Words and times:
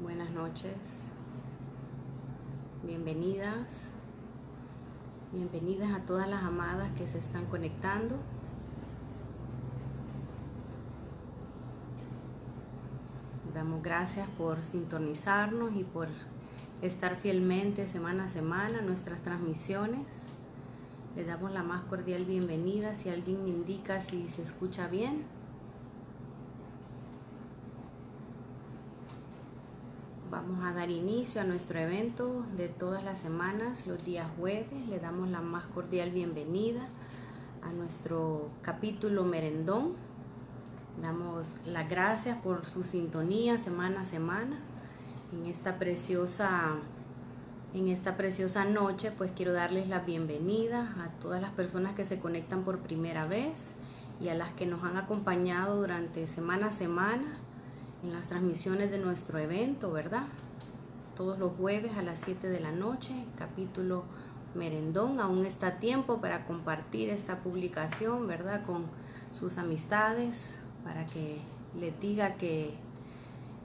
Buenas 0.00 0.30
noches. 0.30 1.10
Bienvenidas. 2.82 3.95
Bienvenidas 5.36 5.90
a 5.92 6.00
todas 6.00 6.26
las 6.26 6.42
amadas 6.44 6.88
que 6.96 7.06
se 7.06 7.18
están 7.18 7.44
conectando. 7.44 8.16
Damos 13.52 13.82
gracias 13.82 14.26
por 14.38 14.64
sintonizarnos 14.64 15.76
y 15.76 15.84
por 15.84 16.08
estar 16.80 17.16
fielmente 17.16 17.86
semana 17.86 18.24
a 18.24 18.28
semana 18.30 18.80
nuestras 18.80 19.20
transmisiones. 19.20 20.06
Le 21.14 21.24
damos 21.24 21.52
la 21.52 21.62
más 21.62 21.82
cordial 21.82 22.24
bienvenida. 22.24 22.94
Si 22.94 23.10
alguien 23.10 23.44
me 23.44 23.50
indica 23.50 24.00
si 24.00 24.30
se 24.30 24.40
escucha 24.40 24.88
bien. 24.88 25.24
A 30.62 30.72
dar 30.72 30.90
inicio 30.90 31.40
a 31.40 31.44
nuestro 31.44 31.78
evento 31.78 32.44
de 32.56 32.68
todas 32.68 33.04
las 33.04 33.18
semanas, 33.18 33.86
los 33.86 34.04
días 34.04 34.26
jueves. 34.38 34.88
Le 34.88 34.98
damos 34.98 35.28
la 35.28 35.40
más 35.40 35.66
cordial 35.66 36.10
bienvenida 36.10 36.88
a 37.62 37.72
nuestro 37.72 38.50
capítulo 38.62 39.24
merendón. 39.24 39.92
Damos 41.02 41.58
las 41.66 41.88
gracias 41.88 42.38
por 42.38 42.66
su 42.68 42.84
sintonía 42.84 43.58
semana 43.58 44.00
a 44.00 44.04
semana. 44.04 44.58
En 45.32 45.46
esta 45.46 45.78
preciosa 45.78 46.76
en 47.74 47.88
esta 47.88 48.16
preciosa 48.16 48.64
noche, 48.64 49.10
pues 49.10 49.32
quiero 49.32 49.52
darles 49.52 49.88
la 49.88 50.00
bienvenida 50.00 50.94
a 50.98 51.10
todas 51.20 51.42
las 51.42 51.50
personas 51.50 51.94
que 51.94 52.04
se 52.04 52.18
conectan 52.18 52.62
por 52.62 52.78
primera 52.78 53.26
vez 53.26 53.74
y 54.20 54.28
a 54.28 54.34
las 54.34 54.52
que 54.54 54.64
nos 54.66 54.82
han 54.82 54.96
acompañado 54.96 55.76
durante 55.76 56.26
semana 56.26 56.68
a 56.68 56.72
semana 56.72 57.32
en 58.02 58.12
las 58.12 58.28
transmisiones 58.28 58.90
de 58.90 58.98
nuestro 58.98 59.38
evento, 59.38 59.92
¿verdad? 59.92 60.26
Todos 61.16 61.38
los 61.38 61.52
jueves 61.56 61.96
a 61.96 62.02
las 62.02 62.18
7 62.18 62.50
de 62.50 62.60
la 62.60 62.72
noche, 62.72 63.14
capítulo 63.38 64.04
Merendón. 64.54 65.18
Aún 65.18 65.46
está 65.46 65.78
tiempo 65.78 66.20
para 66.20 66.44
compartir 66.44 67.08
esta 67.08 67.38
publicación, 67.38 68.26
¿verdad? 68.26 68.66
Con 68.66 68.84
sus 69.30 69.56
amistades, 69.56 70.58
para 70.84 71.06
que 71.06 71.38
les 71.74 71.98
diga 72.00 72.34
que 72.34 72.74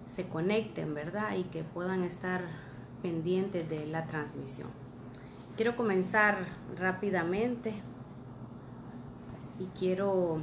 se 0.06 0.30
conecten, 0.30 0.94
¿verdad? 0.94 1.36
Y 1.36 1.44
que 1.44 1.66
puedan 1.66 2.06
estar 2.06 2.42
pendientes 3.02 3.68
de 3.68 3.86
la 3.86 4.06
transmisión. 4.06 4.70
Quiero 5.58 5.76
comenzar 5.76 6.46
rápidamente 6.80 7.74
y 9.60 9.66
quiero 9.78 10.40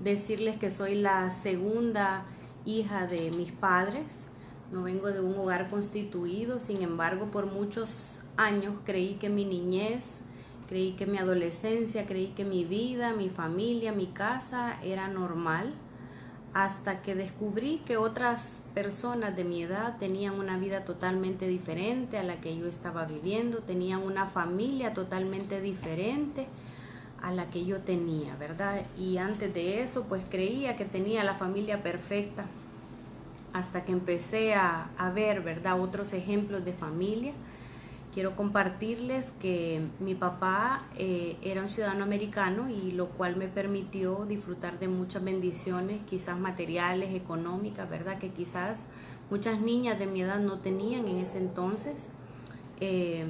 decirles 0.00 0.56
que 0.56 0.70
soy 0.70 0.94
la 0.94 1.28
segunda 1.28 2.24
hija 2.64 3.06
de 3.06 3.32
mis 3.36 3.52
padres. 3.52 4.28
No 4.72 4.82
vengo 4.82 5.08
de 5.08 5.20
un 5.20 5.38
hogar 5.38 5.70
constituido, 5.70 6.60
sin 6.60 6.82
embargo, 6.82 7.30
por 7.30 7.46
muchos 7.46 8.20
años 8.36 8.74
creí 8.84 9.14
que 9.14 9.30
mi 9.30 9.44
niñez, 9.44 10.20
creí 10.68 10.92
que 10.92 11.06
mi 11.06 11.16
adolescencia, 11.16 12.06
creí 12.06 12.28
que 12.28 12.44
mi 12.44 12.64
vida, 12.64 13.14
mi 13.14 13.30
familia, 13.30 13.92
mi 13.92 14.08
casa 14.08 14.78
era 14.82 15.08
normal 15.08 15.72
hasta 16.54 17.02
que 17.02 17.14
descubrí 17.14 17.78
que 17.84 17.96
otras 17.96 18.64
personas 18.74 19.36
de 19.36 19.44
mi 19.44 19.62
edad 19.62 19.98
tenían 19.98 20.34
una 20.34 20.58
vida 20.58 20.84
totalmente 20.84 21.46
diferente 21.46 22.18
a 22.18 22.22
la 22.22 22.40
que 22.40 22.56
yo 22.56 22.66
estaba 22.66 23.04
viviendo, 23.06 23.58
tenían 23.58 24.02
una 24.02 24.26
familia 24.26 24.94
totalmente 24.94 25.60
diferente 25.60 26.46
a 27.22 27.32
la 27.32 27.50
que 27.50 27.64
yo 27.64 27.80
tenía, 27.80 28.36
¿verdad? 28.36 28.84
Y 28.96 29.18
antes 29.18 29.52
de 29.52 29.82
eso, 29.82 30.06
pues 30.08 30.24
creía 30.28 30.76
que 30.76 30.84
tenía 30.84 31.24
la 31.24 31.34
familia 31.34 31.82
perfecta, 31.82 32.46
hasta 33.58 33.84
que 33.84 33.92
empecé 33.92 34.54
a, 34.54 34.90
a 34.96 35.10
ver, 35.10 35.42
¿verdad? 35.42 35.80
Otros 35.80 36.12
ejemplos 36.12 36.64
de 36.64 36.72
familia 36.72 37.34
quiero 38.18 38.34
compartirles 38.34 39.32
que 39.38 39.80
mi 40.00 40.16
papá 40.16 40.82
eh, 40.96 41.36
era 41.40 41.62
un 41.62 41.68
ciudadano 41.68 42.02
americano 42.02 42.68
y 42.68 42.90
lo 42.90 43.10
cual 43.10 43.36
me 43.36 43.46
permitió 43.46 44.24
disfrutar 44.26 44.80
de 44.80 44.88
muchas 44.88 45.22
bendiciones, 45.22 46.00
quizás 46.04 46.36
materiales, 46.36 47.14
económicas, 47.14 47.88
¿verdad? 47.88 48.18
Que 48.18 48.30
quizás 48.30 48.86
muchas 49.30 49.60
niñas 49.60 50.00
de 50.00 50.08
mi 50.08 50.22
edad 50.22 50.40
no 50.40 50.58
tenían 50.58 51.06
en 51.06 51.18
ese 51.18 51.38
entonces. 51.38 52.08
Eh, 52.80 53.26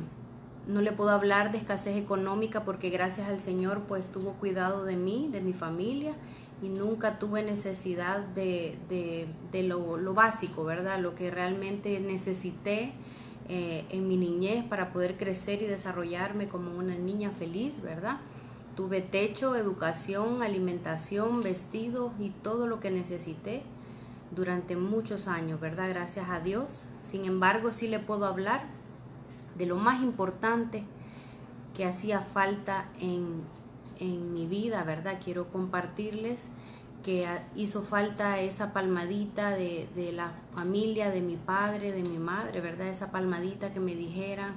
no 0.66 0.80
le 0.80 0.92
puedo 0.92 1.10
hablar 1.10 1.52
de 1.52 1.58
escasez 1.58 1.96
económica 1.96 2.64
porque 2.64 2.88
gracias 2.88 3.28
al 3.28 3.40
Señor 3.40 3.82
pues 3.88 4.10
tuvo 4.10 4.34
cuidado 4.34 4.84
de 4.84 4.96
mí, 4.96 5.28
de 5.30 5.42
mi 5.42 5.52
familia 5.52 6.14
y 6.62 6.68
nunca 6.68 7.18
tuve 7.18 7.42
necesidad 7.42 8.20
de, 8.20 8.76
de, 8.88 9.28
de 9.52 9.62
lo, 9.62 10.14
básico, 10.14 10.64
¿verdad? 10.64 10.98
Lo 10.98 11.14
que 11.14 11.30
realmente 11.30 12.00
necesité 12.00 12.92
eh, 13.48 13.84
en 13.90 14.08
mi 14.08 14.16
niñez 14.16 14.64
para 14.64 14.92
poder 14.92 15.16
crecer 15.16 15.62
y 15.62 15.66
desarrollarme 15.66 16.48
como 16.48 16.76
una 16.76 16.96
niña 16.96 17.30
feliz, 17.30 17.80
¿verdad? 17.80 18.18
Tuve 18.74 19.00
techo, 19.00 19.56
educación, 19.56 20.42
alimentación, 20.42 21.40
vestidos 21.40 22.12
y 22.18 22.30
todo 22.30 22.66
lo 22.66 22.80
que 22.80 22.90
necesité 22.90 23.62
durante 24.34 24.76
muchos 24.76 25.28
años, 25.28 25.60
¿verdad? 25.60 25.88
Gracias 25.88 26.28
a 26.28 26.40
Dios. 26.40 26.86
Sin 27.02 27.24
embargo, 27.24 27.72
sí 27.72 27.88
le 27.88 27.98
puedo 28.00 28.26
hablar 28.26 28.66
de 29.56 29.66
lo 29.66 29.76
más 29.76 30.02
importante 30.02 30.84
que 31.76 31.84
hacía 31.84 32.20
falta 32.20 32.88
en, 33.00 33.42
en 33.98 34.32
mi 34.34 34.46
vida, 34.46 34.84
¿verdad? 34.84 35.18
Quiero 35.22 35.48
compartirles 35.48 36.48
que 37.04 37.26
hizo 37.54 37.82
falta 37.82 38.40
esa 38.40 38.72
palmadita 38.72 39.50
de, 39.50 39.88
de, 39.94 40.12
la 40.12 40.32
familia, 40.54 41.10
de 41.10 41.20
mi 41.22 41.36
padre, 41.36 41.92
de 41.92 42.02
mi 42.02 42.18
madre, 42.18 42.60
¿verdad? 42.60 42.88
Esa 42.88 43.10
palmadita 43.10 43.72
que 43.72 43.80
me 43.80 43.94
dijera, 43.94 44.54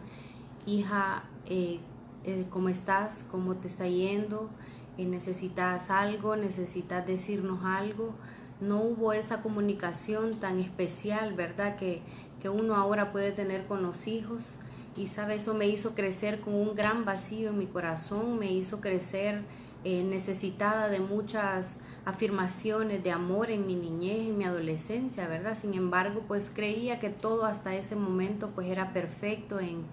hija, 0.65 1.23
eh, 1.45 1.79
eh, 2.23 2.45
¿cómo 2.49 2.69
estás? 2.69 3.25
¿Cómo 3.29 3.55
te 3.55 3.67
está 3.67 3.87
yendo? 3.87 4.49
Eh, 4.97 5.05
¿Necesitas 5.05 5.89
algo? 5.89 6.35
¿Necesitas 6.35 7.05
decirnos 7.05 7.63
algo? 7.63 8.13
No 8.59 8.81
hubo 8.81 9.13
esa 9.13 9.41
comunicación 9.41 10.35
tan 10.39 10.59
especial, 10.59 11.33
¿verdad? 11.33 11.77
Que, 11.77 12.01
que 12.39 12.49
uno 12.49 12.75
ahora 12.75 13.11
puede 13.11 13.31
tener 13.31 13.65
con 13.65 13.81
los 13.81 14.07
hijos. 14.07 14.57
Y 14.95 15.05
eso 15.05 15.53
me 15.53 15.67
hizo 15.67 15.95
crecer 15.95 16.41
con 16.41 16.53
un 16.53 16.75
gran 16.75 17.05
vacío 17.05 17.49
en 17.49 17.57
mi 17.57 17.65
corazón, 17.65 18.37
me 18.37 18.51
hizo 18.51 18.81
crecer 18.81 19.43
eh, 19.83 20.03
necesitada 20.03 20.89
de 20.89 20.99
muchas 20.99 21.79
afirmaciones 22.05 23.01
de 23.03 23.11
amor 23.11 23.49
en 23.51 23.65
mi 23.65 23.75
niñez, 23.75 24.19
en 24.19 24.37
mi 24.37 24.43
adolescencia, 24.43 25.27
¿verdad? 25.27 25.55
Sin 25.55 25.73
embargo, 25.73 26.23
pues 26.27 26.51
creía 26.53 26.99
que 26.99 27.09
todo 27.09 27.45
hasta 27.45 27.73
ese 27.73 27.95
momento 27.95 28.49
pues 28.49 28.67
era 28.67 28.91
perfecto 28.91 29.59
en, 29.59 29.83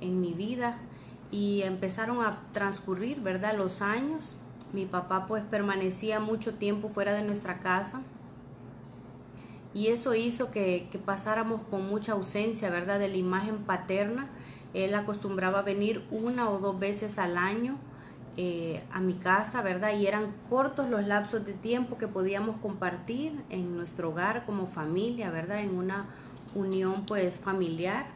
en 0.00 0.20
mi 0.20 0.34
vida 0.34 0.76
y 1.30 1.62
empezaron 1.62 2.24
a 2.24 2.38
transcurrir, 2.52 3.20
¿verdad? 3.20 3.56
Los 3.56 3.80
años. 3.82 4.36
Mi 4.72 4.86
papá 4.86 5.26
pues 5.26 5.42
permanecía 5.42 6.20
mucho 6.20 6.54
tiempo 6.54 6.88
fuera 6.88 7.14
de 7.14 7.22
nuestra 7.22 7.60
casa 7.60 8.02
y 9.74 9.88
eso 9.88 10.14
hizo 10.14 10.52
que, 10.52 10.88
pasáramos 11.04 11.60
con 11.62 11.86
mucha 11.86 12.12
ausencia, 12.12 12.70
¿verdad? 12.70 13.00
De 13.00 13.08
la 13.08 13.16
imagen 13.16 13.58
paterna. 13.58 14.28
Él 14.72 14.94
acostumbraba 14.94 15.58
a 15.58 15.62
venir 15.62 16.04
una 16.12 16.48
o 16.48 16.58
dos 16.58 16.78
veces 16.78 17.18
al 17.18 17.36
año 17.36 17.76
eh, 18.36 18.82
a 18.92 19.00
mi 19.00 19.14
casa, 19.14 19.62
¿verdad? 19.62 19.98
Y 19.98 20.06
eran 20.06 20.32
cortos 20.48 20.88
los 20.88 21.04
lapsos 21.06 21.44
de 21.44 21.54
tiempo 21.54 21.98
que 21.98 22.06
podíamos 22.06 22.56
compartir 22.58 23.40
en 23.50 23.76
nuestro 23.76 24.10
hogar 24.10 24.46
como 24.46 24.66
familia, 24.66 25.30
¿verdad? 25.30 25.60
En 25.60 25.76
una 25.76 26.06
unión 26.54 27.04
pues 27.04 27.38
familiar. 27.38 28.06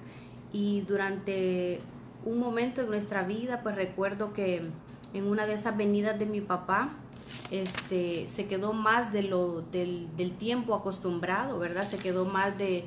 Y 0.52 0.82
durante 0.82 1.81
un 2.25 2.38
momento 2.38 2.82
en 2.82 2.88
nuestra 2.88 3.25
vida, 3.25 3.62
pues 3.64 3.75
recuerdo 3.75 4.32
que 4.32 4.62
en 5.12 5.26
una 5.26 5.46
de 5.46 5.55
esas 5.55 5.76
venidas 5.76 6.19
de 6.19 6.26
mi 6.26 6.40
papá, 6.40 6.90
este, 7.51 8.29
se 8.29 8.47
quedó 8.47 8.73
más 8.73 9.13
de 9.13 9.23
lo, 9.23 9.63
del, 9.63 10.09
del 10.17 10.33
tiempo 10.33 10.75
acostumbrado, 10.75 11.59
¿verdad? 11.59 11.87
Se 11.87 11.97
quedó 11.97 12.25
más 12.25 12.57
de, 12.59 12.85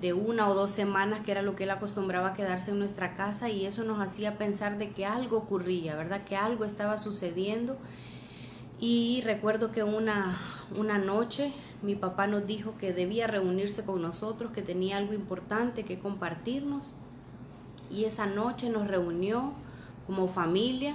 de 0.00 0.12
una 0.12 0.48
o 0.48 0.54
dos 0.54 0.70
semanas, 0.70 1.20
que 1.24 1.32
era 1.32 1.42
lo 1.42 1.56
que 1.56 1.64
él 1.64 1.70
acostumbraba 1.70 2.28
a 2.28 2.34
quedarse 2.34 2.70
en 2.70 2.78
nuestra 2.78 3.14
casa 3.14 3.50
y 3.50 3.66
eso 3.66 3.84
nos 3.84 4.00
hacía 4.00 4.38
pensar 4.38 4.78
de 4.78 4.90
que 4.90 5.06
algo 5.06 5.38
ocurría, 5.38 5.96
¿verdad? 5.96 6.24
Que 6.24 6.36
algo 6.36 6.64
estaba 6.64 6.98
sucediendo. 6.98 7.76
Y 8.80 9.22
recuerdo 9.24 9.70
que 9.70 9.84
una, 9.84 10.38
una 10.76 10.98
noche 10.98 11.52
mi 11.82 11.96
papá 11.96 12.26
nos 12.26 12.46
dijo 12.46 12.74
que 12.78 12.92
debía 12.92 13.26
reunirse 13.26 13.84
con 13.84 14.00
nosotros, 14.00 14.52
que 14.52 14.62
tenía 14.62 14.96
algo 14.96 15.14
importante 15.14 15.84
que 15.84 15.98
compartirnos. 15.98 16.92
Y 17.90 18.04
esa 18.04 18.26
noche 18.26 18.70
nos 18.70 18.86
reunió 18.86 19.52
como 20.06 20.28
familia 20.28 20.94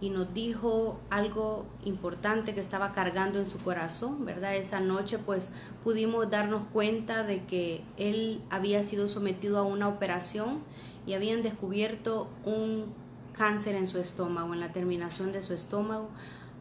y 0.00 0.10
nos 0.10 0.32
dijo 0.32 0.98
algo 1.10 1.64
importante 1.84 2.54
que 2.54 2.60
estaba 2.60 2.92
cargando 2.92 3.40
en 3.40 3.50
su 3.50 3.58
corazón, 3.58 4.24
¿verdad? 4.24 4.54
Esa 4.54 4.80
noche 4.80 5.18
pues 5.18 5.50
pudimos 5.82 6.30
darnos 6.30 6.62
cuenta 6.72 7.24
de 7.24 7.42
que 7.44 7.82
él 7.96 8.40
había 8.50 8.82
sido 8.82 9.08
sometido 9.08 9.58
a 9.58 9.62
una 9.62 9.88
operación 9.88 10.60
y 11.06 11.14
habían 11.14 11.42
descubierto 11.42 12.28
un 12.44 12.84
cáncer 13.32 13.74
en 13.74 13.86
su 13.86 13.98
estómago, 13.98 14.54
en 14.54 14.60
la 14.60 14.72
terminación 14.72 15.32
de 15.32 15.42
su 15.42 15.52
estómago. 15.52 16.08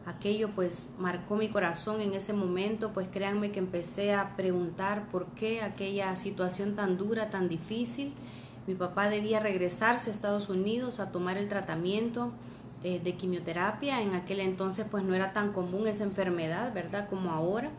Aquello 0.08 0.50
pues 0.50 0.92
marcó 0.98 1.36
mi 1.36 1.50
corazón 1.50 2.02
en 2.02 2.14
ese 2.14 2.34
momento, 2.34 2.92
pues 2.94 3.08
créanme 3.08 3.52
que 3.52 3.60
empecé 3.60 4.14
a 4.14 4.36
preguntar 4.36 5.10
por 5.12 5.28
qué 5.28 5.62
aquella 5.62 6.16
situación 6.16 6.76
tan 6.76 6.98
dura, 6.98 7.30
tan 7.30 7.50
difícil. 7.50 8.14
Mi 8.66 8.74
papá 8.74 9.10
debía 9.10 9.40
regresarse 9.40 10.10
a 10.10 10.14
Estados 10.14 10.50
Unidos 10.50 11.00
a 11.00 11.12
tomar 11.12 11.38
el 11.38 11.48
tratamiento 11.48 12.32
eh, 12.84 13.00
de 13.04 13.16
quimioterapia. 13.16 14.02
En 14.02 14.14
aquel 14.14 14.40
entonces 14.40 14.86
pues 14.90 15.04
no 15.04 15.14
era 15.14 15.34
tan 15.34 15.54
común 15.54 15.88
esa 15.88 16.04
enfermedad, 16.04 16.74
¿verdad? 16.74 17.10
Como 17.10 17.32
ahora. 17.32 17.72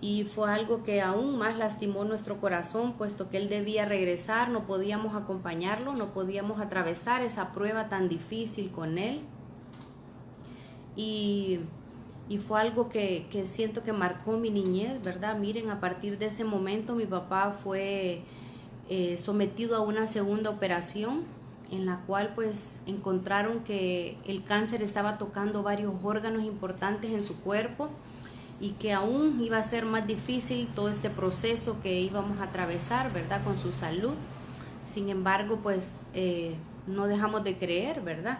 Y 0.00 0.24
fue 0.24 0.50
algo 0.50 0.82
que 0.82 1.00
aún 1.00 1.38
más 1.38 1.56
lastimó 1.56 2.04
nuestro 2.04 2.40
corazón, 2.40 2.92
puesto 2.92 3.30
que 3.30 3.38
él 3.38 3.48
debía 3.48 3.86
regresar, 3.86 4.50
no 4.50 4.66
podíamos 4.66 5.14
acompañarlo, 5.14 5.94
no 5.94 6.06
podíamos 6.12 6.60
atravesar 6.60 7.22
esa 7.22 7.52
prueba 7.52 7.88
tan 7.88 8.08
difícil 8.08 8.70
con 8.70 8.98
él. 8.98 9.20
Y, 10.94 11.60
y 12.28 12.38
fue 12.38 12.60
algo 12.60 12.88
que, 12.88 13.26
que 13.30 13.46
siento 13.46 13.82
que 13.82 13.92
marcó 13.92 14.36
mi 14.36 14.50
niñez, 14.50 15.02
¿verdad? 15.02 15.38
Miren, 15.38 15.70
a 15.70 15.80
partir 15.80 16.18
de 16.18 16.26
ese 16.26 16.44
momento 16.44 16.94
mi 16.94 17.06
papá 17.06 17.52
fue 17.52 18.22
eh, 18.90 19.16
sometido 19.16 19.76
a 19.76 19.80
una 19.80 20.06
segunda 20.06 20.50
operación 20.50 21.24
en 21.70 21.86
la 21.86 22.00
cual 22.06 22.32
pues 22.34 22.80
encontraron 22.86 23.60
que 23.64 24.16
el 24.26 24.44
cáncer 24.44 24.82
estaba 24.82 25.18
tocando 25.18 25.62
varios 25.62 25.92
órganos 26.02 26.44
importantes 26.44 27.10
en 27.10 27.22
su 27.22 27.40
cuerpo 27.40 27.90
y 28.60 28.70
que 28.72 28.92
aún 28.92 29.40
iba 29.42 29.58
a 29.58 29.62
ser 29.62 29.84
más 29.84 30.06
difícil 30.06 30.68
todo 30.74 30.88
este 30.88 31.10
proceso 31.10 31.80
que 31.82 32.00
íbamos 32.00 32.38
a 32.40 32.44
atravesar, 32.44 33.12
¿verdad? 33.12 33.42
Con 33.42 33.58
su 33.58 33.72
salud. 33.72 34.14
Sin 34.84 35.08
embargo, 35.08 35.58
pues 35.62 36.06
eh, 36.14 36.54
no 36.86 37.06
dejamos 37.06 37.44
de 37.44 37.56
creer, 37.56 38.00
¿verdad? 38.02 38.38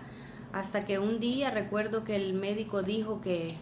Hasta 0.53 0.83
que 0.83 0.99
un 0.99 1.19
día 1.19 1.51
recuerdo 1.51 2.05
que 2.05 2.17
el 2.17 2.35
médico 2.35 2.83
dijo 2.83 3.21
que 3.21 3.57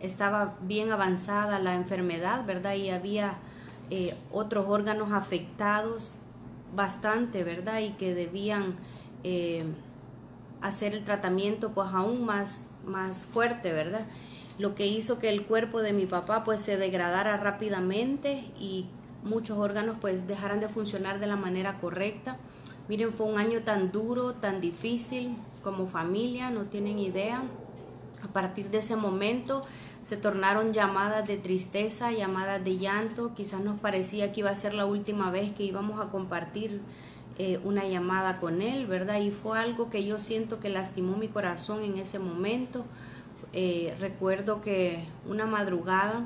estaba 0.00 0.56
bien 0.60 0.92
avanzada 0.92 1.58
la 1.58 1.74
enfermedad, 1.74 2.44
¿verdad? 2.44 2.74
Y 2.74 2.90
había 2.90 3.38
eh, 3.90 4.14
otros 4.30 4.66
órganos 4.68 5.12
afectados 5.12 6.20
bastante, 6.74 7.44
¿verdad? 7.44 7.80
Y 7.80 7.90
que 7.90 8.14
debían 8.14 8.74
eh, 9.24 9.64
hacer 10.60 10.94
el 10.94 11.04
tratamiento 11.04 11.72
pues 11.72 11.88
aún 11.92 12.24
más, 12.24 12.70
más 12.86 13.24
fuerte, 13.24 13.72
¿verdad? 13.72 14.06
Lo 14.58 14.74
que 14.74 14.86
hizo 14.86 15.18
que 15.18 15.28
el 15.28 15.44
cuerpo 15.44 15.82
de 15.82 15.92
mi 15.92 16.06
papá 16.06 16.44
pues 16.44 16.60
se 16.60 16.76
degradara 16.76 17.36
rápidamente 17.36 18.44
y 18.58 18.86
muchos 19.24 19.58
órganos 19.58 19.96
pues 20.00 20.26
dejaran 20.28 20.60
de 20.60 20.68
funcionar 20.68 21.18
de 21.18 21.26
la 21.26 21.36
manera 21.36 21.78
correcta. 21.80 22.36
Miren, 22.88 23.12
fue 23.12 23.26
un 23.26 23.38
año 23.38 23.62
tan 23.62 23.90
duro, 23.90 24.34
tan 24.34 24.60
difícil 24.60 25.36
como 25.62 25.86
familia, 25.86 26.50
no 26.50 26.64
tienen 26.64 26.98
idea. 26.98 27.42
A 28.22 28.28
partir 28.28 28.70
de 28.70 28.78
ese 28.78 28.96
momento 28.96 29.62
se 30.02 30.16
tornaron 30.16 30.72
llamadas 30.72 31.26
de 31.26 31.38
tristeza, 31.38 32.12
llamadas 32.12 32.62
de 32.62 32.76
llanto. 32.76 33.34
Quizás 33.34 33.60
nos 33.60 33.80
parecía 33.80 34.32
que 34.32 34.40
iba 34.40 34.50
a 34.50 34.56
ser 34.56 34.74
la 34.74 34.86
última 34.86 35.30
vez 35.30 35.52
que 35.52 35.64
íbamos 35.64 36.04
a 36.04 36.10
compartir 36.10 36.80
eh, 37.36 37.58
una 37.64 37.84
llamada 37.88 38.38
con 38.38 38.62
él, 38.62 38.86
¿verdad? 38.86 39.20
Y 39.20 39.32
fue 39.32 39.58
algo 39.58 39.90
que 39.90 40.04
yo 40.04 40.20
siento 40.20 40.60
que 40.60 40.68
lastimó 40.68 41.16
mi 41.16 41.26
corazón 41.26 41.82
en 41.82 41.98
ese 41.98 42.20
momento. 42.20 42.84
Eh, 43.52 43.96
recuerdo 43.98 44.60
que 44.60 45.04
una 45.28 45.44
madrugada 45.44 46.24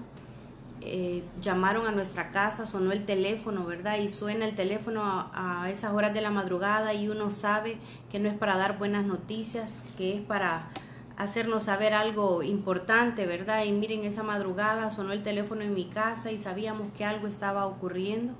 eh, 0.82 1.24
llamaron 1.40 1.86
a 1.86 1.92
nuestra 1.92 2.30
casa, 2.30 2.66
sonó 2.66 2.92
el 2.92 3.06
teléfono, 3.06 3.64
¿verdad? 3.64 3.98
Y 3.98 4.08
suena 4.08 4.44
el 4.44 4.54
teléfono 4.54 5.02
a, 5.02 5.62
a, 5.62 5.70
esas 5.70 5.94
horas 5.94 6.12
de 6.12 6.20
la 6.20 6.30
madrugada 6.30 6.92
y 6.92 7.08
uno 7.08 7.30
sabe 7.30 7.78
que 8.12 8.18
no 8.18 8.28
es 8.28 8.36
para 8.36 8.58
dar 8.58 8.76
buenas 8.78 9.06
noticias, 9.06 9.84
que 9.96 10.14
es 10.14 10.20
para 10.20 10.68
hacernos 11.16 11.64
saber 11.64 11.94
algo 11.94 12.42
importante, 12.42 13.26
¿verdad? 13.26 13.64
Y 13.64 13.72
miren, 13.72 14.04
esa 14.04 14.22
madrugada 14.22 14.90
sonó 14.90 15.12
el 15.12 15.22
teléfono 15.22 15.62
en 15.62 15.72
mi 15.72 15.86
casa 15.86 16.32
y 16.32 16.38
sabíamos 16.38 16.88
que 16.96 17.04
algo 17.04 17.26
estaba 17.26 17.66
ocurriendo. 17.66 18.34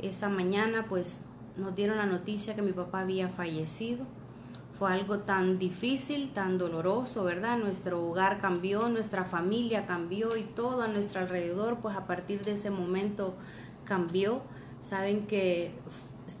Esa 0.00 0.28
mañana 0.28 0.84
pues 0.88 1.24
nos 1.56 1.74
dieron 1.74 1.96
la 1.96 2.06
noticia 2.06 2.54
que 2.54 2.62
mi 2.62 2.72
papá 2.72 3.00
había 3.00 3.28
fallecido. 3.28 4.04
Fue 4.72 4.92
algo 4.92 5.20
tan 5.20 5.58
difícil, 5.58 6.30
tan 6.32 6.58
doloroso, 6.58 7.22
¿verdad? 7.22 7.58
Nuestro 7.58 8.04
hogar 8.04 8.40
cambió, 8.40 8.88
nuestra 8.88 9.24
familia 9.24 9.86
cambió 9.86 10.36
y 10.36 10.42
todo 10.42 10.82
a 10.82 10.88
nuestro 10.88 11.20
alrededor, 11.20 11.78
pues 11.78 11.96
a 11.96 12.06
partir 12.06 12.44
de 12.44 12.52
ese 12.52 12.70
momento 12.70 13.34
cambió. 13.84 14.42
Saben 14.80 15.26
que 15.26 15.70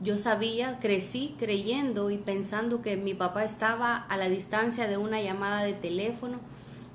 yo 0.02 0.18
sabía, 0.18 0.80
crecí 0.80 1.36
creyendo 1.38 2.10
y 2.10 2.18
pensando 2.18 2.82
que 2.82 2.96
mi 2.96 3.14
papá 3.14 3.44
estaba 3.44 3.96
a 3.96 4.16
la 4.16 4.28
distancia 4.28 4.88
de 4.88 4.96
una 4.96 5.20
llamada 5.22 5.62
de 5.62 5.74
teléfono. 5.74 6.38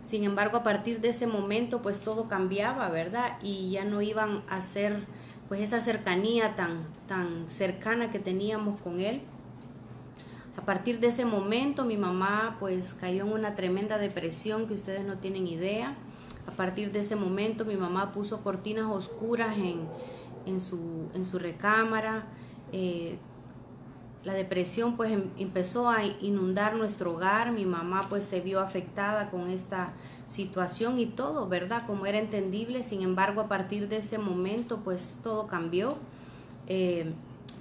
Sin 0.03 0.25
embargo, 0.25 0.57
a 0.57 0.63
partir 0.63 0.99
de 0.99 1.09
ese 1.09 1.27
momento, 1.27 1.81
pues 1.81 2.01
todo 2.01 2.27
cambiaba, 2.27 2.89
¿verdad? 2.89 3.37
Y 3.41 3.69
ya 3.71 3.85
no 3.85 4.01
iban 4.01 4.43
a 4.49 4.61
ser 4.61 5.05
pues 5.49 5.61
esa 5.61 5.81
cercanía 5.81 6.55
tan, 6.55 6.83
tan 7.07 7.49
cercana 7.49 8.11
que 8.11 8.19
teníamos 8.19 8.79
con 8.79 9.01
él. 9.01 9.21
A 10.55 10.61
partir 10.61 10.99
de 10.99 11.07
ese 11.07 11.25
momento 11.25 11.85
mi 11.85 11.97
mamá 11.97 12.57
pues 12.59 12.93
cayó 12.93 13.25
en 13.25 13.33
una 13.33 13.55
tremenda 13.55 13.97
depresión 13.97 14.67
que 14.67 14.75
ustedes 14.75 15.05
no 15.05 15.17
tienen 15.17 15.47
idea. 15.47 15.95
A 16.47 16.51
partir 16.51 16.91
de 16.91 16.99
ese 16.99 17.15
momento 17.15 17.65
mi 17.65 17.75
mamá 17.75 18.13
puso 18.13 18.43
cortinas 18.43 18.85
oscuras 18.85 19.57
en, 19.57 19.87
en, 20.45 20.59
su, 20.59 21.09
en 21.15 21.25
su 21.25 21.39
recámara. 21.39 22.25
Eh, 22.71 23.17
la 24.23 24.33
depresión 24.33 24.97
pues 24.97 25.11
em, 25.11 25.29
empezó 25.39 25.89
a 25.89 26.03
inundar 26.05 26.75
nuestro 26.75 27.15
hogar. 27.15 27.51
Mi 27.51 27.65
mamá 27.65 28.07
pues 28.07 28.23
se 28.23 28.41
vio 28.41 28.59
afectada 28.59 29.31
con 29.31 29.49
esta 29.49 29.93
situación 30.29 30.99
y 30.99 31.07
todo, 31.07 31.47
¿verdad? 31.47 31.83
Como 31.87 32.05
era 32.05 32.19
entendible, 32.19 32.83
sin 32.83 33.01
embargo, 33.01 33.41
a 33.41 33.47
partir 33.47 33.89
de 33.89 33.97
ese 33.97 34.19
momento, 34.19 34.77
pues 34.83 35.19
todo 35.23 35.47
cambió. 35.47 35.97
Eh, 36.67 37.11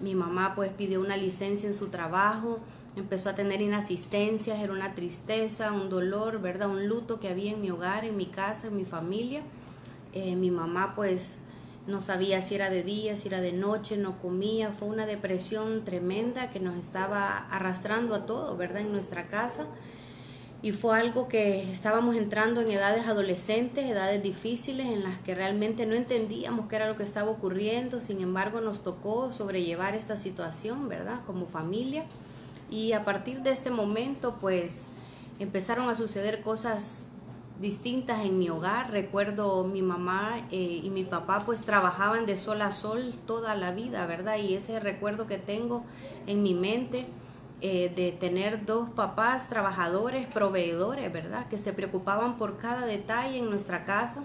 mi 0.02 0.14
mamá 0.14 0.54
pues 0.54 0.70
pidió 0.70 1.00
una 1.00 1.16
licencia 1.16 1.66
en 1.66 1.74
su 1.74 1.88
trabajo, 1.88 2.60
empezó 2.94 3.30
a 3.30 3.34
tener 3.34 3.62
inasistencias, 3.62 4.58
era 4.58 4.72
una 4.72 4.94
tristeza, 4.94 5.72
un 5.72 5.88
dolor, 5.88 6.40
¿verdad? 6.40 6.68
Un 6.68 6.86
luto 6.86 7.18
que 7.18 7.28
había 7.28 7.52
en 7.52 7.62
mi 7.62 7.70
hogar, 7.70 8.04
en 8.04 8.16
mi 8.16 8.26
casa, 8.26 8.68
en 8.68 8.76
mi 8.76 8.84
familia. 8.84 9.40
Eh, 10.12 10.36
mi 10.36 10.50
mamá 10.50 10.92
pues 10.94 11.40
no 11.86 12.02
sabía 12.02 12.42
si 12.42 12.54
era 12.54 12.68
de 12.68 12.82
día, 12.82 13.16
si 13.16 13.28
era 13.28 13.40
de 13.40 13.52
noche, 13.52 13.96
no 13.96 14.20
comía, 14.20 14.72
fue 14.72 14.88
una 14.88 15.06
depresión 15.06 15.86
tremenda 15.86 16.50
que 16.50 16.60
nos 16.60 16.76
estaba 16.76 17.48
arrastrando 17.48 18.14
a 18.14 18.26
todo, 18.26 18.58
¿verdad? 18.58 18.82
En 18.82 18.92
nuestra 18.92 19.28
casa 19.28 19.66
y 20.60 20.72
fue 20.72 20.98
algo 20.98 21.28
que 21.28 21.70
estábamos 21.70 22.16
entrando 22.16 22.60
en 22.60 22.68
edades 22.68 23.06
adolescentes, 23.06 23.88
edades 23.88 24.22
difíciles 24.22 24.86
en 24.86 25.04
las 25.04 25.18
que 25.18 25.34
realmente 25.34 25.86
no 25.86 25.94
entendíamos 25.94 26.68
qué 26.68 26.76
era 26.76 26.88
lo 26.88 26.96
que 26.96 27.04
estaba 27.04 27.30
ocurriendo, 27.30 28.00
sin 28.00 28.20
embargo 28.20 28.60
nos 28.60 28.82
tocó 28.82 29.32
sobrellevar 29.32 29.94
esta 29.94 30.16
situación, 30.16 30.88
¿verdad? 30.88 31.20
Como 31.26 31.46
familia 31.46 32.04
y 32.70 32.92
a 32.92 33.04
partir 33.04 33.42
de 33.42 33.52
este 33.52 33.70
momento 33.70 34.36
pues 34.40 34.88
empezaron 35.38 35.88
a 35.88 35.94
suceder 35.94 36.42
cosas 36.42 37.06
distintas 37.60 38.24
en 38.24 38.38
mi 38.38 38.50
hogar. 38.50 38.90
Recuerdo 38.90 39.64
mi 39.64 39.82
mamá 39.82 40.40
eh, 40.50 40.80
y 40.82 40.90
mi 40.90 41.04
papá 41.04 41.42
pues 41.44 41.62
trabajaban 41.62 42.26
de 42.26 42.36
sol 42.36 42.62
a 42.62 42.72
sol 42.72 43.14
toda 43.26 43.54
la 43.54 43.72
vida, 43.72 44.06
¿verdad? 44.06 44.38
Y 44.38 44.54
ese 44.54 44.80
recuerdo 44.80 45.26
que 45.26 45.38
tengo 45.38 45.84
en 46.26 46.42
mi 46.42 46.54
mente 46.54 47.06
eh, 47.60 47.92
de 47.94 48.12
tener 48.12 48.64
dos 48.64 48.88
papás 48.90 49.48
trabajadores, 49.48 50.26
proveedores, 50.26 51.12
¿verdad? 51.12 51.48
Que 51.48 51.58
se 51.58 51.72
preocupaban 51.72 52.36
por 52.38 52.56
cada 52.56 52.86
detalle 52.86 53.38
en 53.38 53.50
nuestra 53.50 53.84
casa. 53.84 54.22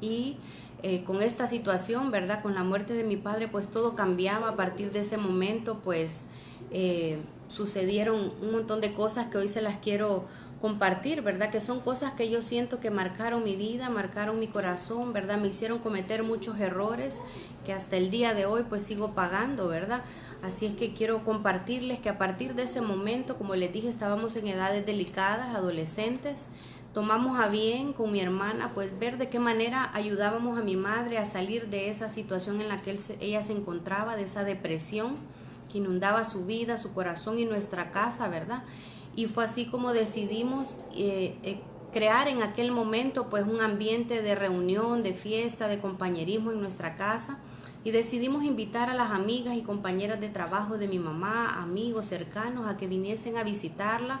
Y 0.00 0.38
eh, 0.82 1.04
con 1.04 1.22
esta 1.22 1.46
situación, 1.46 2.10
¿verdad? 2.10 2.42
Con 2.42 2.54
la 2.54 2.64
muerte 2.64 2.94
de 2.94 3.04
mi 3.04 3.16
padre, 3.16 3.48
pues 3.48 3.68
todo 3.68 3.94
cambiaba. 3.94 4.48
A 4.48 4.56
partir 4.56 4.90
de 4.92 5.00
ese 5.00 5.18
momento, 5.18 5.80
pues 5.84 6.22
eh, 6.70 7.18
sucedieron 7.48 8.32
un 8.40 8.52
montón 8.52 8.80
de 8.80 8.92
cosas 8.92 9.28
que 9.28 9.36
hoy 9.36 9.48
se 9.48 9.60
las 9.60 9.76
quiero 9.76 10.24
compartir, 10.62 11.22
¿verdad? 11.22 11.50
Que 11.50 11.60
son 11.60 11.80
cosas 11.80 12.12
que 12.12 12.30
yo 12.30 12.40
siento 12.40 12.80
que 12.80 12.90
marcaron 12.90 13.44
mi 13.44 13.56
vida, 13.56 13.90
marcaron 13.90 14.38
mi 14.38 14.46
corazón, 14.46 15.12
¿verdad? 15.12 15.36
Me 15.36 15.48
hicieron 15.48 15.80
cometer 15.80 16.22
muchos 16.22 16.58
errores 16.60 17.20
que 17.66 17.72
hasta 17.72 17.96
el 17.96 18.10
día 18.10 18.32
de 18.32 18.46
hoy 18.46 18.62
pues 18.68 18.84
sigo 18.84 19.10
pagando, 19.10 19.68
¿verdad? 19.68 20.02
Así 20.42 20.66
es 20.66 20.74
que 20.74 20.92
quiero 20.92 21.24
compartirles 21.24 22.00
que 22.00 22.08
a 22.08 22.18
partir 22.18 22.54
de 22.54 22.64
ese 22.64 22.80
momento, 22.80 23.36
como 23.38 23.54
les 23.54 23.72
dije, 23.72 23.88
estábamos 23.88 24.36
en 24.36 24.48
edades 24.48 24.84
delicadas, 24.84 25.54
adolescentes. 25.54 26.48
Tomamos 26.92 27.40
a 27.40 27.48
bien 27.48 27.92
con 27.92 28.12
mi 28.12 28.20
hermana, 28.20 28.72
pues 28.74 28.98
ver 28.98 29.16
de 29.16 29.28
qué 29.28 29.38
manera 29.38 29.90
ayudábamos 29.94 30.58
a 30.58 30.62
mi 30.62 30.76
madre 30.76 31.18
a 31.18 31.24
salir 31.24 31.68
de 31.68 31.88
esa 31.88 32.08
situación 32.08 32.60
en 32.60 32.68
la 32.68 32.82
que 32.82 32.96
ella 33.20 33.42
se 33.42 33.52
encontraba, 33.52 34.16
de 34.16 34.24
esa 34.24 34.44
depresión 34.44 35.14
que 35.70 35.78
inundaba 35.78 36.24
su 36.24 36.44
vida, 36.44 36.76
su 36.76 36.92
corazón 36.92 37.38
y 37.38 37.46
nuestra 37.46 37.92
casa, 37.92 38.28
¿verdad? 38.28 38.64
y 39.14 39.26
fue 39.26 39.44
así 39.44 39.66
como 39.66 39.92
decidimos 39.92 40.80
eh, 40.96 41.36
eh, 41.42 41.60
crear 41.92 42.28
en 42.28 42.42
aquel 42.42 42.72
momento 42.72 43.28
pues 43.28 43.46
un 43.46 43.60
ambiente 43.60 44.22
de 44.22 44.34
reunión, 44.34 45.02
de 45.02 45.14
fiesta, 45.14 45.68
de 45.68 45.78
compañerismo 45.78 46.50
en 46.50 46.60
nuestra 46.60 46.96
casa 46.96 47.38
y 47.84 47.90
decidimos 47.90 48.44
invitar 48.44 48.90
a 48.90 48.94
las 48.94 49.10
amigas 49.10 49.56
y 49.56 49.62
compañeras 49.62 50.20
de 50.20 50.28
trabajo 50.28 50.78
de 50.78 50.88
mi 50.88 50.98
mamá, 50.98 51.60
amigos 51.60 52.06
cercanos, 52.06 52.66
a 52.66 52.76
que 52.76 52.86
viniesen 52.86 53.36
a 53.36 53.42
visitarla, 53.42 54.20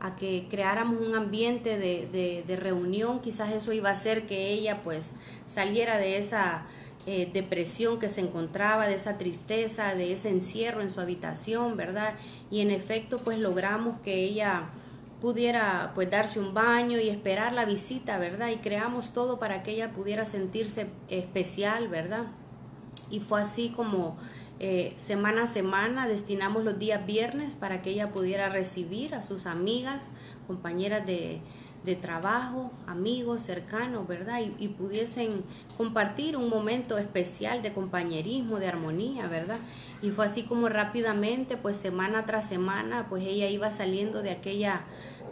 a 0.00 0.16
que 0.16 0.46
creáramos 0.50 1.00
un 1.06 1.14
ambiente 1.14 1.78
de, 1.78 2.44
de, 2.46 2.56
reunión, 2.56 3.20
quizás 3.20 3.52
eso 3.52 3.72
iba 3.72 3.90
a 3.90 3.92
hacer 3.92 4.26
que 4.26 4.50
ella 4.50 4.82
pues 4.82 5.16
saliera 5.46 5.96
de 5.98 6.18
esa 6.18 6.64
eh, 7.06 7.30
depresión 7.32 8.00
que 8.00 8.08
se 8.08 8.20
encontraba, 8.20 8.86
de 8.86 8.94
esa 8.94 9.18
tristeza, 9.18 9.94
de 9.94 10.12
ese 10.12 10.30
encierro 10.30 10.82
en 10.82 10.90
su 10.90 11.00
habitación, 11.00 11.76
¿verdad? 11.76 12.14
Y 12.50 12.60
en 12.60 12.70
efecto 12.70 13.18
pues 13.18 13.38
logramos 13.38 14.00
que 14.00 14.14
ella 14.14 14.70
pudiera 15.20 15.92
pues 15.94 16.10
darse 16.10 16.40
un 16.40 16.52
baño 16.52 16.98
y 16.98 17.08
esperar 17.08 17.52
la 17.52 17.64
visita, 17.64 18.18
¿verdad? 18.18 18.48
Y 18.48 18.56
creamos 18.56 19.12
todo 19.12 19.38
para 19.38 19.62
que 19.62 19.70
ella 19.70 19.90
pudiera 19.90 20.24
sentirse 20.24 20.88
especial, 21.08 21.86
¿verdad? 21.86 22.26
Y 23.12 23.20
fue 23.20 23.40
así 23.40 23.68
como 23.68 24.16
eh, 24.58 24.94
semana 24.96 25.44
a 25.44 25.46
semana 25.46 26.08
destinamos 26.08 26.64
los 26.64 26.78
días 26.78 27.06
viernes 27.06 27.54
para 27.54 27.82
que 27.82 27.90
ella 27.90 28.10
pudiera 28.10 28.48
recibir 28.48 29.14
a 29.14 29.22
sus 29.22 29.46
amigas, 29.46 30.08
compañeras 30.48 31.06
de, 31.06 31.40
trabajo, 32.00 32.70
amigos 32.86 33.42
cercanos, 33.42 34.06
¿verdad? 34.06 34.40
Y, 34.40 34.64
y, 34.64 34.68
pudiesen 34.68 35.42
compartir 35.76 36.36
un 36.36 36.48
momento 36.48 36.96
especial 36.96 37.60
de 37.60 37.72
compañerismo, 37.72 38.60
de 38.60 38.68
armonía, 38.68 39.26
¿verdad? 39.26 39.58
Y 40.00 40.10
fue 40.10 40.26
así 40.26 40.44
como 40.44 40.68
rápidamente, 40.68 41.56
pues 41.56 41.76
semana 41.76 42.24
tras 42.24 42.48
semana, 42.48 43.06
pues 43.08 43.24
ella 43.24 43.48
iba 43.48 43.72
saliendo 43.72 44.22
de 44.22 44.30
aquella 44.30 44.84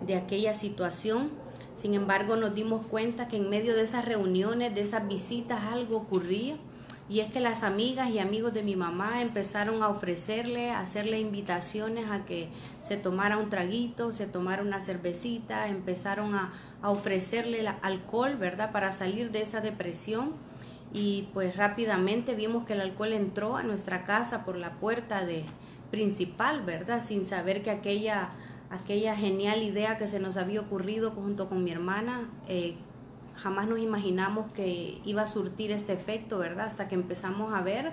de 0.06 0.16
aquella 0.16 0.54
situación. 0.54 1.30
Sin 1.74 1.94
embargo, 1.94 2.36
nos 2.36 2.54
dimos 2.54 2.86
cuenta 2.86 3.28
que 3.28 3.36
en 3.36 3.48
medio 3.48 3.74
de 3.74 3.82
esas 3.82 4.04
reuniones, 4.04 4.74
de 4.74 4.80
esas 4.80 5.06
visitas, 5.06 5.62
algo 5.64 5.98
ocurría. 5.98 6.56
Y 7.10 7.18
es 7.18 7.32
que 7.32 7.40
las 7.40 7.64
amigas 7.64 8.08
y 8.10 8.20
amigos 8.20 8.54
de 8.54 8.62
mi 8.62 8.76
mamá 8.76 9.20
empezaron 9.20 9.82
a 9.82 9.88
ofrecerle, 9.88 10.70
a 10.70 10.78
hacerle 10.78 11.18
invitaciones 11.18 12.08
a 12.08 12.24
que 12.24 12.48
se 12.80 12.96
tomara 12.96 13.36
un 13.36 13.50
traguito, 13.50 14.12
se 14.12 14.28
tomara 14.28 14.62
una 14.62 14.80
cervecita, 14.80 15.66
empezaron 15.66 16.36
a, 16.36 16.52
a 16.82 16.90
ofrecerle 16.90 17.66
alcohol, 17.82 18.36
¿verdad? 18.36 18.70
Para 18.70 18.92
salir 18.92 19.32
de 19.32 19.42
esa 19.42 19.60
depresión. 19.60 20.34
Y 20.92 21.28
pues 21.34 21.56
rápidamente 21.56 22.36
vimos 22.36 22.64
que 22.64 22.74
el 22.74 22.80
alcohol 22.80 23.12
entró 23.12 23.56
a 23.56 23.64
nuestra 23.64 24.04
casa 24.04 24.44
por 24.44 24.56
la 24.56 24.74
puerta 24.74 25.24
de 25.24 25.44
principal, 25.90 26.62
¿verdad? 26.62 27.04
Sin 27.04 27.26
saber 27.26 27.64
que 27.64 27.70
aquella 27.70 28.30
aquella 28.70 29.16
genial 29.16 29.64
idea 29.64 29.98
que 29.98 30.06
se 30.06 30.20
nos 30.20 30.36
había 30.36 30.60
ocurrido 30.60 31.10
junto 31.10 31.48
con 31.48 31.64
mi 31.64 31.72
hermana. 31.72 32.28
Eh, 32.46 32.76
jamás 33.42 33.68
nos 33.68 33.78
imaginamos 33.78 34.52
que 34.52 35.00
iba 35.04 35.22
a 35.22 35.26
surtir 35.26 35.70
este 35.70 35.92
efecto, 35.92 36.38
¿verdad? 36.38 36.66
Hasta 36.66 36.88
que 36.88 36.94
empezamos 36.94 37.54
a 37.54 37.62
ver 37.62 37.92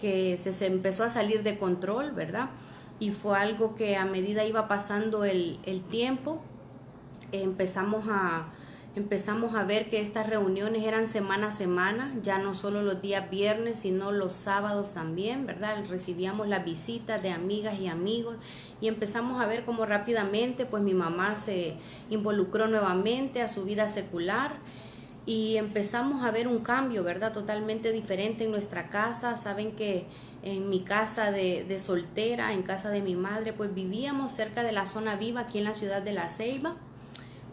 que 0.00 0.36
se, 0.38 0.66
empezó 0.66 1.04
a 1.04 1.10
salir 1.10 1.42
de 1.42 1.58
control, 1.58 2.12
¿verdad? 2.12 2.50
Y 3.00 3.10
fue 3.10 3.38
algo 3.38 3.74
que 3.74 3.96
a 3.96 4.04
medida 4.04 4.44
iba 4.44 4.68
pasando 4.68 5.24
el 5.24 5.82
tiempo, 5.90 6.42
empezamos 7.32 8.04
a, 8.08 8.46
empezamos 8.96 9.54
a 9.54 9.64
ver 9.64 9.88
que 9.88 10.00
estas 10.00 10.28
reuniones 10.28 10.84
eran 10.84 11.08
semana 11.08 11.48
a 11.48 11.50
semana, 11.50 12.14
ya 12.22 12.38
no 12.38 12.54
solo 12.54 12.82
los 12.82 13.02
días 13.02 13.28
viernes, 13.28 13.80
sino 13.80 14.12
los 14.12 14.32
sábados 14.34 14.92
también, 14.92 15.46
¿verdad? 15.46 15.84
Recibíamos 15.88 16.46
las 16.46 16.64
visitas 16.64 17.20
de 17.20 17.30
amigas 17.30 17.78
y 17.80 17.88
amigos 17.88 18.36
y 18.80 18.86
empezamos 18.86 19.42
a 19.42 19.46
ver 19.46 19.64
cómo 19.64 19.84
rápidamente 19.84 20.64
pues 20.64 20.82
mi 20.82 20.94
mamá 20.94 21.34
se 21.34 21.74
involucró 22.08 22.68
nuevamente 22.68 23.42
a 23.42 23.48
su 23.48 23.64
vida 23.64 23.88
secular 23.88 24.52
y 25.26 25.56
empezamos 25.56 26.22
a 26.24 26.30
ver 26.30 26.46
un 26.46 26.58
cambio, 26.58 27.02
¿verdad? 27.02 27.32
Totalmente 27.32 27.90
diferente 27.90 28.44
en 28.44 28.50
nuestra 28.50 28.90
casa. 28.90 29.36
Saben 29.36 29.72
que 29.72 30.04
en 30.42 30.68
mi 30.68 30.84
casa 30.84 31.32
de, 31.32 31.64
de 31.64 31.80
soltera, 31.80 32.52
en 32.52 32.62
casa 32.62 32.90
de 32.90 33.00
mi 33.00 33.16
madre, 33.16 33.54
pues 33.54 33.74
vivíamos 33.74 34.32
cerca 34.32 34.62
de 34.62 34.72
la 34.72 34.86
zona 34.86 35.16
viva 35.16 35.40
aquí 35.40 35.58
en 35.58 35.64
la 35.64 35.74
ciudad 35.74 36.02
de 36.02 36.12
La 36.12 36.28
Ceiba 36.28 36.76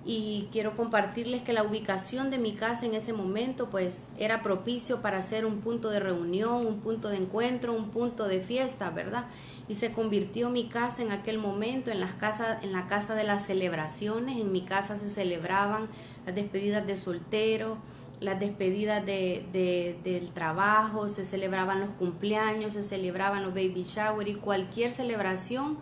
y 0.03 0.48
quiero 0.51 0.75
compartirles 0.75 1.43
que 1.43 1.53
la 1.53 1.63
ubicación 1.63 2.31
de 2.31 2.39
mi 2.39 2.53
casa 2.53 2.86
en 2.86 2.96
ese 2.96 3.13
momento 3.13 3.70
pues 3.70 4.08
era 4.17 4.41
propicio 4.41 5.01
para 5.01 5.20
hacer 5.20 5.46
un 5.46 5.60
punto 5.60 5.89
de 5.91 6.00
reunión, 6.00 6.65
un 6.65 6.79
punto 6.79 7.10
de 7.10 7.17
encuentro, 7.17 7.74
un 7.74 7.89
punto 7.89 8.27
de 8.27 8.41
fiesta, 8.41 8.89
¿verdad? 8.89 9.25
Y 9.67 9.75
se 9.75 9.91
convirtió 9.91 10.50
mi 10.50 10.67
casa 10.67 11.03
en 11.03 11.12
aquel 11.12 11.38
momento 11.38 11.91
en, 11.91 12.00
las 12.00 12.13
casas, 12.13 12.63
en 12.63 12.72
la 12.72 12.88
casa 12.88 13.13
de 13.13 13.24
las 13.24 13.46
celebraciones, 13.46 14.41
en 14.41 14.51
mi 14.51 14.62
casa 14.62 14.96
se 14.98 15.08
celebraban 15.08 15.88
las 16.25 16.34
despedidas 16.34 16.88
de 16.88 16.98
soltero, 16.98 17.77
las 18.20 18.39
despedidas 18.39 19.05
de, 19.05 19.46
de, 19.51 19.98
del 20.03 20.31
trabajo, 20.31 21.10
se 21.10 21.25
celebraban 21.25 21.79
los 21.79 21.89
cumpleaños, 21.91 22.74
se 22.74 22.84
celebraban 22.84 23.43
los 23.43 23.53
baby 23.53 23.84
shower 23.84 24.27
y 24.27 24.36
cualquier 24.36 24.93
celebración 24.93 25.77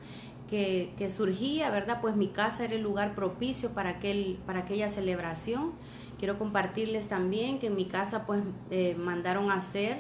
que, 0.49 1.09
surgía, 1.09 1.69
¿verdad? 1.69 1.99
Pues 2.01 2.15
mi 2.15 2.27
casa 2.27 2.65
era 2.65 2.75
el 2.75 2.81
lugar 2.81 3.13
propicio 3.15 3.71
para, 3.71 3.91
aquel, 3.91 4.39
para 4.45 4.59
aquella 4.59 4.89
celebración. 4.89 5.73
Quiero 6.17 6.37
compartirles 6.37 7.07
también 7.07 7.59
que 7.59 7.67
en 7.67 7.75
mi 7.75 7.85
casa 7.85 8.25
pues 8.25 8.41
eh, 8.71 8.95
mandaron 8.99 9.51
a 9.51 9.55
hacer 9.55 9.97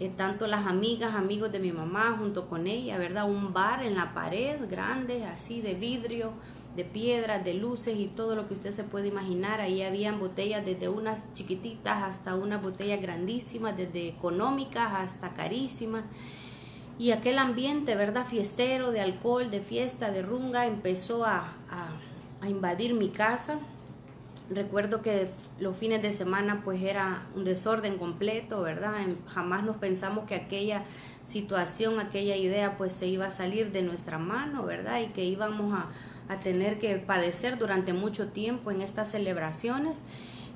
eh, 0.00 0.10
tanto 0.16 0.46
las 0.46 0.66
amigas, 0.66 1.14
amigos 1.14 1.52
de 1.52 1.60
mi 1.60 1.70
mamá 1.70 2.16
junto 2.18 2.48
con 2.48 2.66
ella, 2.66 2.98
¿verdad? 2.98 3.28
Un 3.28 3.52
bar 3.52 3.84
en 3.84 3.94
la 3.94 4.14
pared 4.14 4.58
grande, 4.68 5.24
así 5.24 5.60
de 5.60 5.74
vidrio, 5.74 6.32
de 6.74 6.84
piedras, 6.84 7.44
de 7.44 7.54
luces 7.54 7.96
y 7.96 8.06
todo 8.06 8.34
lo 8.34 8.48
que 8.48 8.54
usted 8.54 8.70
se 8.70 8.82
puede 8.82 9.08
imaginar. 9.08 9.60
Ahí 9.60 9.82
habían 9.82 10.18
botellas 10.18 10.64
desde 10.64 10.88
unas 10.88 11.20
chiquititas 11.34 12.02
hasta 12.02 12.34
unas 12.34 12.62
botellas 12.62 13.00
grandísimas, 13.00 13.76
desde 13.76 14.08
económicas 14.08 14.92
hasta 14.92 15.34
carísimas 15.34 16.04
y 17.00 17.12
aquel 17.12 17.38
ambiente, 17.38 17.94
¿verdad? 17.94 18.26
Fiestero, 18.26 18.90
de 18.90 19.00
alcohol, 19.00 19.50
de 19.50 19.60
fiesta, 19.60 20.10
de 20.10 20.20
runga, 20.20 20.66
empezó 20.66 21.24
a, 21.24 21.54
a, 22.42 22.46
invadir 22.46 22.92
mi 22.92 23.08
casa. 23.08 23.58
Recuerdo 24.50 25.00
que 25.00 25.30
los 25.58 25.74
fines 25.78 26.02
de 26.02 26.12
semana 26.12 26.60
pues 26.62 26.82
era 26.82 27.22
un 27.34 27.44
desorden 27.44 27.96
completo, 27.96 28.60
¿verdad? 28.60 28.92
Jamás 29.28 29.64
nos 29.64 29.76
pensamos 29.76 30.26
que 30.26 30.34
aquella 30.34 30.82
situación, 31.24 32.00
aquella 32.00 32.36
idea 32.36 32.76
pues 32.76 32.92
se 32.92 33.06
iba 33.06 33.28
a 33.28 33.30
salir 33.30 33.72
de 33.72 33.80
nuestra 33.80 34.18
mano, 34.18 34.66
¿verdad? 34.66 35.00
Y 35.00 35.06
que 35.06 35.24
íbamos 35.24 35.72
a, 35.72 35.86
a 36.28 36.36
tener 36.36 36.78
que 36.78 36.96
padecer 36.96 37.56
durante 37.56 37.94
mucho 37.94 38.28
tiempo 38.28 38.70
en 38.70 38.82
estas 38.82 39.10
celebraciones. 39.10 40.02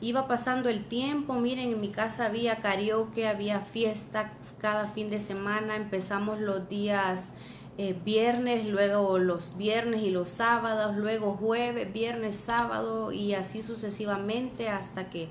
Iba 0.01 0.27
pasando 0.27 0.69
el 0.69 0.85
tiempo, 0.85 1.35
miren, 1.35 1.71
en 1.73 1.81
mi 1.81 1.89
casa 1.89 2.27
había 2.27 2.57
karaoke, 2.57 3.27
había 3.27 3.61
fiesta, 3.61 4.33
cada 4.59 4.89
fin 4.89 5.11
de 5.11 5.21
semana. 5.21 5.77
Empezamos 5.77 6.41
los 6.41 6.69
días 6.69 7.31
eh, 7.77 7.97
viernes, 8.05 8.67
luego 8.67 9.19
los 9.19 9.57
viernes 9.57 10.03
y 10.03 10.11
los 10.11 10.31
sábados, 10.31 10.97
luego 10.97 11.35
jueves, 11.35 11.93
viernes, 11.93 12.37
sábado 12.37 13.11
y 13.13 13.35
así 13.35 13.63
sucesivamente 13.63 14.69
hasta 14.69 15.11
que 15.11 15.29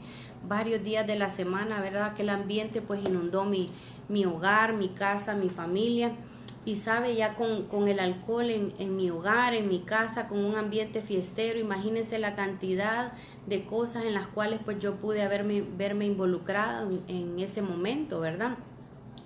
varios 0.47 0.83
días 0.83 1.07
de 1.07 1.15
la 1.15 1.29
semana, 1.29 1.81
¿verdad? 1.81 2.13
Que 2.13 2.23
el 2.23 2.29
ambiente 2.29 2.81
pues 2.81 2.99
inundó 3.03 3.45
mi, 3.45 3.69
mi 4.09 4.25
hogar, 4.25 4.73
mi 4.73 4.89
casa, 4.89 5.35
mi 5.35 5.49
familia. 5.49 6.11
Y 6.65 6.77
sabe, 6.77 7.15
ya 7.15 7.35
con, 7.35 7.63
con 7.67 7.87
el 7.87 7.99
alcohol 7.99 8.49
en, 8.49 8.73
en, 8.79 8.95
mi 8.95 9.09
hogar, 9.09 9.53
en 9.53 9.67
mi 9.67 9.79
casa, 9.79 10.29
con 10.29 10.43
un 10.43 10.55
ambiente 10.55 11.01
fiestero, 11.01 11.59
imagínense 11.59 12.19
la 12.19 12.35
cantidad 12.35 13.13
de 13.47 13.65
cosas 13.65 14.05
en 14.05 14.13
las 14.13 14.27
cuales 14.27 14.59
pues 14.63 14.79
yo 14.79 14.95
pude 14.95 15.21
haberme, 15.21 15.61
verme 15.61 16.05
involucrada 16.05 16.87
en 17.07 17.39
ese 17.39 17.61
momento, 17.61 18.21
¿verdad? 18.21 18.57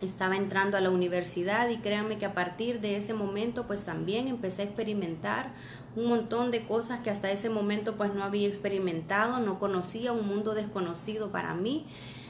estaba 0.01 0.38
entrando 0.38 0.77
a 0.77 0.82
la 0.82 0.89
universidad 0.89 1.70
y 1.70 1.77
créanme 1.77 2.17
que 2.17 2.25
a 2.25 2.34
partir 2.34 2.82
de 2.82 2.98
ese 2.98 3.13
momento 3.13 3.65
pues 3.65 3.84
también 3.84 4.27
empecé 4.27 4.62
a 4.62 4.65
experimentar 4.65 5.51
un 5.96 6.08
montón 6.08 6.51
de 6.51 6.63
cosas 6.63 7.00
que 7.00 7.10
hasta 7.10 7.32
ese 7.32 7.50
momento 7.50 7.96
pues 7.96 8.13
no 8.13 8.24
había 8.24 8.48
experimentado, 8.48 9.39
no 9.39 9.58
conocía 9.58 10.12
un 10.12 10.27
mundo 10.27 10.53
desconocido 10.53 11.32
para 11.32 11.56
mí. 11.56 11.86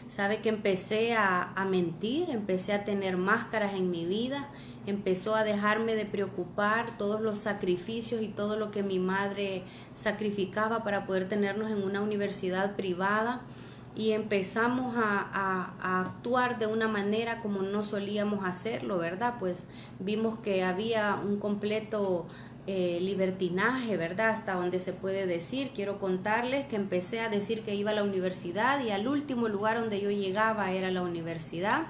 Sabe 0.07 0.37
que 0.37 0.47
empecé 0.47 1.13
a, 1.15 1.51
a 1.53 1.65
mentir, 1.65 2.29
empecé 2.29 2.71
a 2.71 2.85
tener 2.85 3.17
máscaras 3.17 3.73
en 3.73 3.91
mi 3.91 4.05
vida, 4.05 4.47
empezó 4.87 5.35
a 5.35 5.43
dejarme 5.43 5.95
de 5.95 6.05
preocupar 6.05 6.97
todos 6.97 7.21
los 7.21 7.37
sacrificios 7.37 8.21
y 8.21 8.29
todo 8.29 8.57
lo 8.57 8.71
que 8.71 8.81
mi 8.81 8.99
madre 8.99 9.63
sacrificaba 9.95 10.83
para 10.83 11.05
poder 11.05 11.27
tenernos 11.27 11.69
en 11.69 11.83
una 11.83 12.01
universidad 12.01 12.75
privada 12.75 13.41
y 13.97 14.11
empezamos 14.11 14.95
a, 14.95 15.73
actuar 15.81 16.59
de 16.59 16.67
una 16.67 16.87
manera 16.87 17.41
como 17.41 17.63
no 17.63 17.83
solíamos 17.83 18.45
hacerlo, 18.45 18.99
¿verdad? 18.99 19.35
Pues 19.39 19.65
vimos 19.99 20.37
que 20.39 20.63
había 20.63 21.15
un 21.15 21.39
completo 21.39 22.27
eh, 22.67 22.99
libertinaje, 23.01 23.97
¿verdad? 23.97 24.29
Hasta 24.29 24.53
donde 24.53 24.81
se 24.81 24.93
puede 24.93 25.25
decir. 25.25 25.71
Quiero 25.73 25.99
contarles 25.99 26.67
que 26.67 26.75
empecé 26.75 27.21
a 27.21 27.29
decir 27.29 27.63
que 27.63 27.73
iba 27.73 27.89
a 27.89 27.95
la 27.95 28.03
universidad 28.03 28.83
y 28.85 28.91
al 28.91 29.07
último 29.07 29.47
lugar 29.47 29.79
donde 29.79 29.99
yo 29.99 30.11
llegaba 30.11 30.71
era 30.71 30.91
la 30.91 31.01
universidad. 31.01 31.87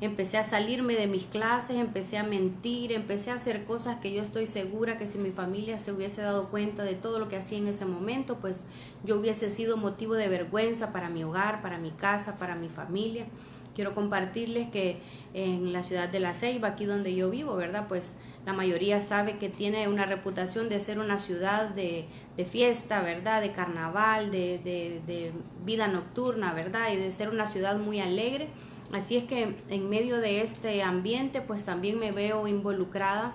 Empecé 0.00 0.38
a 0.38 0.44
salirme 0.44 0.94
de 0.94 1.06
mis 1.06 1.24
clases, 1.24 1.76
empecé 1.76 2.18
a 2.18 2.22
mentir, 2.22 2.92
empecé 2.92 3.30
a 3.30 3.34
hacer 3.34 3.64
cosas 3.64 3.98
que 3.98 4.12
yo 4.12 4.22
estoy 4.22 4.46
segura 4.46 4.96
que 4.96 5.06
si 5.06 5.18
mi 5.18 5.30
familia 5.30 5.78
se 5.78 5.92
hubiese 5.92 6.22
dado 6.22 6.48
cuenta 6.48 6.84
de 6.84 6.94
todo 6.94 7.18
lo 7.18 7.28
que 7.28 7.36
hacía 7.36 7.58
en 7.58 7.66
ese 7.66 7.84
momento, 7.84 8.36
pues 8.36 8.64
yo 9.04 9.18
hubiese 9.18 9.50
sido 9.50 9.76
motivo 9.76 10.14
de 10.14 10.28
vergüenza 10.28 10.92
para 10.92 11.10
mi 11.10 11.24
hogar, 11.24 11.62
para 11.62 11.78
mi 11.78 11.90
casa, 11.90 12.36
para 12.36 12.54
mi 12.54 12.68
familia. 12.68 13.26
Quiero 13.74 13.94
compartirles 13.94 14.70
que 14.70 14.98
en 15.34 15.72
la 15.72 15.84
ciudad 15.84 16.08
de 16.08 16.18
La 16.18 16.34
Ceiba, 16.34 16.68
aquí 16.68 16.84
donde 16.84 17.14
yo 17.14 17.30
vivo, 17.30 17.54
¿verdad? 17.54 17.86
Pues 17.88 18.16
la 18.44 18.52
mayoría 18.52 19.02
sabe 19.02 19.38
que 19.38 19.48
tiene 19.48 19.86
una 19.86 20.04
reputación 20.04 20.68
de 20.68 20.80
ser 20.80 20.98
una 20.98 21.18
ciudad 21.18 21.68
de, 21.68 22.06
fiesta, 22.50 23.02
¿verdad? 23.02 23.40
De 23.40 23.52
carnaval, 23.52 24.32
de, 24.32 24.58
de 24.64 25.32
vida 25.64 25.86
nocturna, 25.86 26.54
¿verdad? 26.54 26.92
Y 26.92 26.96
de 26.96 27.12
ser 27.12 27.28
una 27.28 27.46
ciudad 27.46 27.78
muy 27.78 28.00
alegre. 28.00 28.48
Así 28.92 29.16
es 29.18 29.24
que 29.24 29.54
en 29.68 29.90
medio 29.90 30.18
de 30.18 30.40
este 30.42 30.82
ambiente, 30.82 31.42
pues 31.42 31.64
también 31.64 31.98
me 31.98 32.10
veo 32.10 32.48
involucrada 32.48 33.34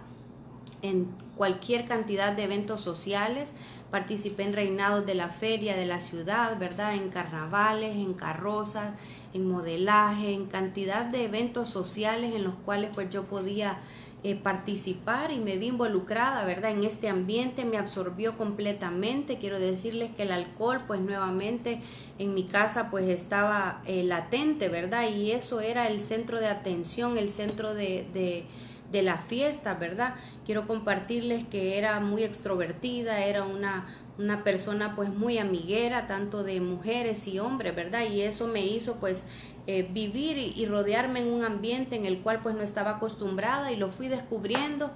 en 0.81 1.07
cualquier 1.38 1.86
cantidad 1.88 2.33
de 2.33 2.43
eventos 2.43 2.81
sociales. 2.81 3.53
Participé 3.91 4.43
en 4.43 4.53
reinados 4.53 5.05
de 5.05 5.13
la 5.13 5.29
feria 5.29 5.75
de 5.75 5.86
la 5.86 6.01
ciudad, 6.01 6.57
¿verdad? 6.57 6.95
En 6.95 7.10
carnavales, 7.10 7.95
en 7.95 8.13
carrozas, 8.13 8.93
en 9.33 9.48
modelaje, 9.48 10.33
en 10.33 10.48
cantidad 10.48 11.05
de 11.05 11.25
eventos 11.25 11.69
sociales 11.69 12.33
en 12.33 12.43
los 12.43 12.55
cuales 12.65 12.89
pues 12.93 13.12
yo 13.12 13.24
podía 13.24 13.77
eh, 14.24 14.36
participar 14.36 15.32
y 15.32 15.39
me 15.39 15.58
vi 15.58 15.68
involucrada, 15.68 16.46
¿verdad? 16.46 16.72
En 16.72 16.84
este 16.84 17.10
ambiente 17.10 17.65
me 17.65 17.77
absorbió 17.77 18.38
completamente. 18.38 19.38
Quiero 19.38 19.60
decirles 19.60 20.12
que 20.12 20.24
el 20.24 20.32
alcohol, 20.32 20.77
pues 20.88 21.01
nuevamente 21.01 21.82
en 22.20 22.34
mi 22.34 22.46
casa, 22.46 22.89
pues 22.89 23.10
estaba 23.10 23.82
eh, 23.86 24.03
latente, 24.03 24.70
¿verdad? 24.70 25.10
Y 25.10 25.32
eso 25.32 25.60
era 25.60 25.88
el 25.88 26.00
centro 26.00 26.39
de 26.39 26.48
atención, 26.48 27.18
el 27.18 27.30
centro 27.30 27.74
de, 27.74 28.08
de, 28.13 28.46
de 28.92 29.01
la 29.01 29.18
fiesta, 29.18 29.74
¿verdad? 29.74 30.15
Quiero 30.46 30.68
compartirles 30.68 31.46
que 31.46 31.77
era 31.77 32.00
muy 32.00 32.24
extrovertida, 32.24 33.25
era 33.25 33.44
una 33.44 33.86
una 34.18 34.44
persona 34.44 34.96
pues 34.96 35.10
muy 35.10 35.39
amiguera, 35.39 36.06
tanto 36.08 36.44
de 36.44 36.62
mujeres 36.62 37.27
y 37.27 37.39
hombres, 37.39 37.75
¿verdad? 37.75 38.06
Y 38.10 38.22
eso 38.22 38.48
me 38.48 38.65
hizo 38.65 38.98
pues 38.98 39.25
eh, 39.65 39.88
vivir 39.89 40.38
y, 40.38 40.65
rodearme 40.65 41.22
en 41.22 41.27
un 41.27 41.43
ambiente 41.43 41.96
en 41.96 42.05
el 42.05 42.20
cual 42.20 42.41
pues 42.41 42.55
no 42.55 42.62
estaba 42.62 42.91
acostumbrada 42.91 43.72
y 43.72 43.77
lo 43.77 43.89
fui 43.89 44.10
descubriendo 44.10 44.91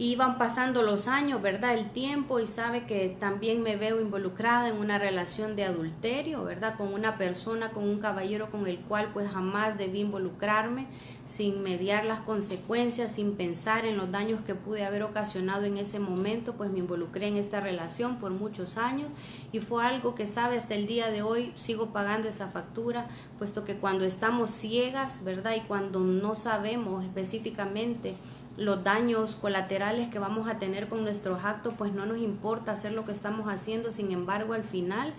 iban 0.00 0.38
pasando 0.38 0.82
los 0.82 1.08
años, 1.08 1.42
¿verdad? 1.42 1.74
El 1.74 1.90
tiempo 1.90 2.38
y 2.38 2.46
sabe 2.46 2.84
que 2.84 3.16
también 3.18 3.62
me 3.62 3.76
veo 3.76 4.00
involucrada 4.00 4.68
en 4.68 4.76
una 4.76 4.96
relación 4.96 5.56
de 5.56 5.64
adulterio, 5.64 6.44
¿verdad? 6.44 6.76
Con 6.76 6.94
una 6.94 7.18
persona, 7.18 7.70
con 7.70 7.82
un 7.82 7.98
caballero 7.98 8.48
con 8.48 8.68
el 8.68 8.78
cual 8.78 9.10
pues 9.12 9.28
jamás 9.28 9.76
debí 9.76 10.00
involucrarme 10.00 10.86
sin 11.24 11.62
mediar 11.62 12.04
las 12.04 12.20
consecuencias, 12.20 13.12
sin 13.12 13.34
pensar 13.34 13.84
en 13.86 13.96
los 13.96 14.10
daños 14.12 14.40
que 14.46 14.54
pude 14.54 14.84
haber 14.84 15.02
ocasionado 15.02 15.64
en 15.64 15.78
ese 15.78 15.98
momento, 15.98 16.54
pues 16.54 16.70
me 16.70 16.78
involucré 16.78 17.26
en 17.26 17.36
esta 17.36 17.60
relación 17.60 18.16
por 18.16 18.30
muchos 18.30 18.78
años 18.78 19.08
y 19.50 19.58
fue 19.58 19.84
algo 19.84 20.14
que 20.14 20.28
sabe 20.28 20.56
hasta 20.56 20.76
el 20.76 20.86
día 20.86 21.10
de 21.10 21.22
hoy 21.22 21.52
sigo 21.56 21.86
pagando 21.86 22.28
esa 22.28 22.46
factura, 22.46 23.08
puesto 23.38 23.64
que 23.64 23.74
cuando 23.74 24.04
estamos 24.04 24.52
ciegas, 24.52 25.24
¿verdad? 25.24 25.56
Y 25.56 25.60
cuando 25.60 26.00
no 26.00 26.36
sabemos 26.36 27.04
específicamente 27.04 28.14
los 28.58 28.82
daños 28.82 29.36
colaterales 29.36 30.08
que 30.08 30.18
vamos 30.18 30.48
a 30.48 30.56
tener 30.56 30.88
con 30.88 31.04
nuestros 31.04 31.44
actos, 31.44 31.74
pues 31.78 31.92
no 31.92 32.06
nos 32.06 32.18
importa 32.18 32.72
hacer 32.72 32.92
lo 32.92 33.04
que 33.04 33.12
estamos 33.12 33.50
haciendo, 33.50 33.92
sin 33.92 34.10
embargo 34.10 34.52
al 34.52 34.64
final 34.64 35.14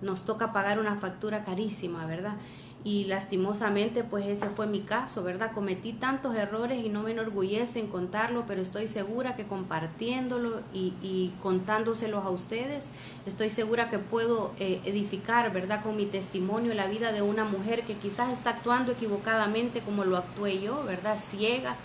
nos 0.00 0.24
toca 0.24 0.52
pagar 0.52 0.78
una 0.78 0.96
factura 0.96 1.44
carísima, 1.44 2.06
¿verdad? 2.06 2.36
Y 2.84 3.06
lastimosamente 3.06 4.04
pues 4.04 4.26
ese 4.26 4.48
fue 4.50 4.66
mi 4.66 4.80
caso, 4.80 5.24
¿verdad? 5.24 5.52
Cometí 5.52 5.94
tantos 5.94 6.36
errores 6.36 6.84
y 6.84 6.90
no 6.90 7.02
me 7.02 7.12
enorgullece 7.12 7.80
en 7.80 7.88
contarlo, 7.88 8.44
pero 8.46 8.60
estoy 8.60 8.86
segura 8.86 9.34
que 9.34 9.46
compartiéndolo 9.46 10.60
y, 10.72 11.32
contándoselos 11.42 12.24
a 12.24 12.28
ustedes, 12.28 12.90
estoy 13.26 13.48
segura 13.50 13.88
que 13.88 13.98
puedo 13.98 14.52
eh, 14.60 14.82
edificar, 14.84 15.50
¿verdad? 15.52 15.82
Con 15.82 15.96
mi 15.96 16.04
testimonio 16.06 16.74
la 16.74 16.86
vida 16.86 17.10
de 17.10 17.22
una 17.22 17.44
mujer 17.44 17.82
que 17.82 17.94
quizás 17.94 18.30
está 18.30 18.50
actuando 18.50 18.92
equivocadamente 18.92 19.80
como 19.80 20.04
lo 20.04 20.18
actué 20.18 20.60
yo, 20.60 20.84
¿verdad? 20.84 21.18
Ciega 21.18 21.76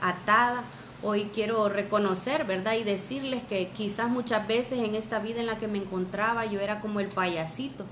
atada. 0.00 0.64
Hoy 1.02 1.30
quiero 1.32 1.68
reconocer, 1.68 2.44
¿verdad? 2.44 2.74
Y 2.74 2.84
decirles 2.84 3.42
que 3.44 3.68
quizás 3.68 4.08
muchas 4.08 4.46
veces 4.46 4.78
en 4.80 4.94
esta 4.94 5.18
vida 5.18 5.40
en 5.40 5.46
la 5.46 5.58
que 5.58 5.68
me 5.68 5.78
encontraba 5.78 6.46
yo 6.46 6.60
era 6.60 6.80
como 6.80 7.00
el 7.00 7.08
payasito, 7.08 7.84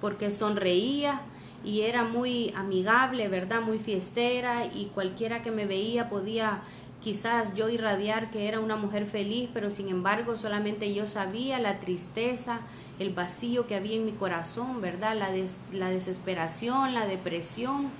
porque 0.00 0.30
sonreía 0.30 1.22
y 1.64 1.82
era 1.82 2.04
muy 2.04 2.52
amigable, 2.56 3.28
¿verdad? 3.28 3.60
Muy 3.60 3.78
fiestera 3.78 4.66
y 4.66 4.86
cualquiera 4.86 5.42
que 5.42 5.50
me 5.50 5.66
veía 5.66 6.08
podía 6.08 6.62
quizás 7.02 7.54
yo 7.54 7.68
irradiar 7.68 8.30
que 8.30 8.46
era 8.46 8.60
una 8.60 8.76
mujer 8.76 9.06
feliz, 9.06 9.48
pero 9.52 9.70
sin 9.70 9.88
embargo 9.88 10.36
solamente 10.36 10.92
yo 10.94 11.06
sabía 11.06 11.58
la 11.58 11.80
tristeza, 11.80 12.60
el 12.98 13.10
vacío 13.10 13.66
que 13.66 13.74
había 13.74 13.96
en 13.96 14.04
mi 14.04 14.12
corazón, 14.12 14.80
¿verdad? 14.80 15.16
La, 15.16 15.30
la 15.72 15.90
desesperación, 15.90 16.94
la 16.94 17.06
depresión 17.06 17.90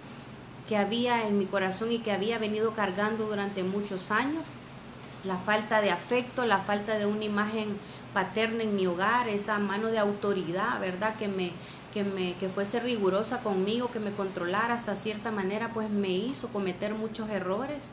que 0.71 0.77
había 0.77 1.27
en 1.27 1.37
mi 1.37 1.47
corazón 1.47 1.91
y 1.91 1.99
que 1.99 2.13
había 2.13 2.39
venido 2.39 2.75
cargando 2.75 3.27
durante 3.27 3.65
muchos 3.65 4.13
años, 4.13 4.45
la 5.25 5.37
falta 5.37 5.81
de 5.81 5.91
afecto, 5.91 6.47
la 6.47 6.59
falta 6.59 6.97
de 6.97 7.07
una 7.07 7.25
imagen 7.25 7.77
paterna 8.15 8.63
en 8.63 8.77
mi 8.77 8.87
hogar, 8.87 9.29
esa 9.29 9.59
mano 9.59 9.89
de 9.89 9.99
autoridad, 9.99 10.81
¿verdad? 10.81 11.17
Que 11.17 11.27
me, 11.27 11.51
que 11.93 12.05
me 12.05 12.35
que 12.35 12.49
fuese 12.49 12.79
rigurosa 12.79 13.41
conmigo, 13.41 13.91
que 13.91 13.99
me 13.99 14.13
controlara 14.13 14.73
hasta 14.75 14.95
cierta 14.95 15.33
manera, 15.33 15.71
pues 15.75 15.91
me 15.91 16.11
hizo 16.11 16.47
cometer 16.51 16.95
muchos 16.95 17.29
errores 17.31 17.89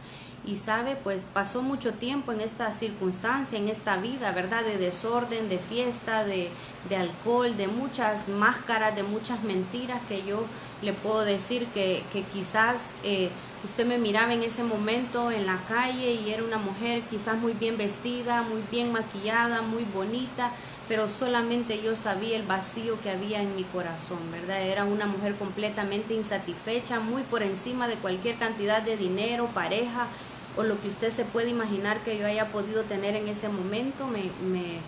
y 0.46 0.58
sabe, 0.58 0.96
pues 0.96 1.26
pasó 1.26 1.64
mucho 1.64 1.96
tiempo 1.96 2.32
en 2.32 2.42
esta 2.42 2.72
circunstancia, 2.72 3.58
en 3.58 3.70
esta 3.70 3.98
vida, 3.98 4.32
¿verdad? 4.34 4.64
De 4.64 4.78
desorden, 4.78 5.50
de 5.50 5.58
fiesta, 5.58 6.24
de, 6.24 6.50
de 6.90 6.96
alcohol, 6.96 7.58
de 7.58 7.68
muchas 7.68 8.28
máscaras, 8.28 8.96
de 8.96 9.02
muchas 9.02 9.42
mentiras 9.42 10.00
que 10.08 10.24
yo 10.24 10.46
le 10.82 10.94
puedo 10.94 11.26
decir 11.26 11.66
que, 11.68 12.04
que 12.14 12.22
quizás 12.24 12.92
eh, 13.04 13.30
usted 13.64 13.86
me 13.86 13.98
miraba 13.98 14.34
en 14.34 14.44
ese 14.44 14.64
momento 14.64 15.32
en 15.32 15.46
la 15.46 15.58
calle 15.68 16.14
y 16.14 16.32
era 16.32 16.44
una 16.44 16.58
mujer 16.58 17.02
quizás 17.10 17.38
muy 17.38 17.54
bien 17.54 17.78
vestida, 17.78 18.44
muy 18.44 18.62
bien 18.72 18.92
maquillada, 18.92 19.62
muy 19.62 19.84
bonita, 19.86 20.52
pero 20.88 21.08
solamente 21.08 21.82
yo 21.82 21.96
sabía 21.96 22.38
el 22.38 22.44
vacío 22.44 23.02
que 23.02 23.10
había 23.10 23.42
en 23.42 23.56
mi 23.56 23.64
corazón, 23.64 24.20
¿verdad? 24.32 24.62
Era 24.62 24.86
una 24.86 25.06
mujer 25.06 25.36
completamente 25.36 26.14
insatisfecha, 26.14 27.00
muy 27.00 27.24
por 27.24 27.44
encima 27.44 27.88
de 27.88 27.96
cualquier 27.96 28.36
cantidad 28.38 28.82
de 28.82 28.98
dinero, 28.98 29.48
pareja 29.48 30.08
o 30.56 30.64
lo 30.64 30.80
que 30.82 30.88
usted 30.88 31.12
se 31.12 31.26
puede 31.26 31.50
imaginar 31.50 32.00
que 32.02 32.18
yo 32.18 32.26
haya 32.26 32.48
podido 32.48 32.84
tener 32.84 33.16
en 33.16 33.28
ese 33.28 33.50
momento, 33.50 34.08
me, 34.08 34.24
me, 34.48 34.80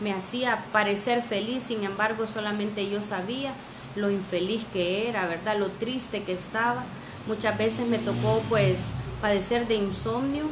me 0.00 0.12
hacía 0.12 0.64
parecer 0.72 1.22
feliz, 1.22 1.62
sin 1.62 1.84
embargo 1.84 2.26
solamente 2.26 2.88
yo 2.90 3.02
sabía 3.02 3.52
lo 3.96 4.10
infeliz 4.10 4.64
que 4.72 5.08
era, 5.08 5.26
¿verdad? 5.26 5.58
Lo 5.58 5.70
triste 5.70 6.22
que 6.22 6.32
estaba. 6.32 6.84
Muchas 7.26 7.56
veces 7.56 7.86
me 7.86 7.98
tocó 7.98 8.42
pues 8.48 8.80
padecer 9.20 9.66
de 9.66 9.76
insomnio. 9.76 10.44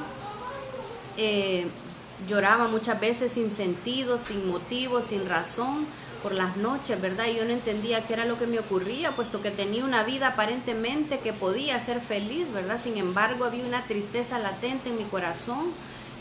Eh, 1.17 1.67
lloraba 2.29 2.69
muchas 2.69 3.01
veces 3.01 3.33
sin 3.33 3.51
sentido, 3.51 4.19
sin 4.19 4.49
motivo, 4.49 5.03
sin 5.03 5.29
razón 5.29 5.87
por 6.23 6.33
las 6.33 6.57
noches, 6.57 7.01
¿verdad? 7.01 7.27
Y 7.27 7.37
yo 7.37 7.45
no 7.45 7.51
entendía 7.51 8.07
qué 8.07 8.13
era 8.15 8.25
lo 8.25 8.39
que 8.39 8.47
me 8.47 8.61
ocurría, 8.61 9.11
puesto 9.11 9.43
que 9.43 9.51
tenía 9.51 9.85
una 9.85 10.05
vida 10.05 10.29
aparentemente 10.29 11.19
que 11.19 11.33
podía 11.33 11.79
ser 11.81 12.01
feliz, 12.01 12.53
¿verdad? 12.53 12.81
Sin 12.81 12.97
embargo, 12.97 13.45
había 13.45 13.67
una 13.67 13.83
tristeza 13.83 14.39
latente 14.39 14.91
en 14.91 14.99
mi 14.99 15.05
corazón. 15.05 15.73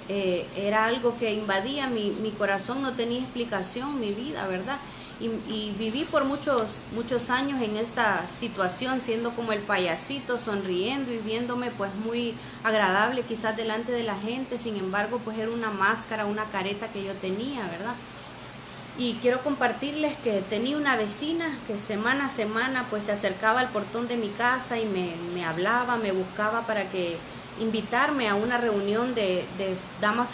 Eh, 0.10 0.46
era 0.58 0.86
algo 0.86 1.16
que 1.20 1.34
invadía 1.34 1.88
mi, 1.88 2.10
mi 2.22 2.32
corazón, 2.32 2.82
no 2.82 2.94
tenía 2.94 3.20
explicación 3.20 4.00
mi 4.00 4.12
vida, 4.12 4.48
¿verdad? 4.48 4.78
Y, 5.22 5.74
viví 5.78 6.04
por 6.06 6.26
muchos, 6.26 6.84
muchos 6.94 7.30
años 7.30 7.62
en 7.62 7.78
esta 7.78 8.26
situación, 8.28 9.02
siendo 9.02 9.32
como 9.32 9.52
el 9.52 9.60
payasito, 9.60 10.40
sonriendo 10.40 11.12
y 11.12 11.18
viéndome 11.20 11.70
pues 11.72 11.94
muy 12.06 12.34
agradable 12.64 13.22
quizás 13.22 13.56
delante 13.56 13.92
de 13.92 14.04
la 14.04 14.16
gente, 14.16 14.58
sin 14.58 14.76
embargo 14.78 15.20
pues 15.24 15.38
era 15.38 15.52
una 15.52 15.70
máscara, 15.70 16.26
una 16.26 16.46
careta 16.46 16.88
que 16.88 17.04
yo 17.04 17.14
tenía, 17.14 17.62
¿verdad? 17.68 17.96
Y 18.98 19.14
quiero 19.22 19.40
compartirles 19.40 20.18
que 20.18 20.42
tenía 20.50 20.76
una 20.76 20.98
vecina 20.98 21.58
que 21.68 21.78
semana 21.78 22.26
a 22.26 22.30
semana 22.30 22.86
pues 22.90 23.06
se 23.06 23.12
acercaba 23.12 23.62
al 23.62 23.70
portón 23.70 24.08
de 24.08 24.18
mi 24.18 24.30
casa 24.30 24.80
y 24.80 24.86
me, 24.86 25.14
me 25.34 25.46
hablaba, 25.46 25.98
me 25.98 26.12
buscaba 26.12 26.62
para 26.62 26.90
que 26.90 27.18
invitarme 27.60 28.28
a 28.28 28.36
una 28.36 28.58
reunión 28.58 29.14
de, 29.14 29.46
de 29.58 29.76
Dama 30.00 30.28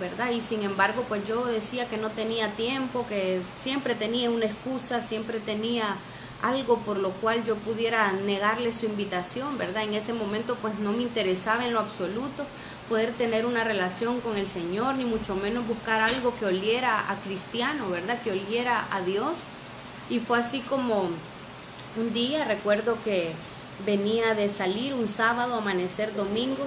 ¿verdad? 0.00 0.30
Y 0.30 0.40
sin 0.40 0.62
embargo, 0.62 1.04
pues 1.08 1.26
yo 1.26 1.44
decía 1.46 1.88
que 1.88 1.96
no 1.96 2.10
tenía 2.10 2.50
tiempo, 2.52 3.06
que 3.08 3.40
siempre 3.60 3.94
tenía 3.94 4.30
una 4.30 4.46
excusa, 4.46 5.02
siempre 5.02 5.40
tenía 5.40 5.96
algo 6.42 6.76
por 6.78 6.98
lo 6.98 7.10
cual 7.10 7.42
yo 7.44 7.56
pudiera 7.56 8.12
negarle 8.12 8.72
su 8.72 8.86
invitación, 8.86 9.56
¿verdad? 9.56 9.84
En 9.84 9.94
ese 9.94 10.12
momento 10.12 10.56
pues 10.60 10.78
no 10.78 10.92
me 10.92 11.02
interesaba 11.02 11.64
en 11.64 11.72
lo 11.72 11.80
absoluto 11.80 12.44
poder 12.88 13.12
tener 13.14 13.46
una 13.46 13.64
relación 13.64 14.20
con 14.20 14.36
el 14.36 14.46
Señor, 14.46 14.96
ni 14.96 15.04
mucho 15.04 15.34
menos 15.36 15.66
buscar 15.66 16.02
algo 16.02 16.34
que 16.38 16.44
oliera 16.44 17.10
a 17.10 17.14
cristiano, 17.16 17.88
¿verdad? 17.88 18.20
Que 18.22 18.32
oliera 18.32 18.86
a 18.90 19.00
Dios. 19.00 19.44
Y 20.10 20.18
fue 20.18 20.38
así 20.38 20.60
como 20.60 21.08
un 21.96 22.12
día, 22.12 22.44
recuerdo 22.44 22.98
que 23.04 23.32
venía 23.84 24.34
de 24.34 24.48
salir 24.48 24.94
un 24.94 25.08
sábado, 25.08 25.54
amanecer 25.54 26.14
domingo, 26.14 26.66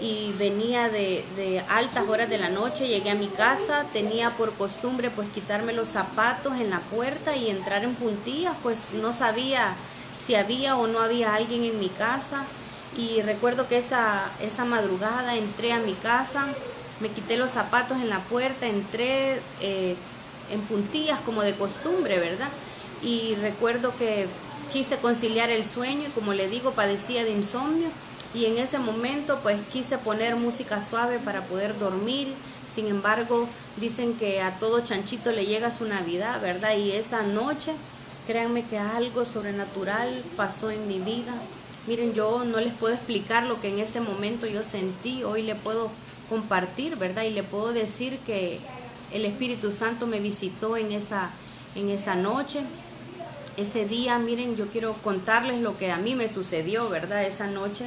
y 0.00 0.32
venía 0.38 0.88
de, 0.88 1.24
altas 1.68 2.08
horas 2.08 2.28
de 2.28 2.38
la 2.38 2.48
noche, 2.48 2.88
llegué 2.88 3.10
a 3.10 3.14
mi 3.14 3.28
casa, 3.28 3.84
tenía 3.92 4.30
por 4.30 4.52
costumbre 4.54 5.10
pues 5.10 5.28
quitarme 5.30 5.72
los 5.72 5.88
zapatos 5.88 6.54
en 6.54 6.70
la 6.70 6.80
puerta 6.80 7.36
y 7.36 7.48
entrar 7.48 7.84
en 7.84 7.94
puntillas, 7.94 8.54
pues 8.62 8.92
no 8.92 9.12
sabía 9.12 9.74
si 10.22 10.34
había 10.34 10.76
o 10.76 10.86
no 10.86 11.00
había 11.00 11.34
alguien 11.34 11.64
en 11.64 11.78
mi 11.78 11.88
casa. 11.88 12.44
Y 12.96 13.22
recuerdo 13.22 13.66
que 13.66 13.78
esa, 13.78 14.30
esa 14.40 14.64
madrugada 14.64 15.36
entré 15.36 15.72
a 15.72 15.78
mi 15.78 15.94
casa, 15.94 16.46
me 17.00 17.08
quité 17.08 17.36
los 17.36 17.50
zapatos 17.50 17.98
en 17.98 18.08
la 18.08 18.20
puerta, 18.20 18.66
entré 18.66 19.40
eh, 19.60 19.96
en 20.52 20.60
puntillas 20.62 21.18
como 21.20 21.42
de 21.42 21.54
costumbre, 21.54 22.18
¿verdad? 22.18 22.48
Y 23.02 23.34
recuerdo 23.36 23.92
que 23.98 24.26
quise 24.72 24.96
conciliar 24.98 25.50
el 25.50 25.64
sueño 25.64 26.08
y 26.08 26.10
como 26.10 26.32
le 26.32 26.48
digo, 26.48 26.72
padecía 26.72 27.24
de 27.24 27.32
insomnio 27.32 27.88
y 28.34 28.46
en 28.46 28.58
ese 28.58 28.78
momento 28.78 29.38
pues 29.42 29.58
quise 29.72 29.96
poner 29.96 30.36
música 30.36 30.82
suave 30.82 31.18
para 31.18 31.42
poder 31.42 31.78
dormir. 31.78 32.34
Sin 32.66 32.88
embargo, 32.88 33.46
dicen 33.76 34.14
que 34.14 34.40
a 34.40 34.58
todo 34.58 34.80
chanchito 34.80 35.30
le 35.30 35.46
llega 35.46 35.70
su 35.70 35.84
Navidad, 35.84 36.40
¿verdad? 36.42 36.76
Y 36.76 36.92
esa 36.92 37.22
noche, 37.22 37.72
créanme 38.26 38.64
que 38.64 38.78
algo 38.78 39.24
sobrenatural 39.24 40.22
pasó 40.36 40.70
en 40.70 40.88
mi 40.88 40.98
vida. 40.98 41.32
Miren, 41.86 42.14
yo 42.14 42.44
no 42.44 42.58
les 42.58 42.72
puedo 42.72 42.94
explicar 42.94 43.44
lo 43.44 43.60
que 43.60 43.68
en 43.68 43.78
ese 43.78 44.00
momento 44.00 44.46
yo 44.46 44.64
sentí, 44.64 45.22
hoy 45.22 45.42
le 45.42 45.54
puedo 45.54 45.90
compartir, 46.28 46.96
¿verdad? 46.96 47.22
Y 47.22 47.30
le 47.30 47.42
puedo 47.42 47.72
decir 47.72 48.18
que 48.26 48.58
el 49.12 49.24
Espíritu 49.24 49.70
Santo 49.70 50.06
me 50.06 50.18
visitó 50.18 50.76
en 50.76 50.90
esa, 50.90 51.30
en 51.76 51.90
esa 51.90 52.16
noche. 52.16 52.60
Ese 53.56 53.86
día, 53.86 54.18
miren, 54.18 54.56
yo 54.56 54.66
quiero 54.66 54.94
contarles 54.94 55.60
lo 55.60 55.78
que 55.78 55.92
a 55.92 55.96
mí 55.96 56.16
me 56.16 56.28
sucedió, 56.28 56.88
¿verdad? 56.88 57.22
Esa 57.22 57.46
noche 57.46 57.84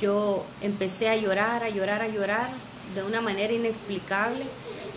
yo 0.00 0.44
empecé 0.60 1.08
a 1.08 1.16
llorar, 1.16 1.64
a 1.64 1.70
llorar, 1.70 2.02
a 2.02 2.08
llorar 2.08 2.48
de 2.94 3.02
una 3.02 3.20
manera 3.20 3.52
inexplicable. 3.52 4.44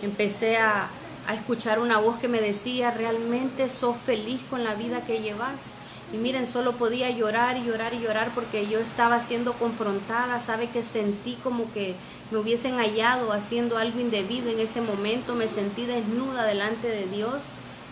Empecé 0.02 0.58
a, 0.58 0.88
escuchar 1.34 1.80
una 1.80 1.98
voz 1.98 2.20
que 2.20 2.28
me 2.28 2.40
decía, 2.40 2.92
realmente 2.92 3.68
sos 3.68 3.96
feliz 3.96 4.40
con 4.48 4.62
la 4.62 4.74
vida 4.74 5.04
que 5.04 5.22
llevas. 5.22 5.72
Y 6.12 6.18
miren, 6.18 6.46
solo 6.46 6.74
podía 6.74 7.10
llorar 7.10 7.56
y 7.56 7.64
llorar 7.64 7.92
y 7.94 7.98
llorar 7.98 8.30
porque 8.32 8.68
yo 8.68 8.78
estaba 8.78 9.20
siendo 9.20 9.54
confrontada, 9.54 10.38
sabe 10.38 10.68
que 10.68 10.84
sentí 10.84 11.36
como 11.42 11.72
que 11.72 11.96
me 12.30 12.38
hubiesen 12.38 12.76
hallado 12.76 13.32
haciendo 13.32 13.76
algo 13.76 13.98
indebido 13.98 14.50
en 14.50 14.60
ese 14.60 14.80
momento, 14.80 15.34
me 15.34 15.48
sentí 15.48 15.84
desnuda 15.84 16.44
delante 16.44 16.86
de 16.86 17.08
Dios, 17.08 17.42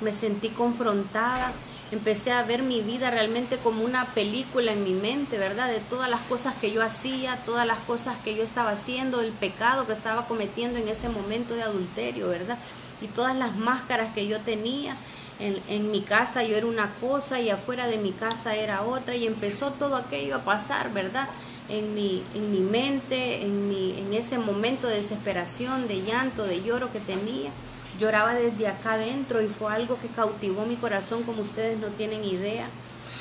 me 0.01 0.13
sentí 0.13 0.51
confrontada, 0.51 1.53
empecé 1.91 2.33
a 2.33 2.43
ver 2.43 2.63
mi 2.63 2.81
vida 2.81 3.11
realmente 3.11 3.57
como 3.59 3.85
una 3.85 4.07
película 4.07 4.73
en 4.73 4.85
mi 4.85 4.93
mente, 4.95 5.39
¿verdad? 5.39 5.69
De 5.69 5.81
todas 5.81 6.11
las 6.11 6.21
cosas 6.23 6.55
que 6.61 6.73
yo 6.73 6.83
hacía, 6.83 7.37
todas 7.45 7.67
las 7.67 7.79
cosas 7.79 8.17
que 8.25 8.35
yo 8.35 8.43
estaba 8.43 8.71
haciendo, 8.71 9.21
el 9.21 9.33
pecado 9.33 9.87
que 9.87 9.93
estaba 9.93 10.27
cometiendo 10.27 10.79
en 10.79 10.89
ese 10.89 11.09
momento 11.09 11.55
de 11.55 11.63
adulterio, 11.63 12.29
¿verdad? 12.29 12.59
Y 13.01 13.07
todas 13.09 13.37
las 13.37 13.57
máscaras 13.57 14.15
que 14.15 14.27
yo 14.27 14.41
tenía 14.41 14.97
en, 15.39 15.91
mi 15.91 16.01
casa 16.01 16.43
yo 16.45 16.57
era 16.57 16.67
una 16.67 16.91
cosa 17.01 17.41
y 17.41 17.51
afuera 17.51 17.87
de 17.87 17.99
mi 17.99 18.13
casa 18.13 18.55
era 18.55 18.83
otra 18.83 19.17
y 19.17 19.27
empezó 19.27 19.73
todo 19.73 19.97
aquello 19.97 20.37
a 20.37 20.45
pasar, 20.45 20.93
¿verdad? 20.93 21.29
En 21.69 21.95
mi, 21.95 22.23
en 22.35 22.53
mi 22.53 22.61
mente, 22.61 23.43
en, 23.43 23.69
mi, 23.69 23.99
en 23.99 24.13
ese 24.15 24.39
momento 24.39 24.87
de 24.87 24.97
desesperación, 24.97 25.89
de 25.89 26.03
llanto, 26.03 26.45
de 26.45 26.63
lloro 26.63 26.93
que 26.93 27.01
tenía. 27.01 27.51
Lloraba 27.99 28.35
desde 28.35 28.67
acá 28.67 28.95
adentro 28.95 29.41
y 29.41 29.47
fue 29.47 29.73
algo 29.73 29.99
que 30.01 30.09
cautivó 30.09 30.67
mi 30.67 30.77
corazón 30.77 31.23
como 31.23 31.43
ustedes 31.43 31.79
no 31.79 31.89
tienen 31.89 32.25
idea. 32.25 32.67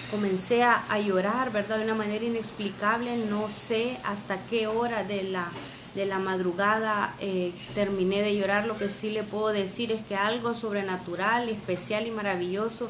Comencé 0.10 0.64
a, 0.64 1.00
llorar, 1.00 1.52
¿verdad? 1.52 1.78
De 1.78 1.84
una 1.86 1.96
manera 1.96 2.24
inexplicable, 2.24 3.18
no 3.30 3.50
sé 3.50 3.98
hasta 4.06 4.38
qué 4.50 4.68
hora 4.68 5.04
de 5.04 5.24
la, 5.24 5.48
de 5.96 6.06
la 6.06 6.20
madrugada 6.20 7.16
eh, 7.20 7.52
terminé 7.76 8.22
de 8.22 8.36
llorar, 8.36 8.66
lo 8.66 8.78
que 8.78 8.90
sí 8.90 9.12
le 9.12 9.24
puedo 9.24 9.50
decir 9.50 9.92
es 9.92 10.04
que 10.06 10.16
algo 10.16 10.54
sobrenatural, 10.54 11.50
especial 11.50 12.08
y 12.08 12.12
maravilloso 12.12 12.90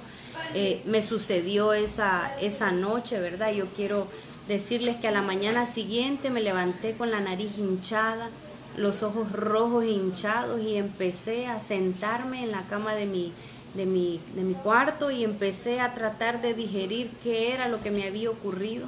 eh, 0.54 0.82
me 0.86 1.02
sucedió 1.02 1.74
esa, 1.74 2.34
esa 2.40 2.72
noche, 2.72 3.20
¿verdad? 3.20 3.52
Yo 3.52 3.66
quiero 3.76 4.08
decirles 4.48 5.00
que 5.00 5.08
a 5.08 5.12
la 5.12 5.22
mañana 5.22 5.66
siguiente 5.66 6.30
me 6.30 6.42
levanté 6.42 6.94
con 6.94 7.12
la 7.12 7.20
nariz 7.20 7.58
hinchada, 7.58 8.30
los 8.78 9.04
ojos 9.04 9.32
rojos 9.32 9.86
hinchados 9.86 10.62
y 10.62 10.76
empecé 10.76 11.48
a 11.48 11.60
sentarme 11.60 12.44
en 12.44 12.52
la 12.52 12.64
cama 12.64 12.96
de 12.96 13.06
mi, 13.06 13.32
de 13.76 13.86
mi, 13.86 14.20
de 14.36 14.44
mi 14.44 14.54
cuarto 14.54 15.12
y 15.12 15.24
empecé 15.24 15.80
a 15.80 15.94
tratar 15.94 16.42
de 16.42 16.54
digerir 16.54 17.10
qué 17.24 17.54
era 17.54 17.68
lo 17.68 17.82
que 17.82 17.92
me 17.92 18.08
había 18.08 18.30
ocurrido 18.30 18.88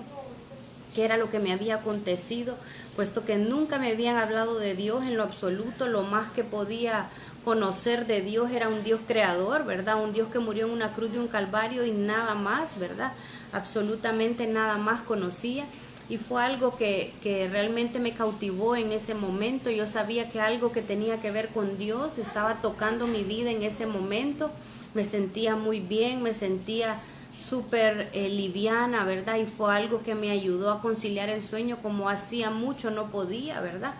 qué 0.95 1.03
era 1.03 1.17
lo 1.17 1.29
que 1.29 1.39
me 1.39 1.51
había 1.51 1.75
acontecido, 1.75 2.55
puesto 2.95 3.25
que 3.25 3.35
nunca 3.35 3.77
me 3.77 3.91
habían 3.91 4.15
hablado 4.15 4.57
de 4.57 4.75
Dios 4.75 5.03
en 5.03 5.17
lo 5.17 5.23
absoluto, 5.23 5.87
lo 5.87 6.03
más 6.03 6.31
que 6.31 6.45
podía 6.45 7.09
conocer 7.43 8.07
de 8.07 8.21
Dios 8.21 8.49
era 8.51 8.69
un 8.69 8.83
Dios 8.83 9.01
creador, 9.05 9.65
¿verdad? 9.65 10.01
Un 10.01 10.13
Dios 10.13 10.29
que 10.31 10.39
murió 10.39 10.65
en 10.65 10.71
una 10.71 10.93
cruz 10.93 11.11
de 11.11 11.19
un 11.19 11.27
calvario 11.27 11.85
y 11.85 11.91
nada 11.91 12.33
más, 12.33 12.79
¿verdad? 12.79 13.11
Absolutamente 13.51 14.47
nada 14.47 14.77
más 14.77 15.01
conocía. 15.01 15.65
Y 16.07 16.17
fue 16.17 16.43
algo 16.43 16.77
que, 16.77 17.13
que 17.23 17.47
realmente 17.47 17.99
me 17.99 18.13
cautivó 18.13 18.75
en 18.75 18.91
ese 18.91 19.15
momento. 19.15 19.71
Yo 19.71 19.87
sabía 19.87 20.29
que 20.29 20.39
algo 20.39 20.71
que 20.71 20.81
tenía 20.81 21.19
que 21.19 21.31
ver 21.31 21.49
con 21.49 21.77
Dios 21.77 22.19
estaba 22.19 22.61
tocando 22.61 23.07
mi 23.07 23.23
vida 23.23 23.49
en 23.49 23.63
ese 23.63 23.85
momento. 23.87 24.51
Me 24.93 25.03
sentía 25.03 25.55
muy 25.55 25.79
bien, 25.79 26.21
me 26.21 26.33
sentía 26.33 26.99
súper 27.37 28.09
eh, 28.13 28.29
liviana, 28.29 29.03
¿verdad? 29.03 29.37
Y 29.37 29.45
fue 29.45 29.75
algo 29.75 30.01
que 30.03 30.15
me 30.15 30.31
ayudó 30.31 30.71
a 30.71 30.81
conciliar 30.81 31.29
el 31.29 31.41
sueño 31.41 31.77
como 31.81 32.09
hacía 32.09 32.49
mucho 32.49 32.91
no 32.91 33.07
podía, 33.07 33.59
¿verdad? 33.61 33.93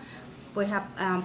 Pues 0.54 0.70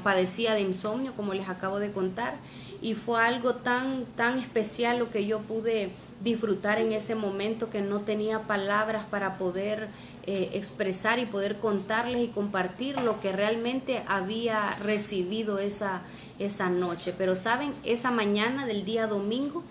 padecía 0.04 0.54
de 0.54 0.62
insomnio, 0.62 1.14
como 1.14 1.34
les 1.34 1.48
acabo 1.48 1.80
de 1.80 1.92
contar, 1.92 2.36
y 2.82 2.96
fue 2.96 3.24
algo 3.24 3.56
tan, 3.56 4.06
tan 4.18 4.40
especial 4.40 5.00
lo 5.00 5.10
que 5.10 5.26
yo 5.26 5.40
pude 5.40 5.92
disfrutar 6.22 6.80
en 6.80 6.92
ese 6.92 7.16
momento 7.16 7.70
que 7.70 7.82
no 7.82 8.02
tenía 8.02 8.42
palabras 8.42 9.06
para 9.10 9.38
poder 9.38 9.88
eh, 10.28 10.52
expresar 10.54 11.20
y 11.20 11.26
poder 11.26 11.58
contarles 11.58 12.24
y 12.24 12.28
compartir 12.28 13.00
lo 13.02 13.20
que 13.22 13.32
realmente 13.32 14.04
había 14.08 14.76
recibido 14.84 15.60
esa, 15.60 16.02
esa 16.40 16.70
noche. 16.70 17.14
Pero 17.18 17.36
saben, 17.36 17.74
esa 17.84 18.12
mañana 18.12 18.66
del 18.66 18.86
día 18.86 19.08
domingo, 19.08 19.64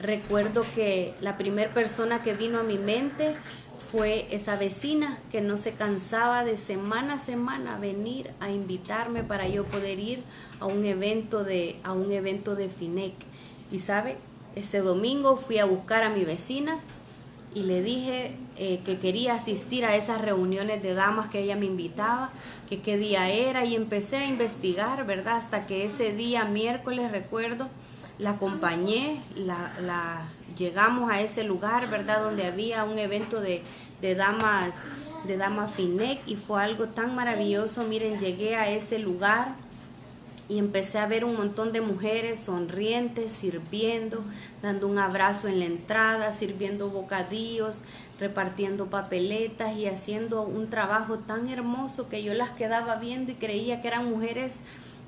Recuerdo 0.00 0.64
que 0.74 1.12
la 1.20 1.36
primera 1.36 1.74
persona 1.74 2.22
que 2.22 2.32
vino 2.32 2.58
a 2.58 2.62
mi 2.62 2.78
mente 2.78 3.34
fue 3.92 4.26
esa 4.30 4.56
vecina 4.56 5.18
que 5.30 5.42
no 5.42 5.58
se 5.58 5.72
cansaba 5.72 6.42
de 6.42 6.56
semana 6.56 7.14
a 7.14 7.18
semana 7.18 7.76
venir 7.78 8.30
a 8.40 8.50
invitarme 8.50 9.24
para 9.24 9.46
yo 9.46 9.64
poder 9.64 9.98
ir 9.98 10.22
a 10.58 10.64
un 10.64 10.86
evento 10.86 11.44
de, 11.44 11.76
a 11.84 11.92
un 11.92 12.10
evento 12.12 12.54
de 12.54 12.70
FINEC. 12.70 13.12
Y 13.70 13.80
sabe, 13.80 14.16
ese 14.56 14.78
domingo 14.78 15.36
fui 15.36 15.58
a 15.58 15.66
buscar 15.66 16.02
a 16.02 16.08
mi 16.08 16.24
vecina 16.24 16.78
y 17.54 17.64
le 17.64 17.82
dije 17.82 18.32
eh, 18.62 18.82
que 18.84 18.98
quería 18.98 19.36
asistir 19.36 19.86
a 19.86 19.96
esas 19.96 20.20
reuniones 20.20 20.82
de 20.82 20.92
damas 20.92 21.28
que 21.28 21.40
ella 21.40 21.56
me 21.56 21.64
invitaba, 21.64 22.28
que 22.68 22.82
qué 22.82 22.98
día 22.98 23.30
era 23.30 23.64
y 23.64 23.74
empecé 23.74 24.18
a 24.18 24.26
investigar, 24.26 25.06
¿verdad? 25.06 25.38
Hasta 25.38 25.66
que 25.66 25.86
ese 25.86 26.12
día, 26.12 26.44
miércoles, 26.44 27.10
recuerdo, 27.10 27.68
la 28.18 28.32
acompañé, 28.32 29.22
la, 29.34 30.26
llegamos 30.58 31.10
a 31.10 31.22
ese 31.22 31.42
lugar, 31.42 31.88
¿verdad? 31.88 32.22
Donde 32.22 32.44
había 32.44 32.84
un 32.84 32.98
evento 32.98 33.40
de, 33.40 33.62
de 34.02 34.14
damas, 34.14 34.84
de 35.26 35.38
damas 35.38 35.72
Finec 35.72 36.20
y 36.26 36.36
fue 36.36 36.62
algo 36.62 36.88
tan 36.88 37.14
maravilloso. 37.14 37.84
Miren, 37.84 38.20
llegué 38.20 38.56
a 38.56 38.68
ese 38.68 38.98
lugar 38.98 39.54
y 40.50 40.58
empecé 40.58 40.98
a 40.98 41.06
ver 41.06 41.24
un 41.24 41.36
montón 41.36 41.72
de 41.72 41.80
mujeres 41.80 42.40
sonrientes, 42.40 43.30
sirviendo, 43.30 44.22
dando 44.62 44.88
un 44.88 44.98
abrazo 44.98 45.46
en 45.46 45.60
la 45.60 45.64
entrada, 45.64 46.32
sirviendo 46.32 46.90
bocadillos, 46.90 47.82
repartiendo 48.20 48.86
papeletas 48.86 49.74
y 49.76 49.86
haciendo 49.86 50.42
un 50.42 50.68
trabajo 50.68 51.18
tan 51.18 51.48
hermoso 51.48 52.08
que 52.08 52.22
yo 52.22 52.34
las 52.34 52.50
quedaba 52.50 52.96
viendo 52.96 53.32
y 53.32 53.36
creía 53.36 53.80
que 53.80 53.88
eran 53.88 54.10
mujeres 54.10 54.60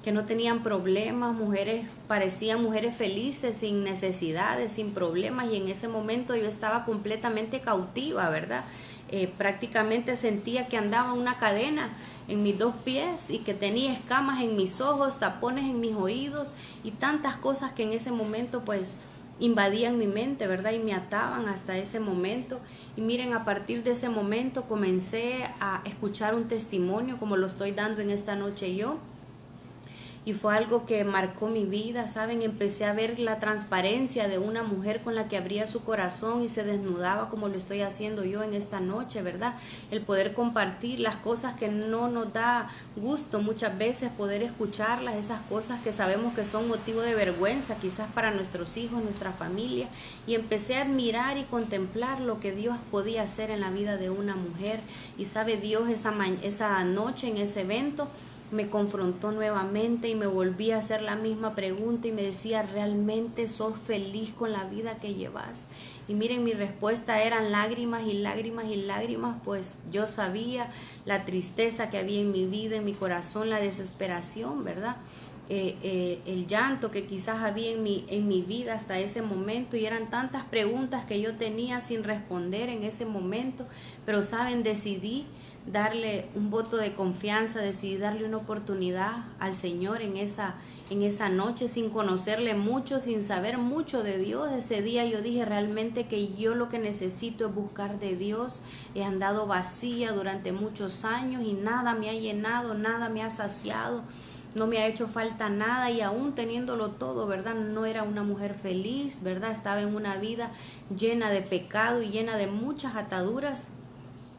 que 0.02 0.10
no 0.10 0.24
tenían 0.24 0.64
problemas, 0.64 1.34
mujeres, 1.34 1.86
parecían 2.08 2.60
mujeres 2.62 2.96
felices, 2.96 3.58
sin 3.58 3.84
necesidades, 3.84 4.72
sin 4.72 4.92
problemas, 4.92 5.46
y 5.52 5.56
en 5.56 5.68
ese 5.68 5.86
momento 5.86 6.34
yo 6.34 6.48
estaba 6.48 6.84
completamente 6.84 7.60
cautiva, 7.60 8.28
¿verdad? 8.28 8.64
Eh, 9.10 9.30
prácticamente 9.38 10.16
sentía 10.16 10.66
que 10.66 10.76
andaba 10.76 11.12
una 11.12 11.38
cadena 11.38 11.90
en 12.28 12.42
mis 12.42 12.58
dos 12.58 12.74
pies 12.84 13.30
y 13.30 13.38
que 13.38 13.54
tenía 13.54 13.92
escamas 13.92 14.42
en 14.42 14.56
mis 14.56 14.80
ojos, 14.80 15.20
tapones 15.20 15.66
en 15.66 15.80
mis 15.80 15.94
oídos 15.94 16.54
y 16.82 16.92
tantas 16.92 17.36
cosas 17.36 17.72
que 17.72 17.82
en 17.82 17.92
ese 17.92 18.10
momento 18.10 18.62
pues 18.64 18.96
invadían 19.42 19.98
mi 19.98 20.06
mente, 20.06 20.46
¿verdad? 20.46 20.72
Y 20.72 20.78
me 20.78 20.94
ataban 20.94 21.48
hasta 21.48 21.76
ese 21.76 21.98
momento. 21.98 22.60
Y 22.96 23.00
miren, 23.00 23.34
a 23.34 23.44
partir 23.44 23.82
de 23.82 23.90
ese 23.90 24.08
momento 24.08 24.62
comencé 24.68 25.44
a 25.58 25.82
escuchar 25.84 26.34
un 26.34 26.46
testimonio 26.46 27.18
como 27.18 27.36
lo 27.36 27.48
estoy 27.48 27.72
dando 27.72 28.00
en 28.00 28.10
esta 28.10 28.36
noche 28.36 28.74
yo 28.74 28.98
y 30.24 30.34
fue 30.34 30.56
algo 30.56 30.86
que 30.86 31.02
marcó 31.02 31.48
mi 31.48 31.64
vida, 31.64 32.06
¿saben? 32.06 32.42
Empecé 32.42 32.84
a 32.84 32.92
ver 32.92 33.18
la 33.18 33.40
transparencia 33.40 34.28
de 34.28 34.38
una 34.38 34.62
mujer 34.62 35.00
con 35.00 35.16
la 35.16 35.26
que 35.26 35.36
abría 35.36 35.66
su 35.66 35.82
corazón 35.82 36.42
y 36.42 36.48
se 36.48 36.62
desnudaba 36.62 37.28
como 37.28 37.48
lo 37.48 37.58
estoy 37.58 37.80
haciendo 37.80 38.24
yo 38.24 38.44
en 38.44 38.54
esta 38.54 38.78
noche, 38.78 39.20
¿verdad? 39.20 39.56
El 39.90 40.02
poder 40.02 40.32
compartir 40.32 41.00
las 41.00 41.16
cosas 41.16 41.54
que 41.54 41.68
no 41.68 42.08
nos 42.08 42.32
da 42.32 42.70
gusto 42.94 43.40
muchas 43.40 43.76
veces, 43.76 44.10
poder 44.10 44.42
escucharlas, 44.42 45.16
esas 45.16 45.40
cosas 45.42 45.80
que 45.80 45.92
sabemos 45.92 46.34
que 46.34 46.44
son 46.44 46.68
motivo 46.68 47.00
de 47.00 47.16
vergüenza 47.16 47.74
quizás 47.76 48.08
para 48.12 48.30
nuestros 48.30 48.76
hijos, 48.76 49.02
nuestra 49.02 49.32
familia, 49.32 49.88
y 50.28 50.36
empecé 50.36 50.76
a 50.76 50.82
admirar 50.82 51.36
y 51.36 51.42
contemplar 51.44 52.20
lo 52.20 52.38
que 52.38 52.52
Dios 52.52 52.76
podía 52.92 53.22
hacer 53.22 53.50
en 53.50 53.60
la 53.60 53.70
vida 53.70 53.96
de 53.96 54.10
una 54.10 54.36
mujer. 54.36 54.80
Y 55.18 55.24
sabe 55.24 55.56
Dios 55.56 55.88
esa, 55.88 56.14
esa 56.42 56.84
noche 56.84 57.26
en 57.26 57.38
ese 57.38 57.62
evento, 57.62 58.06
me 58.52 58.68
confrontó 58.68 59.32
nuevamente 59.32 60.08
y 60.08 60.14
me 60.14 60.26
volví 60.26 60.70
a 60.70 60.78
hacer 60.78 61.02
la 61.02 61.16
misma 61.16 61.54
pregunta 61.54 62.06
y 62.06 62.12
me 62.12 62.22
decía, 62.22 62.62
¿realmente 62.62 63.48
sos 63.48 63.74
feliz 63.78 64.32
con 64.32 64.52
la 64.52 64.64
vida 64.64 64.98
que 64.98 65.14
llevas? 65.14 65.68
Y 66.06 66.14
miren, 66.14 66.44
mi 66.44 66.52
respuesta 66.52 67.22
eran 67.22 67.50
lágrimas 67.50 68.06
y 68.06 68.12
lágrimas 68.14 68.66
y 68.66 68.76
lágrimas, 68.76 69.38
pues 69.44 69.76
yo 69.90 70.06
sabía 70.06 70.70
la 71.06 71.24
tristeza 71.24 71.88
que 71.88 71.98
había 71.98 72.20
en 72.20 72.30
mi 72.30 72.46
vida, 72.46 72.76
en 72.76 72.84
mi 72.84 72.92
corazón, 72.92 73.48
la 73.48 73.58
desesperación, 73.58 74.64
¿verdad? 74.64 74.96
Eh, 75.48 75.76
eh, 75.82 76.20
el 76.26 76.46
llanto 76.46 76.90
que 76.90 77.06
quizás 77.06 77.42
había 77.42 77.72
en 77.72 77.82
mi, 77.82 78.04
en 78.08 78.28
mi 78.28 78.42
vida 78.42 78.74
hasta 78.74 78.98
ese 78.98 79.22
momento 79.22 79.76
y 79.76 79.86
eran 79.86 80.08
tantas 80.08 80.44
preguntas 80.44 81.04
que 81.04 81.20
yo 81.20 81.34
tenía 81.34 81.80
sin 81.80 82.04
responder 82.04 82.68
en 82.68 82.84
ese 82.84 83.06
momento, 83.06 83.66
pero 84.06 84.22
saben, 84.22 84.62
decidí 84.62 85.26
darle 85.66 86.26
un 86.34 86.50
voto 86.50 86.76
de 86.76 86.92
confianza, 86.94 87.60
decidí 87.60 87.96
darle 87.96 88.24
una 88.24 88.38
oportunidad 88.38 89.24
al 89.38 89.54
Señor 89.54 90.02
en 90.02 90.16
esa, 90.16 90.56
en 90.90 91.02
esa 91.02 91.28
noche 91.28 91.68
sin 91.68 91.90
conocerle 91.90 92.54
mucho, 92.54 92.98
sin 92.98 93.22
saber 93.22 93.58
mucho 93.58 94.02
de 94.02 94.18
Dios. 94.18 94.50
Ese 94.52 94.82
día 94.82 95.04
yo 95.04 95.22
dije 95.22 95.44
realmente 95.44 96.06
que 96.06 96.34
yo 96.34 96.54
lo 96.54 96.68
que 96.68 96.78
necesito 96.78 97.46
es 97.46 97.54
buscar 97.54 97.98
de 97.98 98.16
Dios. 98.16 98.60
He 98.94 99.04
andado 99.04 99.46
vacía 99.46 100.12
durante 100.12 100.52
muchos 100.52 101.04
años 101.04 101.44
y 101.44 101.52
nada 101.52 101.94
me 101.94 102.10
ha 102.10 102.14
llenado, 102.14 102.74
nada 102.74 103.08
me 103.08 103.22
ha 103.22 103.30
saciado. 103.30 104.02
No 104.54 104.66
me 104.66 104.78
ha 104.78 104.86
hecho 104.86 105.08
falta 105.08 105.48
nada 105.48 105.90
y 105.90 106.02
aún 106.02 106.34
teniéndolo 106.34 106.90
todo, 106.90 107.26
¿verdad? 107.26 107.54
No 107.54 107.86
era 107.86 108.02
una 108.02 108.22
mujer 108.22 108.52
feliz, 108.54 109.22
¿verdad? 109.22 109.52
Estaba 109.52 109.80
en 109.80 109.94
una 109.94 110.16
vida 110.16 110.50
llena 110.94 111.30
de 111.30 111.40
pecado 111.40 112.02
y 112.02 112.10
llena 112.10 112.36
de 112.36 112.48
muchas 112.48 112.96
ataduras 112.96 113.68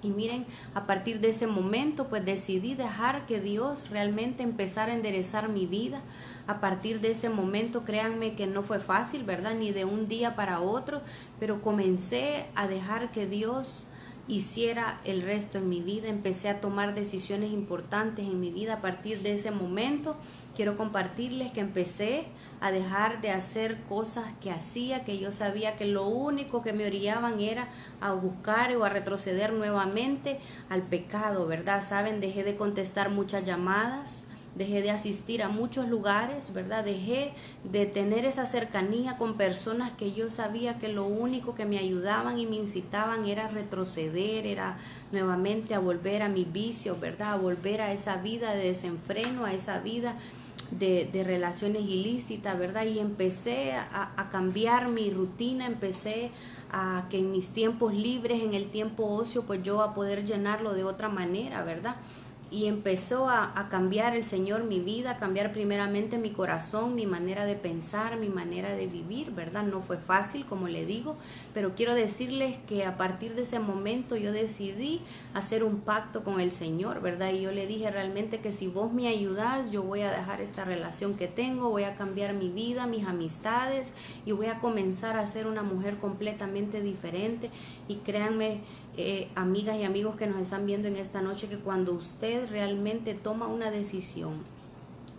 y 0.04 0.10
miren, 0.10 0.46
a 0.74 0.86
partir 0.86 1.20
de 1.20 1.30
ese 1.30 1.48
momento, 1.48 2.08
pues 2.08 2.26
decidí 2.26 2.76
dejar 2.76 3.26
que 3.26 3.40
Dios 3.40 3.90
realmente 3.90 4.44
empezara 4.44 4.92
a 4.92 4.96
enderezar 4.96 5.50
mi 5.50 5.66
vida. 5.66 6.02
A 6.48 6.60
partir 6.60 7.00
de 7.00 7.12
ese 7.12 7.30
momento, 7.30 7.84
créanme 7.84 8.36
que 8.36 8.48
no 8.48 8.64
fue 8.64 8.80
fácil, 8.80 9.24
¿verdad? 9.24 9.56
Ni 9.56 9.72
de 9.72 9.86
un 9.86 10.08
día 10.08 10.36
para 10.36 10.60
otro, 10.60 11.02
pero 11.40 11.62
comencé 11.62 12.46
a 12.56 12.68
dejar 12.68 13.12
que 13.12 13.28
Dios 13.28 13.88
hiciera 14.28 15.02
el 15.04 15.22
resto 15.22 15.58
en 15.58 15.70
mi 15.70 15.82
vida. 15.82 16.08
Empecé 16.08 16.50
a 16.50 16.62
tomar 16.62 16.96
decisiones 16.96 17.52
importantes 17.52 18.26
en 18.26 18.40
mi 18.40 18.52
vida 18.52 18.76
a 18.76 18.82
partir 18.82 19.22
de 19.22 19.34
ese 19.34 19.52
momento. 19.52 20.16
Quiero 20.56 20.78
compartirles 20.78 21.52
que 21.52 21.60
empecé 21.60 22.26
a 22.64 22.72
dejar 22.72 23.20
de 23.20 23.30
hacer 23.30 23.78
cosas 23.90 24.24
que 24.42 24.50
hacía, 24.50 25.04
que 25.04 25.20
yo 25.20 25.34
sabía 25.34 25.76
que 25.76 25.84
lo 25.84 26.08
único 26.08 26.62
que 26.62 26.72
me 26.72 26.88
orillaban 26.88 27.42
era 27.42 27.68
a 28.00 28.14
buscar 28.14 28.74
o 28.78 28.86
a 28.86 28.90
retroceder 28.90 29.52
nuevamente 29.52 30.40
al 30.70 30.82
pecado, 30.82 31.46
¿verdad? 31.46 31.84
Saben, 31.84 32.22
dejé 32.22 32.46
de 32.46 32.56
contestar 32.56 33.10
muchas 33.10 33.44
llamadas 33.44 34.24
dejé 34.56 34.82
de 34.84 34.92
asistir 34.92 35.42
a 35.42 35.50
muchos 35.50 35.90
lugares, 35.90 36.54
¿verdad? 36.54 36.84
Dejé 36.84 37.34
de 37.64 37.86
tener 37.86 38.24
esa 38.26 38.46
cercanía 38.46 39.18
con 39.18 39.36
personas 39.36 39.92
que 39.92 40.14
yo 40.14 40.30
sabía 40.30 40.78
que 40.78 40.90
lo 40.90 41.06
único 41.06 41.56
que 41.56 41.66
me 41.66 41.80
ayudaban 41.80 42.38
y 42.38 42.46
me 42.46 42.58
incitaban 42.58 43.26
era 43.26 43.48
retroceder, 43.48 44.46
era 44.46 44.78
nuevamente 45.12 45.74
a 45.74 45.80
volver 45.80 46.22
a 46.22 46.30
mi 46.30 46.46
vicio, 46.46 46.98
¿verdad? 47.00 47.34
A 47.34 47.38
volver 47.38 47.82
a 47.82 47.94
esa 47.94 48.18
vida 48.18 48.54
de 48.54 48.68
desenfreno, 48.68 49.46
a 49.46 49.54
esa 49.54 49.80
vida 49.80 50.18
de, 50.80 51.24
relaciones 51.26 51.84
ilícitas, 51.84 52.58
¿verdad? 52.58 52.86
Y 52.86 53.00
empecé 53.00 53.74
a, 53.74 54.14
a 54.16 54.30
cambiar 54.30 54.90
mi 54.90 55.10
rutina, 55.10 55.66
empecé 55.66 56.32
a 56.72 57.06
que 57.10 57.20
en 57.20 57.32
mis 57.32 57.50
tiempos 57.50 57.94
libres, 57.94 58.42
en 58.42 58.54
el 58.54 58.70
tiempo 58.70 59.06
ocio, 59.06 59.44
pues 59.44 59.62
yo 59.64 59.82
a 59.82 59.94
poder 59.94 60.26
llenarlo 60.26 60.74
de 60.74 60.84
otra 60.84 61.08
manera, 61.08 61.64
¿verdad? 61.64 61.96
Y 62.54 62.68
empezó 62.68 63.30
a, 63.30 63.68
cambiar 63.72 64.16
el 64.16 64.24
Señor 64.24 64.64
mi 64.64 64.80
vida, 64.80 65.12
a 65.12 65.18
cambiar 65.18 65.52
primeramente 65.52 66.20
mi 66.20 66.30
corazón, 66.30 66.94
mi 66.94 67.08
manera 67.08 67.46
de 67.46 67.56
pensar, 67.56 68.18
mi 68.18 68.30
manera 68.30 68.76
de 68.76 68.86
vivir, 68.86 69.32
¿verdad? 69.32 69.64
No 69.64 69.82
fue 69.82 69.98
fácil, 69.98 70.46
como 70.46 70.68
le 70.68 70.86
digo, 70.86 71.16
pero 71.56 71.74
quiero 71.74 71.96
decirles 71.96 72.58
que 72.68 72.86
a 72.86 72.96
partir 72.96 73.34
de 73.34 73.42
ese 73.42 73.60
momento 73.60 74.16
yo 74.18 74.32
decidí 74.32 75.02
hacer 75.34 75.64
un 75.64 75.80
pacto 75.80 76.24
con 76.24 76.40
el 76.40 76.52
Señor, 76.52 77.02
¿verdad? 77.02 77.34
Y 77.34 77.42
yo 77.42 77.52
le 77.52 77.66
dije 77.66 77.90
realmente 77.90 78.40
que 78.40 78.52
si 78.52 78.68
vos 78.68 78.94
me 78.94 79.08
ayudas, 79.08 79.72
yo 79.72 79.82
voy 79.82 80.02
a 80.02 80.12
dejar 80.12 80.40
esta 80.40 80.64
relación 80.64 81.16
que 81.16 81.28
tengo, 81.28 81.72
voy 81.72 81.86
a 81.86 81.96
cambiar 81.96 82.36
mi 82.36 82.50
vida, 82.50 82.86
mis 82.86 83.08
amistades 83.08 83.96
y 84.28 84.32
voy 84.32 84.46
a 84.46 84.60
comenzar 84.60 85.18
a 85.18 85.26
ser 85.26 85.48
una 85.48 85.64
mujer 85.64 85.98
completamente 85.98 86.84
diferente. 86.84 87.50
Y 87.88 87.96
créanme, 87.96 88.62
eh, 88.98 89.30
amigas 89.36 89.78
y 89.78 89.84
amigos 89.84 90.16
que 90.16 90.28
nos 90.28 90.42
están 90.42 90.66
viendo 90.66 90.88
en 90.88 90.98
esta 90.98 91.22
noche, 91.22 91.48
que 91.48 91.58
cuando 91.58 91.94
usted 91.94 92.50
realmente 92.50 93.14
toma 93.14 93.48
una 93.48 93.72
decisión 93.72 94.34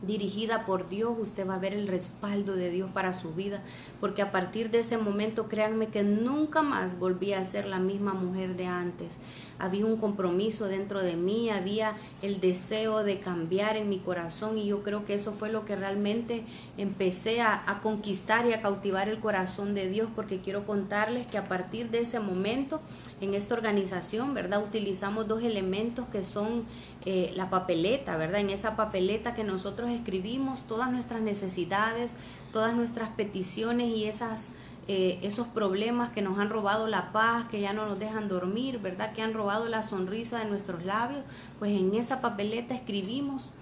dirigida 0.02 0.66
por 0.66 0.88
Dios, 0.88 1.12
usted 1.18 1.48
va 1.48 1.54
a 1.54 1.58
ver 1.58 1.74
el 1.74 1.88
respaldo 1.88 2.54
de 2.54 2.70
Dios 2.70 2.90
para 2.92 3.12
su 3.12 3.34
vida, 3.34 3.62
porque 4.00 4.22
a 4.22 4.32
partir 4.32 4.70
de 4.70 4.80
ese 4.80 4.98
momento, 4.98 5.48
créanme 5.48 5.88
que 5.88 6.02
nunca 6.02 6.62
más 6.62 6.98
volví 6.98 7.32
a 7.32 7.44
ser 7.44 7.66
la 7.66 7.78
misma 7.78 8.14
mujer 8.14 8.56
de 8.56 8.66
antes 8.66 9.18
había 9.58 9.86
un 9.86 9.96
compromiso 9.96 10.66
dentro 10.66 11.02
de 11.02 11.16
mí, 11.16 11.50
había 11.50 11.96
el 12.22 12.40
deseo 12.40 13.04
de 13.04 13.20
cambiar 13.20 13.76
en 13.76 13.88
mi 13.88 13.98
corazón 13.98 14.58
y 14.58 14.66
yo 14.66 14.82
creo 14.82 15.04
que 15.04 15.14
eso 15.14 15.32
fue 15.32 15.50
lo 15.50 15.64
que 15.64 15.76
realmente 15.76 16.44
empecé 16.76 17.40
a, 17.40 17.80
conquistar 17.82 18.46
y 18.46 18.52
a 18.52 18.62
cautivar 18.62 19.08
el 19.08 19.20
corazón 19.20 19.74
de 19.74 19.88
Dios 19.88 20.08
porque 20.14 20.40
quiero 20.40 20.66
contarles 20.66 21.26
que 21.26 21.38
a 21.38 21.48
partir 21.48 21.90
de 21.90 22.00
ese 22.00 22.20
momento 22.20 22.80
en 23.20 23.34
esta 23.34 23.54
organización, 23.54 24.34
¿verdad? 24.34 24.62
Utilizamos 24.62 25.28
dos 25.28 25.42
elementos 25.42 26.06
que 26.08 26.24
son 26.24 26.64
eh, 27.04 27.32
la 27.36 27.50
papeleta, 27.50 28.16
¿verdad? 28.16 28.40
En 28.40 28.50
esa 28.50 28.76
papeleta 28.76 29.34
que 29.34 29.44
nosotros 29.44 29.90
escribimos 29.90 30.66
todas 30.66 30.90
nuestras 30.90 31.20
necesidades, 31.20 32.16
todas 32.52 32.74
nuestras 32.74 33.10
peticiones 33.10 33.88
y 33.88 34.04
esas 34.04 34.52
eh, 34.86 35.18
esos 35.22 35.46
problemas 35.46 36.10
que 36.10 36.20
nos 36.20 36.38
han 36.38 36.50
robado 36.50 36.86
la 36.86 37.12
paz, 37.12 37.46
que 37.46 37.60
ya 37.60 37.72
no 37.72 37.86
nos 37.86 37.98
dejan 37.98 38.28
dormir, 38.28 38.78
¿verdad? 38.78 39.12
Que 39.12 39.22
han 39.22 39.32
robado 39.32 39.68
la 39.68 39.82
sonrisa 39.82 40.40
de 40.40 40.44
nuestros 40.44 40.84
labios, 40.84 41.22
pues 41.58 41.72
en 41.72 41.94
esa 41.94 42.20
papeleta 42.20 42.74
escribimos 42.74 43.54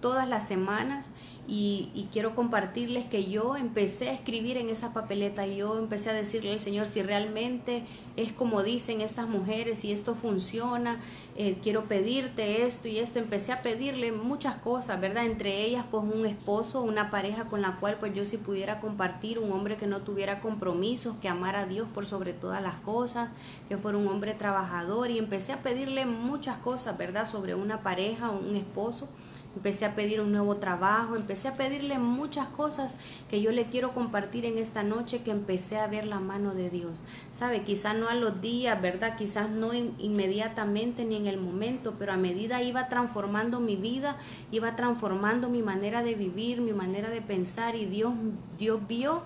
todas 0.00 0.28
las 0.28 0.46
semanas 0.46 1.10
y, 1.48 2.08
quiero 2.12 2.34
compartirles 2.34 3.06
que 3.06 3.30
yo 3.30 3.56
empecé 3.56 4.08
a 4.08 4.12
escribir 4.12 4.56
en 4.56 4.68
esa 4.68 4.92
papeleta 4.92 5.46
y 5.46 5.56
yo 5.56 5.78
empecé 5.78 6.10
a 6.10 6.12
decirle 6.12 6.52
al 6.52 6.60
Señor 6.60 6.86
si 6.86 7.02
realmente 7.02 7.84
es 8.16 8.32
como 8.32 8.62
dicen 8.62 9.00
estas 9.00 9.28
mujeres, 9.28 9.80
si 9.80 9.92
esto 9.92 10.14
funciona, 10.14 10.98
eh, 11.36 11.58
quiero 11.62 11.84
pedirte 11.84 12.64
esto 12.66 12.88
y 12.88 12.98
esto. 12.98 13.18
Empecé 13.18 13.52
a 13.52 13.62
pedirle 13.62 14.12
muchas 14.12 14.56
cosas, 14.56 15.00
¿verdad? 15.00 15.26
Entre 15.26 15.62
ellas 15.62 15.84
pues 15.90 16.02
un 16.02 16.26
esposo, 16.26 16.82
una 16.82 17.10
pareja 17.10 17.44
con 17.44 17.62
la 17.62 17.76
cual 17.76 17.98
pues 18.00 18.14
yo 18.14 18.24
si 18.24 18.38
pudiera 18.38 18.80
compartir, 18.80 19.38
un 19.38 19.52
hombre 19.52 19.76
que 19.76 19.86
no 19.86 20.00
tuviera 20.00 20.40
compromisos, 20.40 21.16
que 21.18 21.28
amara 21.28 21.60
a 21.60 21.66
Dios 21.66 21.86
por 21.92 22.06
sobre 22.06 22.32
todas 22.32 22.62
las 22.62 22.76
cosas, 22.76 23.30
que 23.68 23.76
fuera 23.76 23.98
un 23.98 24.08
hombre 24.08 24.34
trabajador 24.34 25.10
y 25.10 25.18
empecé 25.18 25.52
a 25.52 25.62
pedirle 25.62 26.06
muchas 26.06 26.56
cosas, 26.56 26.96
¿verdad? 26.98 27.28
Sobre 27.28 27.54
una 27.54 27.82
pareja, 27.82 28.30
un 28.30 28.56
esposo 28.56 29.08
empecé 29.56 29.86
a 29.86 29.94
pedir 29.94 30.20
un 30.20 30.32
nuevo 30.32 30.56
trabajo, 30.56 31.16
empecé 31.16 31.48
a 31.48 31.54
pedirle 31.54 31.98
muchas 31.98 32.46
cosas 32.48 32.94
que 33.28 33.40
yo 33.40 33.50
le 33.50 33.66
quiero 33.66 33.92
compartir 33.92 34.44
en 34.44 34.58
esta 34.58 34.82
noche, 34.82 35.22
que 35.22 35.30
empecé 35.30 35.78
a 35.78 35.86
ver 35.86 36.06
la 36.06 36.20
mano 36.20 36.54
de 36.54 36.70
Dios. 36.70 37.02
Sabe, 37.30 37.62
quizás 37.62 37.96
no 37.96 38.08
a 38.08 38.14
los 38.14 38.40
días, 38.40 38.80
¿verdad? 38.80 39.16
Quizás 39.16 39.48
no 39.50 39.72
inmediatamente 39.72 41.04
ni 41.04 41.16
en 41.16 41.26
el 41.26 41.38
momento, 41.38 41.94
pero 41.98 42.12
a 42.12 42.16
medida 42.16 42.62
iba 42.62 42.88
transformando 42.88 43.58
mi 43.58 43.76
vida, 43.76 44.18
iba 44.52 44.76
transformando 44.76 45.48
mi 45.48 45.62
manera 45.62 46.02
de 46.02 46.14
vivir, 46.14 46.60
mi 46.60 46.72
manera 46.72 47.10
de 47.10 47.22
pensar 47.22 47.74
y 47.74 47.86
Dios, 47.86 48.12
Dios 48.58 48.80
vio 48.86 49.22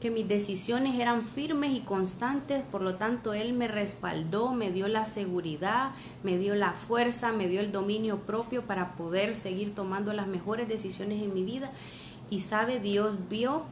que 0.00 0.10
mis 0.10 0.26
decisiones 0.26 0.98
eran 0.98 1.22
firmes 1.22 1.72
y 1.72 1.80
constantes, 1.80 2.62
por 2.62 2.80
lo 2.80 2.94
tanto 2.94 3.34
Él 3.34 3.52
me 3.52 3.68
respaldó, 3.68 4.52
me 4.52 4.72
dio 4.72 4.88
la 4.88 5.06
seguridad, 5.06 5.92
me 6.22 6.38
dio 6.38 6.54
la 6.54 6.72
fuerza, 6.72 7.32
me 7.32 7.48
dio 7.48 7.60
el 7.60 7.70
dominio 7.70 8.18
propio 8.20 8.62
para 8.62 8.92
poder 8.92 9.36
seguir 9.36 9.74
tomando 9.74 10.12
las 10.12 10.26
mejores 10.26 10.68
decisiones 10.68 11.22
en 11.22 11.34
mi 11.34 11.44
vida. 11.44 11.70
Y 12.30 12.40
sabe, 12.40 12.80
Dios 12.80 13.16
vio 13.28 13.64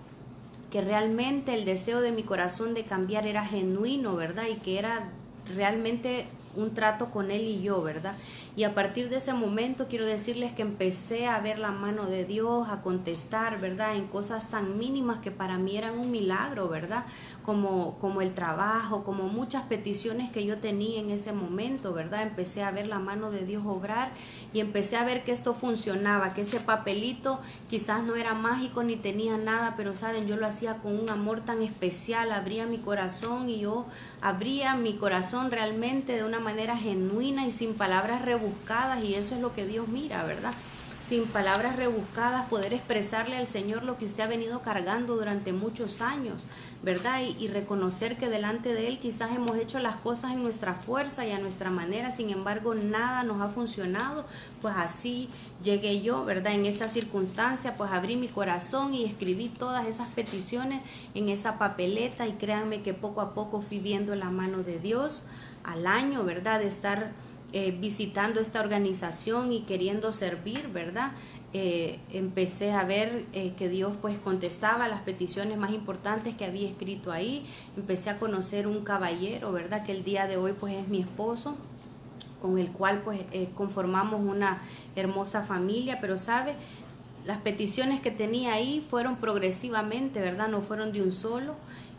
que 0.71 0.83
realmente 0.83 1.55
el 1.55 1.65
deseo 1.65 2.01
de 2.01 2.13
mi 2.13 2.23
corazón 2.23 2.75
de 2.75 2.85
cambiar 2.85 3.27
era 3.27 3.45
genuino, 3.45 4.15
¿verdad? 4.15 4.45
Y 4.51 4.57
que 4.57 4.79
era 4.79 5.11
realmente 5.57 6.27
un 6.57 6.75
trato 6.75 7.11
con 7.11 7.31
Él 7.31 7.43
y 7.43 7.63
yo, 7.63 7.83
¿verdad? 7.83 8.15
Y 8.59 8.65
a 8.65 8.75
partir 8.75 9.09
de 9.09 9.19
ese 9.19 9.35
momento 9.35 9.87
quiero 9.87 10.05
decirles 10.05 10.51
que 10.51 10.63
empecé 10.63 11.29
a 11.29 11.39
ver 11.39 11.61
la 11.61 11.71
mano 11.71 12.07
de 12.07 12.25
Dios, 12.25 12.69
a 12.69 12.83
contestar, 12.83 13.61
¿verdad? 13.61 13.95
En 13.95 14.09
cosas 14.09 14.51
tan 14.51 14.77
mínimas 14.77 15.21
que 15.21 15.31
para 15.31 15.59
mí 15.59 15.77
eran 15.77 15.97
un 15.97 16.11
milagro, 16.11 16.69
¿verdad? 16.69 17.05
Como, 17.49 17.97
como 17.99 18.21
el 18.21 18.35
trabajo, 18.35 19.05
como 19.05 19.23
muchas 19.23 19.63
peticiones 19.63 20.31
que 20.31 20.45
yo 20.45 20.59
tenía 20.59 21.01
en 21.01 21.09
ese 21.09 21.33
momento, 21.33 21.95
¿verdad? 21.95 22.21
Empecé 22.21 22.63
a 22.63 22.71
ver 22.71 22.87
la 22.87 22.99
mano 22.99 23.31
de 23.31 23.47
Dios 23.47 23.63
obrar 23.65 24.11
y 24.53 24.61
empecé 24.61 24.99
a 24.99 25.05
ver 25.05 25.25
que 25.25 25.33
esto 25.33 25.55
funcionaba, 25.55 26.35
que 26.35 26.43
ese 26.43 26.61
papelito 26.61 27.41
quizás 27.71 28.03
no 28.03 28.17
era 28.17 28.35
mágico 28.35 28.83
ni 28.83 28.97
tenía 28.97 29.39
nada, 29.39 29.77
pero 29.79 29.97
saben, 29.97 30.27
yo 30.27 30.37
lo 30.37 30.47
hacía 30.47 30.75
con 30.83 30.95
un 30.95 31.09
amor 31.09 31.41
tan 31.41 31.63
especial, 31.63 32.33
abría 32.33 32.67
mi 32.67 32.77
corazón 32.77 33.49
y 33.49 33.61
yo 33.61 33.87
abría 34.21 34.75
mi 34.75 34.99
corazón 34.99 35.51
realmente 35.51 36.17
de 36.17 36.25
una 36.25 36.41
manera 36.41 36.77
genuina 36.77 37.47
y 37.47 37.53
sin 37.53 37.73
palabras 37.73 38.27
rebuscadas 38.27 39.03
y 39.03 39.15
eso 39.15 39.37
es 39.37 39.41
lo 39.41 39.55
que 39.55 39.65
Dios 39.65 39.89
mira, 39.89 40.23
¿verdad? 40.25 40.53
sin 41.09 41.27
palabras 41.27 41.77
rebuscadas, 41.77 42.49
poder 42.49 42.75
expresarle 42.75 43.37
al 43.39 43.47
Señor 43.47 43.83
lo 43.83 43.97
que 43.97 44.05
usted 44.05 44.25
ha 44.25 44.27
venido 44.27 44.61
cargando 44.61 45.17
durante 45.17 45.55
muchos 45.55 46.03
años, 46.03 46.47
¿verdad? 46.83 47.23
Y, 47.23 47.49
reconocer 47.49 48.17
que 48.17 48.29
delante 48.29 48.73
de 48.73 48.87
Él 48.87 49.01
quizás 49.01 49.35
hemos 49.35 49.57
hecho 49.57 49.81
las 49.81 49.97
cosas 49.97 50.33
en 50.33 50.43
nuestra 50.43 50.75
fuerza 50.75 51.27
y 51.27 51.33
a 51.33 51.39
nuestra 51.39 51.71
manera, 51.71 52.13
sin 52.13 52.31
embargo 52.31 52.75
nada 52.75 53.25
nos 53.25 53.41
ha 53.41 53.49
funcionado, 53.49 54.25
pues 54.63 54.75
así 54.77 55.29
llegué 55.63 56.01
yo, 56.03 56.25
¿verdad? 56.25 56.55
En 56.55 56.67
esta 56.67 56.89
circunstancia, 56.89 57.75
pues 57.77 57.91
abrí 57.91 58.17
mi 58.17 58.29
corazón 58.29 58.95
y 58.95 59.05
escribí 59.05 59.49
todas 59.49 59.87
esas 59.87 60.09
peticiones 60.09 60.81
en 61.15 61.29
esa 61.29 61.59
papeleta 61.59 62.29
y 62.29 62.33
créanme 62.33 62.83
que 62.83 62.95
poco 62.95 63.21
a 63.21 63.35
poco 63.35 63.61
fui 63.61 63.81
viendo 63.81 64.15
la 64.15 64.31
mano 64.31 64.63
de 64.63 64.79
Dios 64.79 65.25
al 65.65 65.87
año, 65.87 66.23
¿verdad? 66.25 66.61
De 66.61 66.69
estar 66.69 67.13
eh, 67.55 67.75
visitando 67.81 68.41
esta 68.41 68.61
organización 68.61 69.53
y 69.53 69.63
queriendo 69.63 70.13
servir, 70.13 70.69
¿verdad? 70.69 71.13
Eh, 71.55 71.99
empecé 72.13 72.73
a 72.73 72.85
ver 72.85 73.25
eh, 73.33 73.55
que 73.57 73.71
Dios 73.71 73.93
pues 74.03 74.19
contestaba 74.19 74.87
las 74.87 75.01
peticiones 75.01 75.57
más 75.57 75.73
importantes 75.73 76.35
que 76.35 76.45
había 76.45 76.69
escrito 76.69 77.11
ahí. 77.11 77.47
Empecé 77.77 78.11
a 78.11 78.17
conocer 78.17 78.67
un 78.67 78.85
caballero, 78.85 79.53
¿verdad? 79.53 79.85
Que 79.85 79.93
el 79.93 80.05
día 80.05 80.27
de 80.27 80.37
hoy 80.37 80.53
pues 80.53 80.75
es 80.75 80.89
mi 80.89 81.01
esposo, 81.01 81.57
con 82.43 82.59
el 82.59 82.69
cual 82.69 83.03
pues 83.03 83.21
conformamos 83.55 84.21
una 84.21 84.63
hermosa 84.95 85.43
familia, 85.43 85.99
pero 86.01 86.19
sabe, 86.19 86.55
las 87.29 87.39
peticiones 87.39 88.01
que 88.01 88.11
tenía 88.11 88.55
ahí 88.55 88.85
fueron 88.89 89.17
progresivamente, 89.17 90.19
¿verdad? 90.19 90.49
No 90.49 90.63
fueron 90.63 90.93
de 90.93 91.03
un 91.03 91.13
solo. 91.13 91.57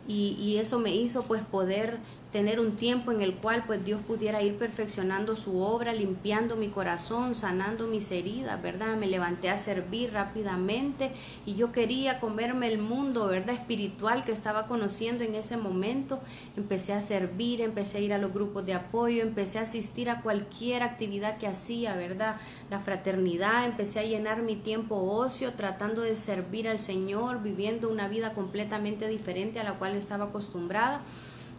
Y, 0.08 0.56
eso 0.56 0.80
me 0.80 0.92
hizo 0.92 1.22
pues 1.22 1.40
poder 1.40 1.98
tener 2.32 2.60
un 2.60 2.72
tiempo 2.72 3.10
en 3.10 3.22
el 3.22 3.34
cual 3.34 3.64
pues 3.66 3.84
Dios 3.84 4.00
pudiera 4.06 4.42
ir 4.42 4.56
perfeccionando 4.56 5.34
su 5.34 5.60
obra, 5.60 5.92
limpiando 5.92 6.56
mi 6.56 6.68
corazón, 6.68 7.34
sanando 7.34 7.86
mis 7.88 8.10
heridas, 8.12 8.60
¿verdad? 8.62 8.96
Me 8.96 9.06
levanté 9.06 9.50
a 9.50 9.58
servir 9.58 10.12
rápidamente 10.12 11.10
y 11.44 11.54
yo 11.56 11.72
quería 11.72 12.20
comerme 12.20 12.68
el 12.68 12.78
mundo, 12.78 13.26
¿verdad? 13.26 13.54
Espiritual 13.54 14.24
que 14.24 14.32
estaba 14.32 14.68
conociendo 14.68 15.24
en 15.24 15.34
ese 15.34 15.56
momento. 15.56 16.20
Empecé 16.56 16.92
a 16.92 17.00
servir, 17.00 17.60
empecé 17.60 17.98
a 17.98 18.00
ir 18.00 18.12
a 18.12 18.18
los 18.18 18.32
grupos 18.32 18.64
de 18.64 18.74
apoyo, 18.74 19.22
empecé 19.22 19.58
a 19.58 19.62
asistir 19.62 20.08
a 20.08 20.22
cualquier 20.22 20.84
actividad 20.84 21.38
que 21.38 21.48
hacía, 21.48 21.96
¿verdad? 21.96 22.36
La 22.70 22.78
fraternidad, 22.78 23.64
empecé 23.66 23.98
a 23.98 24.04
llenar 24.04 24.42
mi 24.42 24.54
tiempo 24.54 24.96
ocio 24.96 25.54
tratando 25.54 26.02
de 26.02 26.14
servir 26.14 26.68
al 26.68 26.78
Señor, 26.78 27.42
viviendo 27.42 27.90
una 27.90 28.06
vida 28.06 28.34
completamente 28.34 29.08
diferente 29.08 29.58
a 29.58 29.64
la 29.64 29.74
cual 29.74 29.96
estaba 29.96 30.26
acostumbrada 30.26 31.02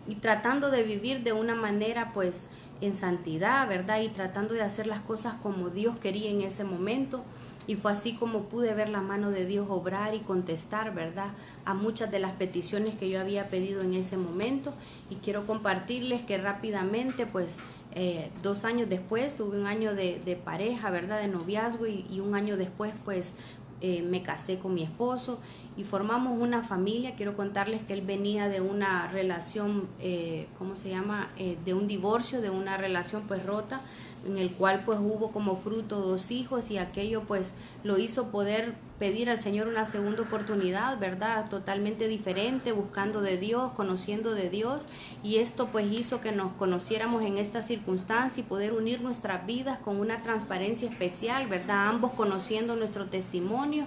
y 0.07 0.15
tratando 0.15 0.71
de 0.71 0.83
vivir 0.83 1.23
de 1.23 1.33
una 1.33 1.55
manera 1.55 2.11
pues 2.13 2.47
en 2.81 2.95
santidad, 2.95 3.67
¿verdad? 3.67 4.01
Y 4.01 4.09
tratando 4.09 4.53
de 4.53 4.61
hacer 4.61 4.87
las 4.87 5.01
cosas 5.01 5.35
como 5.35 5.69
Dios 5.69 5.99
quería 5.99 6.29
en 6.29 6.41
ese 6.41 6.63
momento. 6.63 7.23
Y 7.67 7.75
fue 7.75 7.91
así 7.91 8.13
como 8.13 8.45
pude 8.45 8.73
ver 8.73 8.89
la 8.89 9.01
mano 9.01 9.29
de 9.29 9.45
Dios 9.45 9.67
obrar 9.69 10.15
y 10.15 10.19
contestar, 10.19 10.93
¿verdad? 10.95 11.27
A 11.63 11.75
muchas 11.75 12.09
de 12.09 12.19
las 12.19 12.31
peticiones 12.31 12.95
que 12.95 13.07
yo 13.07 13.21
había 13.21 13.47
pedido 13.47 13.81
en 13.81 13.93
ese 13.93 14.17
momento. 14.17 14.73
Y 15.11 15.15
quiero 15.15 15.45
compartirles 15.45 16.23
que 16.23 16.39
rápidamente, 16.39 17.27
pues, 17.27 17.59
eh, 17.93 18.31
dos 18.41 18.65
años 18.65 18.89
después, 18.89 19.37
tuve 19.37 19.59
un 19.59 19.67
año 19.67 19.93
de, 19.93 20.41
pareja, 20.43 20.89
¿verdad? 20.89 21.21
De 21.21 21.27
noviazgo 21.27 21.85
y, 21.85 22.05
y 22.09 22.19
un 22.19 22.33
año 22.33 22.57
después, 22.57 22.93
pues, 23.05 23.35
eh, 23.83 24.03
me 24.03 24.21
casé 24.21 24.59
con 24.59 24.75
mi 24.75 24.83
esposo 24.83 25.39
y 25.77 25.83
formamos 25.83 26.39
una 26.39 26.63
familia. 26.63 27.15
Quiero 27.15 27.35
contarles 27.35 27.81
que 27.83 27.93
él 27.93 28.01
venía 28.01 28.49
de 28.49 28.61
una 28.61 29.07
relación, 29.07 29.87
eh, 29.99 30.47
¿cómo 30.57 30.75
se 30.75 30.89
llama? 30.89 31.29
Eh, 31.37 31.57
de 31.65 31.73
un 31.73 31.87
divorcio, 31.87 32.41
de 32.41 32.49
una 32.49 32.77
relación 32.77 33.23
pues 33.27 33.45
rota 33.45 33.81
en 34.25 34.37
el 34.37 34.51
cual 34.51 34.81
pues 34.85 34.99
hubo 34.99 35.31
como 35.31 35.57
fruto 35.57 35.99
dos 36.01 36.31
hijos 36.31 36.69
y 36.69 36.77
aquello 36.77 37.23
pues 37.23 37.55
lo 37.83 37.97
hizo 37.97 38.27
poder 38.27 38.75
pedir 39.01 39.31
al 39.31 39.39
Señor 39.39 39.65
una 39.65 39.87
segunda 39.87 40.21
oportunidad, 40.21 40.99
¿verdad? 40.99 41.49
Totalmente 41.49 42.07
diferente, 42.07 42.71
buscando 42.71 43.21
de 43.21 43.35
Dios, 43.35 43.71
conociendo 43.71 44.35
de 44.35 44.51
Dios 44.51 44.85
y 45.23 45.37
esto 45.37 45.69
pues 45.71 45.91
hizo 45.91 46.21
que 46.21 46.31
nos 46.31 46.51
conociéramos 46.51 47.23
en 47.23 47.39
esta 47.39 47.63
circunstancia 47.63 48.41
y 48.41 48.43
poder 48.43 48.73
unir 48.73 49.01
nuestras 49.01 49.47
vidas 49.47 49.79
con 49.79 49.99
una 49.99 50.21
transparencia 50.21 50.87
especial, 50.87 51.47
¿verdad? 51.47 51.87
Ambos 51.87 52.11
conociendo 52.11 52.75
nuestro 52.75 53.07
testimonio 53.07 53.85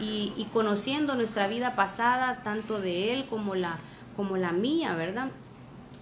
y, 0.00 0.32
y 0.38 0.46
conociendo 0.50 1.14
nuestra 1.14 1.46
vida 1.46 1.76
pasada, 1.76 2.40
tanto 2.42 2.80
de 2.80 3.12
él 3.12 3.26
como 3.28 3.54
la, 3.54 3.76
como 4.16 4.38
la 4.38 4.52
mía, 4.52 4.94
¿verdad? 4.94 5.28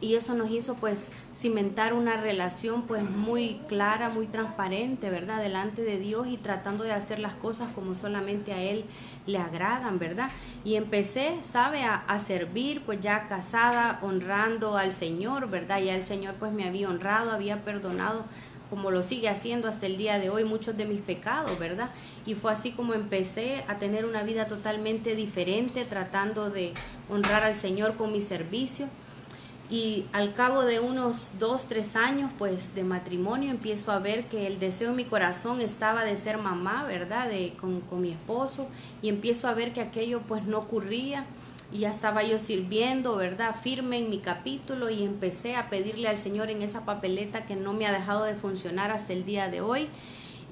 Y 0.03 0.17
eso 0.17 0.35
nos 0.35 0.51
hizo 0.51 0.75
pues 0.75 1.13
cimentar 1.35 1.95
una 1.95 2.17
relación 2.17 2.83
pues 2.83 3.09
muy 3.09 3.61
clara, 3.69 4.09
muy 4.09 4.27
transparente, 4.27 5.09
¿verdad? 5.11 5.41
Delante 5.41 5.83
de 5.83 5.99
Dios 5.99 6.27
y 6.27 6.37
tratando 6.37 6.83
de 6.83 6.91
hacer 6.91 7.21
las 7.21 7.35
cosas 7.35 7.69
como 7.73 7.95
solamente 7.95 8.53
a 8.53 8.61
Él 8.61 8.85
le 9.27 9.39
agradan, 9.39 10.01
¿verdad? 10.01 10.31
Y 10.65 10.75
empecé, 10.75 11.37
¿sabe? 11.45 11.85
A, 11.85 12.03
servir 12.19 12.83
pues 12.85 13.01
ya 13.01 13.29
casada, 13.29 14.01
honrando 14.03 14.77
al 14.77 14.93
Señor, 14.93 15.49
¿verdad? 15.49 15.81
Ya 15.81 15.95
el 15.95 16.03
Señor 16.03 16.35
pues 16.35 16.53
me 16.53 16.65
había 16.65 16.89
honrado, 16.89 17.31
había 17.31 17.65
perdonado 17.65 18.25
como 18.69 18.91
lo 18.91 19.03
sigue 19.03 19.29
haciendo 19.29 19.69
hasta 19.69 19.87
el 19.87 19.99
día 19.99 20.19
de 20.19 20.31
hoy 20.31 20.45
muchos 20.45 20.77
de 20.77 20.85
mis 20.85 21.01
pecados, 21.01 21.59
¿verdad? 21.59 21.91
Y 22.27 22.35
fue 22.35 22.53
así 22.53 22.73
como 22.73 22.95
empecé 22.95 23.65
a 23.69 23.77
tener 23.77 24.05
una 24.05 24.23
vida 24.23 24.47
totalmente 24.47 25.15
diferente, 25.15 25.85
tratando 25.85 26.51
de 26.51 26.73
honrar 27.09 27.45
al 27.45 27.55
Señor 27.55 27.97
con 27.97 28.11
mi 28.13 28.21
servicio 28.21 28.89
y 29.73 30.05
al 30.13 30.35
cabo 30.35 30.67
de 30.67 30.81
unos 30.81 31.31
dos, 31.39 31.65
tres 31.65 31.97
años 31.97 32.31
pues 32.37 32.75
de 32.75 32.85
matrimonio 32.85 33.51
empiezo 33.51 33.91
a 33.91 34.01
ver 34.01 34.25
que 34.25 34.47
el 34.47 34.61
deseo 34.61 34.91
en 34.91 34.97
mi 34.97 35.07
corazón 35.07 35.63
estaba 35.63 36.05
de 36.05 36.19
ser 36.19 36.37
mamá, 36.37 36.85
¿verdad? 36.85 37.31
De, 37.31 37.55
con, 37.59 37.81
con 37.81 38.03
mi 38.03 38.11
esposo 38.11 38.69
y 39.01 39.09
empiezo 39.09 39.49
a 39.49 39.55
ver 39.55 39.73
que 39.73 39.81
aquello 39.81 40.21
pues 40.29 40.45
no 40.45 40.59
ocurría 40.59 41.25
y 41.73 41.79
ya 41.79 41.91
estaba 41.91 42.23
yo 42.23 42.39
sirviendo, 42.39 43.17
¿verdad? 43.17 43.57
Firme 43.57 43.97
en 43.97 44.11
mi 44.11 44.19
capítulo 44.19 44.91
y 44.91 45.05
empecé 45.05 45.57
a 45.57 45.71
pedirle 45.71 46.07
al 46.07 46.19
Señor 46.19 46.51
en 46.51 46.61
esa 46.61 46.85
papeleta 46.85 47.47
que 47.47 47.57
no 47.57 47.73
me 47.73 47.87
ha 47.87 47.93
dejado 47.93 48.25
de 48.25 48.35
funcionar 48.35 48.91
hasta 48.91 49.15
el 49.15 49.25
día 49.25 49.49
de 49.49 49.63
hoy 49.63 49.89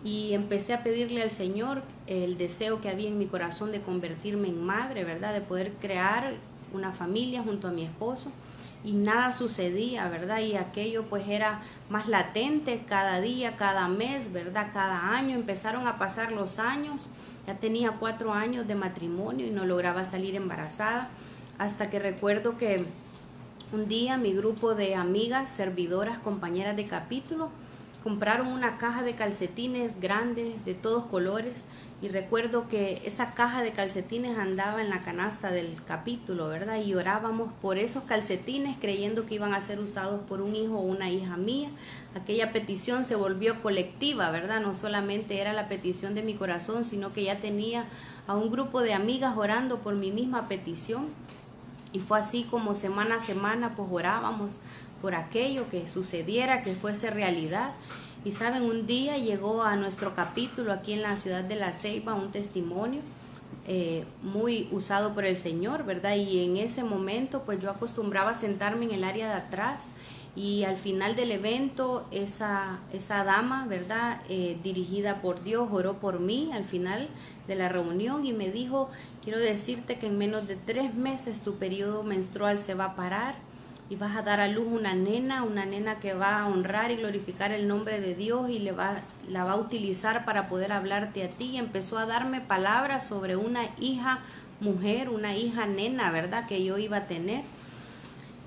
y 0.02 0.32
empecé 0.32 0.72
a 0.72 0.82
pedirle 0.82 1.20
al 1.20 1.30
Señor 1.30 1.82
el 2.06 2.38
deseo 2.38 2.80
que 2.80 2.88
había 2.88 3.08
en 3.08 3.18
mi 3.18 3.26
corazón 3.26 3.70
de 3.70 3.82
convertirme 3.82 4.48
en 4.48 4.64
madre, 4.64 5.04
¿verdad? 5.04 5.34
De 5.34 5.42
poder 5.42 5.72
crear 5.78 6.36
una 6.72 6.92
familia 6.92 7.42
junto 7.42 7.68
a 7.68 7.70
mi 7.70 7.84
esposo 7.84 8.32
y 8.82 8.92
nada 8.92 9.32
sucedía, 9.32 10.08
¿verdad? 10.08 10.40
Y 10.40 10.56
aquello 10.56 11.04
pues 11.04 11.28
era 11.28 11.60
más 11.90 12.08
latente 12.08 12.84
cada 12.88 13.20
día, 13.20 13.56
cada 13.56 13.88
mes, 13.88 14.32
¿verdad? 14.32 14.68
Cada 14.72 15.14
año 15.14 15.36
empezaron 15.36 15.86
a 15.86 15.98
pasar 15.98 16.32
los 16.32 16.58
años. 16.58 17.08
Ya 17.46 17.56
tenía 17.56 17.92
cuatro 17.92 18.32
años 18.32 18.66
de 18.66 18.74
matrimonio 18.74 19.46
y 19.46 19.50
no 19.50 19.66
lograba 19.66 20.04
salir 20.04 20.34
embarazada. 20.34 21.08
Hasta 21.58 21.90
que 21.90 21.98
recuerdo 21.98 22.56
que 22.56 22.84
un 23.72 23.86
día 23.86 24.16
mi 24.16 24.32
grupo 24.32 24.74
de 24.74 24.94
amigas, 24.94 25.50
servidoras, 25.50 26.18
compañeras 26.18 26.74
de 26.76 26.86
capítulo, 26.86 27.50
compraron 28.02 28.46
una 28.48 28.78
caja 28.78 29.02
de 29.02 29.12
calcetines 29.12 30.00
grandes 30.00 30.64
de 30.64 30.74
todos 30.74 31.04
colores 31.04 31.54
y 32.02 32.08
recuerdo 32.08 32.66
que 32.66 33.02
esa 33.04 33.32
caja 33.32 33.62
de 33.62 33.72
calcetines 33.72 34.38
andaba 34.38 34.80
en 34.80 34.88
la 34.88 35.02
canasta 35.02 35.50
del 35.50 35.76
capítulo, 35.86 36.48
¿verdad? 36.48 36.80
Y 36.82 36.94
orábamos 36.94 37.52
por 37.60 37.76
esos 37.76 38.04
calcetines 38.04 38.78
creyendo 38.80 39.26
que 39.26 39.34
iban 39.34 39.52
a 39.52 39.60
ser 39.60 39.80
usados 39.80 40.22
por 40.22 40.40
un 40.40 40.56
hijo 40.56 40.78
o 40.78 40.80
una 40.80 41.10
hija 41.10 41.36
mía. 41.36 41.68
Aquella 42.14 42.52
petición 42.52 43.04
se 43.04 43.16
volvió 43.16 43.60
colectiva, 43.60 44.30
¿verdad? 44.30 44.62
No 44.62 44.74
solamente 44.74 45.40
era 45.40 45.52
la 45.52 45.68
petición 45.68 46.14
de 46.14 46.22
mi 46.22 46.34
corazón, 46.34 46.84
sino 46.84 47.12
que 47.12 47.24
ya 47.24 47.38
tenía 47.38 47.84
a 48.26 48.34
un 48.34 48.50
grupo 48.50 48.80
de 48.80 48.94
amigas 48.94 49.36
orando 49.36 49.80
por 49.80 49.94
mi 49.94 50.10
misma 50.10 50.48
petición. 50.48 51.08
Y 51.92 51.98
fue 51.98 52.18
así 52.18 52.44
como 52.44 52.74
semana 52.74 53.16
a 53.16 53.20
semana 53.20 53.74
pues 53.76 53.88
orábamos 53.92 54.60
por 55.02 55.14
aquello 55.14 55.68
que 55.68 55.86
sucediera, 55.86 56.62
que 56.62 56.74
fuese 56.74 57.10
realidad. 57.10 57.72
Y 58.22 58.32
saben, 58.32 58.64
un 58.64 58.86
día 58.86 59.16
llegó 59.16 59.62
a 59.62 59.76
nuestro 59.76 60.14
capítulo 60.14 60.72
aquí 60.72 60.92
en 60.92 61.00
la 61.00 61.16
ciudad 61.16 61.42
de 61.42 61.56
La 61.56 61.72
Ceiba 61.72 62.14
un 62.14 62.30
testimonio 62.30 63.00
eh, 63.66 64.04
muy 64.22 64.68
usado 64.72 65.14
por 65.14 65.24
el 65.24 65.38
Señor, 65.38 65.84
¿verdad? 65.84 66.16
Y 66.16 66.44
en 66.44 66.58
ese 66.58 66.84
momento 66.84 67.42
pues 67.46 67.60
yo 67.60 67.70
acostumbraba 67.70 68.34
sentarme 68.34 68.84
en 68.86 68.92
el 68.92 69.04
área 69.04 69.28
de 69.28 69.34
atrás 69.34 69.92
Y 70.36 70.62
al 70.64 70.76
final 70.76 71.16
del 71.16 71.32
evento, 71.32 72.06
esa, 72.12 72.78
esa 72.92 73.24
dama, 73.24 73.66
¿verdad? 73.66 74.20
Eh, 74.28 74.56
dirigida 74.62 75.20
por 75.22 75.42
Dios, 75.42 75.68
oró 75.72 75.98
por 75.98 76.20
mí 76.20 76.50
al 76.52 76.64
final 76.64 77.08
de 77.48 77.56
la 77.56 77.68
reunión 77.68 78.24
y 78.24 78.32
me 78.32 78.50
dijo, 78.50 78.90
quiero 79.24 79.38
decirte 79.40 79.98
que 79.98 80.06
en 80.06 80.18
menos 80.18 80.46
de 80.46 80.56
tres 80.56 80.94
meses 80.94 81.40
tu 81.40 81.56
periodo 81.56 82.04
menstrual 82.04 82.58
se 82.58 82.74
va 82.74 82.84
a 82.86 82.96
parar 82.96 83.34
y 83.90 83.96
vas 83.96 84.16
a 84.16 84.22
dar 84.22 84.40
a 84.40 84.46
luz 84.46 84.68
una 84.70 84.94
nena, 84.94 85.42
una 85.42 85.66
nena 85.66 85.98
que 85.98 86.14
va 86.14 86.38
a 86.38 86.46
honrar 86.46 86.92
y 86.92 86.96
glorificar 86.96 87.50
el 87.50 87.66
nombre 87.66 88.00
de 88.00 88.14
Dios 88.14 88.48
y 88.48 88.60
le 88.60 88.70
va, 88.70 89.02
la 89.28 89.42
va 89.42 89.52
a 89.52 89.56
utilizar 89.56 90.24
para 90.24 90.48
poder 90.48 90.70
hablarte 90.70 91.24
a 91.24 91.28
ti. 91.28 91.46
Y 91.46 91.56
empezó 91.58 91.98
a 91.98 92.06
darme 92.06 92.40
palabras 92.40 93.04
sobre 93.04 93.34
una 93.34 93.62
hija 93.80 94.20
mujer, 94.60 95.08
una 95.08 95.34
hija 95.36 95.66
nena, 95.66 96.12
¿verdad? 96.12 96.46
Que 96.46 96.62
yo 96.62 96.78
iba 96.78 96.98
a 96.98 97.06
tener. 97.08 97.42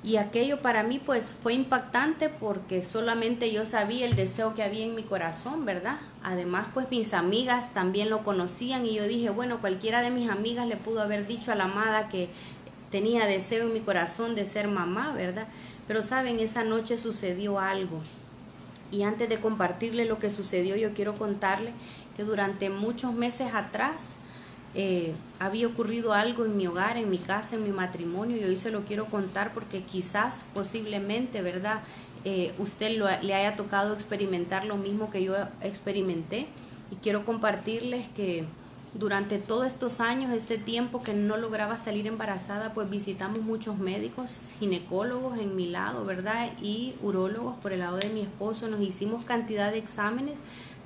Y 0.01 0.15
aquello 0.15 0.59
para 0.59 0.83
mí 0.83 0.99
pues 0.99 1.29
fue 1.29 1.53
impactante 1.53 2.29
porque 2.29 2.83
solamente 2.83 3.51
yo 3.51 3.65
sabía 3.65 4.05
el 4.05 4.15
deseo 4.15 4.53
que 4.55 4.63
había 4.63 4.85
en 4.85 4.95
mi 4.95 5.03
corazón, 5.03 5.65
¿verdad? 5.65 5.97
Además 6.23 6.67
pues 6.73 6.89
mis 6.89 7.13
amigas 7.13 7.73
también 7.73 8.09
lo 8.09 8.23
conocían 8.23 8.85
y 8.85 8.95
yo 8.95 9.05
dije, 9.07 9.29
bueno, 9.29 9.59
cualquiera 9.59 10.01
de 10.01 10.09
mis 10.09 10.29
amigas 10.29 10.67
le 10.67 10.77
pudo 10.77 11.01
haber 11.01 11.27
dicho 11.27 11.51
a 11.51 11.55
la 11.55 11.65
amada 11.65 12.09
que 12.09 12.29
tenía 12.93 13.25
deseo 13.25 13.65
en 13.65 13.73
mi 13.73 13.79
corazón 13.79 14.35
de 14.35 14.45
ser 14.45 14.67
mamá, 14.67 15.13
¿verdad? 15.13 15.47
Pero 15.87 16.03
saben, 16.03 16.39
esa 16.39 16.63
noche 16.63 16.99
sucedió 16.99 17.57
algo. 17.57 17.99
Y 18.91 19.01
antes 19.01 19.27
de 19.27 19.39
compartirle 19.39 20.05
lo 20.05 20.19
que 20.19 20.29
sucedió, 20.29 20.75
yo 20.75 20.93
quiero 20.93 21.15
contarle 21.15 21.71
que 22.15 22.23
durante 22.23 22.69
muchos 22.69 23.11
meses 23.11 23.55
atrás 23.55 24.13
eh, 24.75 25.15
había 25.39 25.65
ocurrido 25.65 26.13
algo 26.13 26.45
en 26.45 26.55
mi 26.55 26.67
hogar, 26.67 26.97
en 26.97 27.09
mi 27.09 27.17
casa, 27.17 27.55
en 27.55 27.63
mi 27.63 27.71
matrimonio, 27.71 28.37
y 28.37 28.43
hoy 28.43 28.57
se 28.57 28.69
lo 28.69 28.85
quiero 28.85 29.05
contar 29.05 29.55
porque 29.55 29.81
quizás, 29.81 30.45
posiblemente, 30.53 31.41
¿verdad? 31.41 31.81
Eh, 32.25 32.53
usted 32.59 32.91
le 33.23 33.33
haya 33.33 33.55
tocado 33.55 33.95
experimentar 33.95 34.65
lo 34.65 34.77
mismo 34.77 35.09
que 35.09 35.23
yo 35.23 35.33
experimenté. 35.61 36.45
Y 36.91 36.97
quiero 36.97 37.25
compartirles 37.25 38.07
que 38.09 38.45
durante 38.93 39.39
todos 39.39 39.65
estos 39.65 39.99
años, 39.99 40.31
este 40.31 40.57
tiempo 40.57 41.01
que 41.01 41.13
no 41.13 41.37
lograba 41.37 41.77
salir 41.77 42.05
embarazada, 42.05 42.73
pues 42.73 42.89
visitamos 42.89 43.39
muchos 43.39 43.79
médicos, 43.79 44.51
ginecólogos 44.59 45.39
en 45.39 45.55
mi 45.55 45.67
lado, 45.67 46.05
¿verdad? 46.05 46.51
Y 46.61 46.93
urólogos 47.01 47.55
por 47.57 47.73
el 47.73 47.79
lado 47.79 47.97
de 47.97 48.09
mi 48.09 48.21
esposo. 48.21 48.67
Nos 48.67 48.81
hicimos 48.81 49.25
cantidad 49.25 49.71
de 49.71 49.79
exámenes 49.79 50.37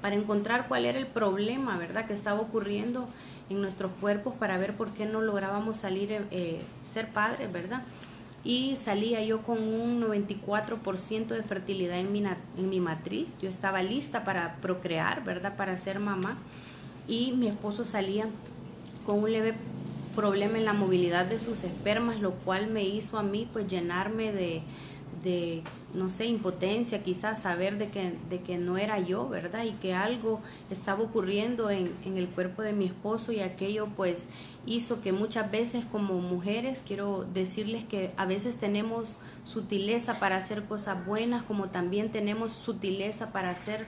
para 0.02 0.16
encontrar 0.16 0.68
cuál 0.70 0.86
era 0.86 0.98
el 0.98 1.08
problema, 1.08 1.78
¿verdad? 1.78 2.06
Que 2.06 2.14
estaba 2.14 2.40
ocurriendo 2.40 3.10
en 3.50 3.62
nuestros 3.62 3.92
cuerpos 4.00 4.34
para 4.36 4.58
ver 4.58 4.74
por 4.74 4.92
qué 4.92 5.06
no 5.06 5.22
lográbamos 5.22 5.78
salir, 5.78 6.22
eh, 6.32 6.62
ser 6.86 7.10
padres, 7.10 7.52
¿verdad? 7.52 7.82
Y 8.46 8.78
salía 8.78 9.22
yo 9.22 9.42
con 9.42 9.58
un 9.58 10.00
94% 10.02 11.28
de 11.28 11.44
fertilidad 11.44 12.00
en 12.00 12.14
mi, 12.14 12.24
en 12.24 12.70
mi 12.70 12.80
matriz. 12.80 13.34
Yo 13.42 13.50
estaba 13.50 13.84
lista 13.84 14.24
para 14.24 14.56
procrear, 14.62 15.26
¿verdad? 15.26 15.58
Para 15.58 15.76
ser 15.76 16.00
mamá 16.00 16.38
y 17.08 17.34
mi 17.34 17.48
esposo 17.48 17.86
salía 17.86 18.28
con 19.06 19.24
un 19.24 19.32
leve 19.32 19.54
problema 20.16 20.58
en 20.58 20.66
la 20.66 20.74
movilidad 20.74 21.26
de 21.26 21.40
sus 21.40 21.64
espermas, 21.64 22.20
lo 22.20 22.32
cual 22.32 22.68
me 22.68 22.84
hizo 22.84 23.18
a 23.18 23.24
mí 23.24 23.48
pues 23.54 23.68
llenarme 23.68 24.32
de, 24.32 24.64
de 25.24 25.62
no 25.94 26.10
sé, 26.10 26.26
impotencia, 26.26 27.04
quizás 27.04 27.42
saber 27.42 27.78
de 27.78 27.90
que, 27.90 28.14
de 28.30 28.42
que 28.42 28.58
no 28.58 28.78
era 28.78 29.00
yo, 29.00 29.30
¿verdad? 29.30 29.64
Y 29.64 29.72
que 29.74 29.94
algo 29.94 30.42
estaba 30.72 31.04
ocurriendo 31.04 31.70
en, 31.70 31.92
en 32.04 32.18
el 32.18 32.28
cuerpo 32.28 32.62
de 32.62 32.74
mi 32.74 32.86
esposo 32.86 33.32
y 33.32 33.40
aquello 33.42 33.88
pues 33.96 34.26
hizo 34.66 35.02
que 35.02 35.14
muchas 35.14 35.50
veces 35.50 35.86
como 35.92 36.16
mujeres, 36.16 36.84
quiero 36.86 37.26
decirles 37.34 37.84
que 37.84 38.12
a 38.18 38.26
veces 38.26 38.58
tenemos 38.58 39.20
sutileza 39.44 40.20
para 40.20 40.38
hacer 40.38 40.64
cosas 40.66 41.06
buenas, 41.06 41.44
como 41.44 41.70
también 41.70 42.12
tenemos 42.12 42.52
sutileza 42.52 43.32
para 43.32 43.52
hacer 43.52 43.86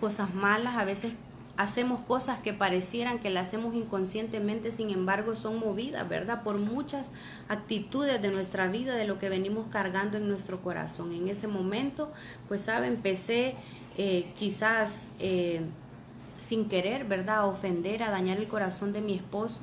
cosas 0.00 0.34
malas, 0.34 0.76
a 0.76 0.84
veces 0.84 1.12
hacemos 1.58 2.00
cosas 2.00 2.38
que 2.38 2.54
parecieran 2.54 3.18
que 3.18 3.30
las 3.30 3.48
hacemos 3.48 3.74
inconscientemente, 3.74 4.70
sin 4.70 4.90
embargo 4.90 5.34
son 5.34 5.58
movidas, 5.58 6.08
¿verdad? 6.08 6.44
Por 6.44 6.56
muchas 6.56 7.10
actitudes 7.48 8.22
de 8.22 8.28
nuestra 8.28 8.68
vida, 8.68 8.94
de 8.94 9.04
lo 9.04 9.18
que 9.18 9.28
venimos 9.28 9.66
cargando 9.68 10.18
en 10.18 10.28
nuestro 10.28 10.62
corazón. 10.62 11.12
En 11.12 11.28
ese 11.28 11.48
momento, 11.48 12.12
pues, 12.46 12.62
¿sabe? 12.62 12.86
Empecé 12.86 13.56
eh, 13.96 14.32
quizás 14.38 15.08
eh, 15.18 15.60
sin 16.38 16.68
querer, 16.68 17.06
¿verdad? 17.06 17.38
A 17.38 17.46
ofender, 17.46 18.04
a 18.04 18.10
dañar 18.10 18.38
el 18.38 18.46
corazón 18.46 18.92
de 18.92 19.00
mi 19.00 19.14
esposo. 19.14 19.60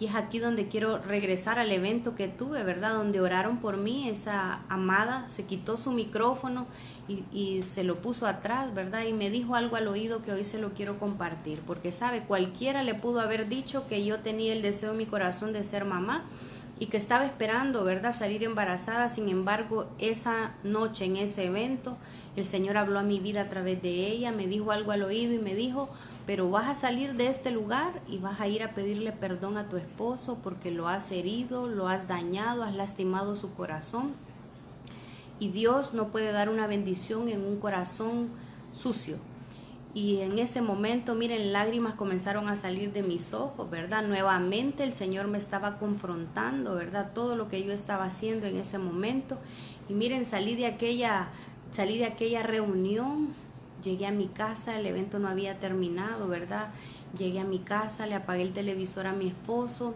Y 0.00 0.06
es 0.06 0.14
aquí 0.14 0.38
donde 0.38 0.68
quiero 0.68 0.96
regresar 0.98 1.58
al 1.58 1.70
evento 1.70 2.14
que 2.14 2.26
tuve, 2.26 2.64
¿verdad? 2.64 2.94
Donde 2.94 3.20
oraron 3.20 3.58
por 3.58 3.76
mí, 3.76 4.08
esa 4.08 4.60
amada 4.70 5.28
se 5.28 5.44
quitó 5.44 5.76
su 5.76 5.92
micrófono 5.92 6.66
y, 7.08 7.62
se 7.62 7.84
lo 7.84 8.00
puso 8.00 8.26
atrás, 8.26 8.74
¿verdad? 8.74 9.04
Y 9.04 9.12
me 9.12 9.30
dijo 9.30 9.54
algo 9.54 9.76
al 9.76 9.88
oído 9.88 10.22
que 10.22 10.32
hoy 10.32 10.44
se 10.44 10.58
lo 10.58 10.72
quiero 10.72 10.98
compartir, 10.98 11.60
porque 11.66 11.92
sabe, 11.92 12.22
cualquiera 12.22 12.82
le 12.82 12.94
pudo 12.94 13.20
haber 13.20 13.48
dicho 13.48 13.86
que 13.88 14.04
yo 14.04 14.20
tenía 14.20 14.52
el 14.52 14.62
deseo 14.62 14.92
en 14.92 14.98
mi 14.98 15.06
corazón 15.06 15.52
de 15.52 15.64
ser 15.64 15.84
mamá 15.84 16.24
y 16.78 16.86
que 16.86 16.96
estaba 16.96 17.24
esperando, 17.24 17.84
¿verdad?, 17.84 18.14
salir 18.14 18.42
embarazada. 18.42 19.08
Sin 19.08 19.28
embargo, 19.28 19.86
esa 19.98 20.54
noche 20.64 21.04
en 21.04 21.16
ese 21.16 21.44
evento, 21.44 21.96
el 22.36 22.46
Señor 22.46 22.76
habló 22.76 22.98
a 22.98 23.04
mi 23.04 23.20
vida 23.20 23.42
a 23.42 23.48
través 23.48 23.80
de 23.82 24.08
ella, 24.08 24.32
me 24.32 24.46
dijo 24.46 24.72
algo 24.72 24.90
al 24.90 25.02
oído 25.02 25.32
y 25.34 25.38
me 25.38 25.54
dijo, 25.54 25.88
pero 26.26 26.50
vas 26.50 26.68
a 26.68 26.74
salir 26.74 27.14
de 27.14 27.28
este 27.28 27.50
lugar 27.50 28.00
y 28.08 28.18
vas 28.18 28.40
a 28.40 28.48
ir 28.48 28.62
a 28.62 28.74
pedirle 28.74 29.12
perdón 29.12 29.58
a 29.58 29.68
tu 29.68 29.76
esposo 29.76 30.38
porque 30.42 30.70
lo 30.70 30.88
has 30.88 31.12
herido, 31.12 31.68
lo 31.68 31.86
has 31.86 32.08
dañado, 32.08 32.64
has 32.64 32.74
lastimado 32.74 33.36
su 33.36 33.52
corazón 33.54 34.14
y 35.40 35.48
Dios 35.48 35.94
no 35.94 36.08
puede 36.08 36.32
dar 36.32 36.48
una 36.48 36.66
bendición 36.66 37.28
en 37.28 37.44
un 37.44 37.58
corazón 37.58 38.28
sucio. 38.72 39.18
Y 39.94 40.18
en 40.20 40.40
ese 40.40 40.60
momento, 40.60 41.14
miren, 41.14 41.52
lágrimas 41.52 41.94
comenzaron 41.94 42.48
a 42.48 42.56
salir 42.56 42.92
de 42.92 43.04
mis 43.04 43.32
ojos, 43.32 43.70
¿verdad? 43.70 44.04
Nuevamente 44.04 44.82
el 44.82 44.92
Señor 44.92 45.28
me 45.28 45.38
estaba 45.38 45.78
confrontando, 45.78 46.74
¿verdad? 46.74 47.12
Todo 47.14 47.36
lo 47.36 47.48
que 47.48 47.62
yo 47.62 47.72
estaba 47.72 48.04
haciendo 48.04 48.48
en 48.48 48.56
ese 48.56 48.78
momento. 48.78 49.38
Y 49.88 49.94
miren, 49.94 50.24
salí 50.24 50.56
de 50.56 50.66
aquella, 50.66 51.28
salí 51.70 51.98
de 51.98 52.06
aquella 52.06 52.42
reunión, 52.42 53.28
llegué 53.84 54.06
a 54.06 54.10
mi 54.10 54.26
casa, 54.26 54.76
el 54.76 54.86
evento 54.86 55.20
no 55.20 55.28
había 55.28 55.60
terminado, 55.60 56.26
¿verdad? 56.26 56.70
Llegué 57.16 57.38
a 57.38 57.44
mi 57.44 57.60
casa, 57.60 58.08
le 58.08 58.16
apagué 58.16 58.42
el 58.42 58.52
televisor 58.52 59.06
a 59.06 59.12
mi 59.12 59.28
esposo 59.28 59.94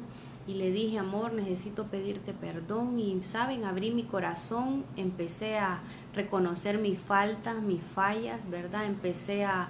y 0.49 0.55
le 0.55 0.71
dije, 0.71 0.99
amor, 0.99 1.35
necesito 1.35 1.89
pedirte 1.89 2.33
perdón. 2.33 2.99
Y, 2.99 3.23
¿saben? 3.23 3.65
Abrí 3.65 3.91
mi 3.91 4.05
corazón, 4.05 4.83
empecé 4.97 5.59
a 5.59 5.81
reconocer 6.15 6.79
mis 6.79 6.99
faltas, 6.99 7.63
mis 7.63 7.83
fallas, 7.83 8.49
¿verdad? 8.49 8.87
Empecé 8.87 9.45
a, 9.45 9.69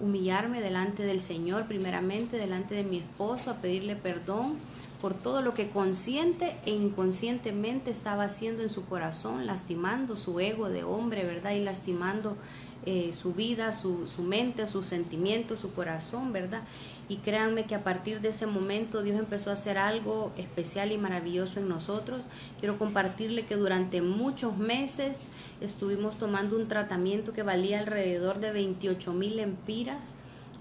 humillarme 0.00 0.60
delante 0.60 1.02
del 1.02 1.20
Señor, 1.20 1.66
primeramente 1.66 2.36
delante 2.36 2.76
de 2.76 2.84
mi 2.84 2.98
esposo, 2.98 3.50
a 3.50 3.56
pedirle 3.56 3.96
perdón 3.96 4.54
por 5.00 5.14
todo 5.14 5.42
lo 5.42 5.52
que 5.52 5.68
consciente 5.68 6.56
e 6.64 6.70
inconscientemente 6.70 7.90
estaba 7.90 8.22
haciendo 8.22 8.62
en 8.62 8.68
su 8.68 8.86
corazón, 8.86 9.44
lastimando 9.44 10.14
su 10.14 10.38
ego 10.38 10.68
de 10.68 10.84
hombre, 10.84 11.24
¿verdad? 11.24 11.50
Y 11.50 11.60
lastimando 11.60 12.36
eh, 12.86 13.12
su 13.12 13.34
vida, 13.34 13.72
su, 13.72 14.06
su, 14.06 14.22
mente, 14.22 14.68
sus 14.68 14.86
sentimientos, 14.86 15.58
su 15.58 15.72
corazón, 15.72 16.32
¿verdad? 16.32 16.62
Y 17.12 17.16
créanme 17.16 17.66
que 17.66 17.74
a 17.74 17.84
partir 17.84 18.22
de 18.22 18.30
ese 18.30 18.46
momento 18.46 19.02
Dios 19.02 19.18
empezó 19.18 19.50
a 19.50 19.52
hacer 19.52 19.76
algo 19.76 20.32
especial 20.38 20.92
y 20.92 20.96
maravilloso 20.96 21.60
en 21.60 21.68
nosotros. 21.68 22.22
Quiero 22.58 22.78
compartirle 22.78 23.44
que 23.44 23.56
durante 23.56 24.00
muchos 24.00 24.56
meses 24.56 25.24
estuvimos 25.60 26.16
tomando 26.16 26.56
un 26.56 26.68
tratamiento 26.68 27.34
que 27.34 27.42
valía 27.42 27.80
alrededor 27.80 28.40
de 28.40 28.52
28 28.52 29.12
mil 29.12 29.38
empiras 29.40 30.14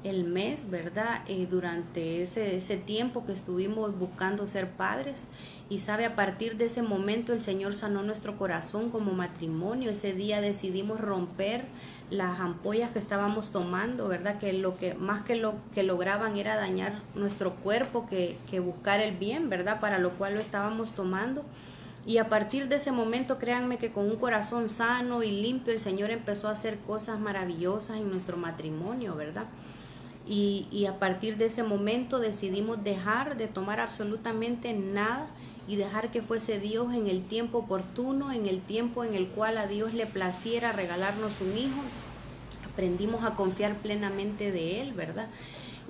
el 0.04 0.26
mes, 0.26 0.70
¿verdad? 0.70 1.22
Eh, 1.28 1.48
durante 1.50 2.22
ese, 2.22 2.58
ese 2.58 2.76
tiempo 2.76 3.26
que 3.26 3.32
estuvimos 3.32 3.98
buscando 3.98 4.46
ser 4.46 4.72
padres. 4.72 5.28
Y 5.70 5.80
sabe, 5.80 6.06
a 6.06 6.18
partir 6.18 6.58
de 6.58 6.66
ese 6.66 6.82
momento 6.82 7.32
el 7.32 7.40
Señor 7.42 7.76
sanó 7.76 8.04
nuestro 8.04 8.38
corazón 8.38 8.90
como 8.90 9.14
matrimonio. 9.14 9.90
Ese 9.90 10.12
día 10.12 10.42
decidimos 10.42 11.00
romper 11.00 11.64
las 12.12 12.42
ampollas 12.42 12.92
que 12.92 13.00
estábamos 13.00 13.52
tomando, 13.52 14.08
¿verdad? 14.08 14.38
Que 14.38 14.52
lo 14.52 14.78
que 14.78 14.94
más 14.94 15.22
que 15.22 15.36
lo 15.36 15.56
que 15.74 15.82
lograban 15.82 16.38
era 16.38 16.58
dañar 16.58 16.94
nuestro 17.16 17.56
cuerpo 17.56 18.06
que, 18.08 18.38
buscar 18.60 19.00
el 19.00 19.16
bien, 19.16 19.50
¿verdad? 19.50 19.80
Para 19.80 19.98
lo 19.98 20.12
cual 20.12 20.36
lo 20.36 20.42
estábamos 20.42 20.92
tomando. 20.92 21.44
Y 22.06 22.18
a 22.18 22.28
partir 22.28 22.68
de 22.68 22.76
ese 22.76 22.92
momento, 22.92 23.38
créanme 23.40 23.78
que 23.78 23.92
con 23.92 24.06
un 24.12 24.18
corazón 24.18 24.68
sano 24.68 25.24
y 25.24 25.32
limpio, 25.32 25.72
el 25.72 25.80
Señor 25.80 26.12
empezó 26.12 26.50
a 26.50 26.52
hacer 26.52 26.80
cosas 26.80 27.20
maravillosas 27.20 27.98
en 27.98 28.12
nuestro 28.12 28.36
matrimonio, 28.36 29.16
¿verdad? 29.16 29.46
Y, 30.28 30.86
a 30.86 31.00
partir 31.00 31.38
de 31.38 31.46
ese 31.46 31.64
momento 31.64 32.20
decidimos 32.20 32.84
dejar 32.84 33.38
de 33.38 33.48
tomar 33.48 33.80
absolutamente 33.80 34.74
nada 34.74 35.28
y 35.68 35.76
dejar 35.76 36.12
que 36.12 36.22
fuese 36.22 36.60
Dios 36.60 36.94
en 36.94 37.08
el 37.08 37.22
tiempo 37.22 37.60
oportuno, 37.60 38.32
en 38.32 38.48
el 38.48 38.62
tiempo 38.62 39.04
en 39.04 39.14
el 39.14 39.28
cual 39.28 39.58
a 39.58 39.68
Dios 39.68 39.94
le 39.94 40.06
placiera 40.06 40.72
regalarnos 40.72 41.42
un 41.42 41.58
hijo. 41.58 41.82
Aprendimos 42.72 43.24
a 43.24 43.36
confiar 43.36 43.76
plenamente 43.78 44.52
de 44.52 44.82
Él, 44.82 44.94
¿verdad? 44.94 45.28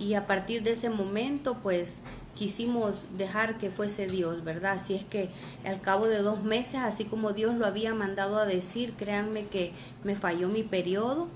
y 0.01 0.15
a 0.15 0.25
partir 0.25 0.63
de 0.63 0.71
ese 0.71 0.89
momento 0.89 1.57
pues 1.61 2.01
quisimos 2.35 3.05
dejar 3.17 3.57
que 3.59 3.69
fuese 3.69 4.07
Dios, 4.07 4.43
¿verdad? 4.43 4.73
Así 4.73 4.95
es 4.95 5.05
que 5.05 5.29
al 5.63 5.79
cabo 5.79 6.07
de 6.07 6.21
dos 6.23 6.43
meses, 6.43 6.75
así 6.75 7.05
como 7.05 7.33
Dios 7.33 7.55
lo 7.55 7.67
había 7.67 7.93
mandado 7.93 8.37
a 8.37 8.45
decir, 8.45 8.93
créanme 8.93 9.45
que 9.45 9.73
me 10.03 10.15
falló 10.15 10.47
mi 10.47 10.63
periodo 10.63 11.27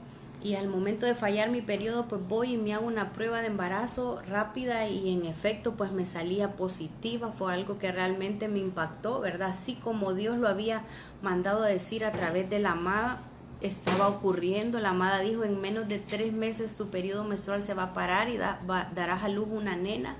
y 0.45 0.53
al 0.53 0.67
momento 0.67 1.07
de 1.07 1.15
fallar 1.15 1.49
mi 1.49 1.61
periodo 1.61 2.05
pues 2.07 2.21
voy 2.27 2.53
y 2.53 2.57
me 2.57 2.75
hago 2.75 2.85
una 2.85 3.13
prueba 3.13 3.41
de 3.41 3.47
embarazo 3.47 4.21
rápida 4.29 4.87
y 4.87 5.11
en 5.11 5.25
efecto 5.25 5.73
pues 5.73 5.91
me 5.91 6.05
salía 6.05 6.51
positiva, 6.51 7.31
fue 7.31 7.51
algo 7.51 7.79
que 7.79 7.91
realmente 7.91 8.47
me 8.47 8.59
impactó, 8.59 9.19
¿verdad? 9.21 9.49
Así 9.49 9.73
como 9.73 10.13
Dios 10.13 10.37
lo 10.37 10.47
había 10.47 10.83
mandado 11.23 11.63
a 11.63 11.67
decir 11.67 12.05
a 12.05 12.11
través 12.11 12.47
de 12.47 12.59
la 12.59 12.73
amada, 12.73 13.17
estaba 13.61 14.07
ocurriendo, 14.07 14.79
la 14.79 14.89
amada 14.89 15.21
dijo 15.21 15.43
en 15.43 15.59
menos 15.59 15.87
de 15.87 15.97
tres 15.97 16.31
meses 16.31 16.75
tu 16.75 16.89
periodo 16.89 17.23
menstrual 17.23 17.63
se 17.63 17.73
va 17.73 17.83
a 17.83 17.93
parar 17.93 18.29
y 18.29 18.37
darás 18.37 19.23
a 19.23 19.29
luz 19.29 19.47
una 19.49 19.75
nena, 19.75 20.15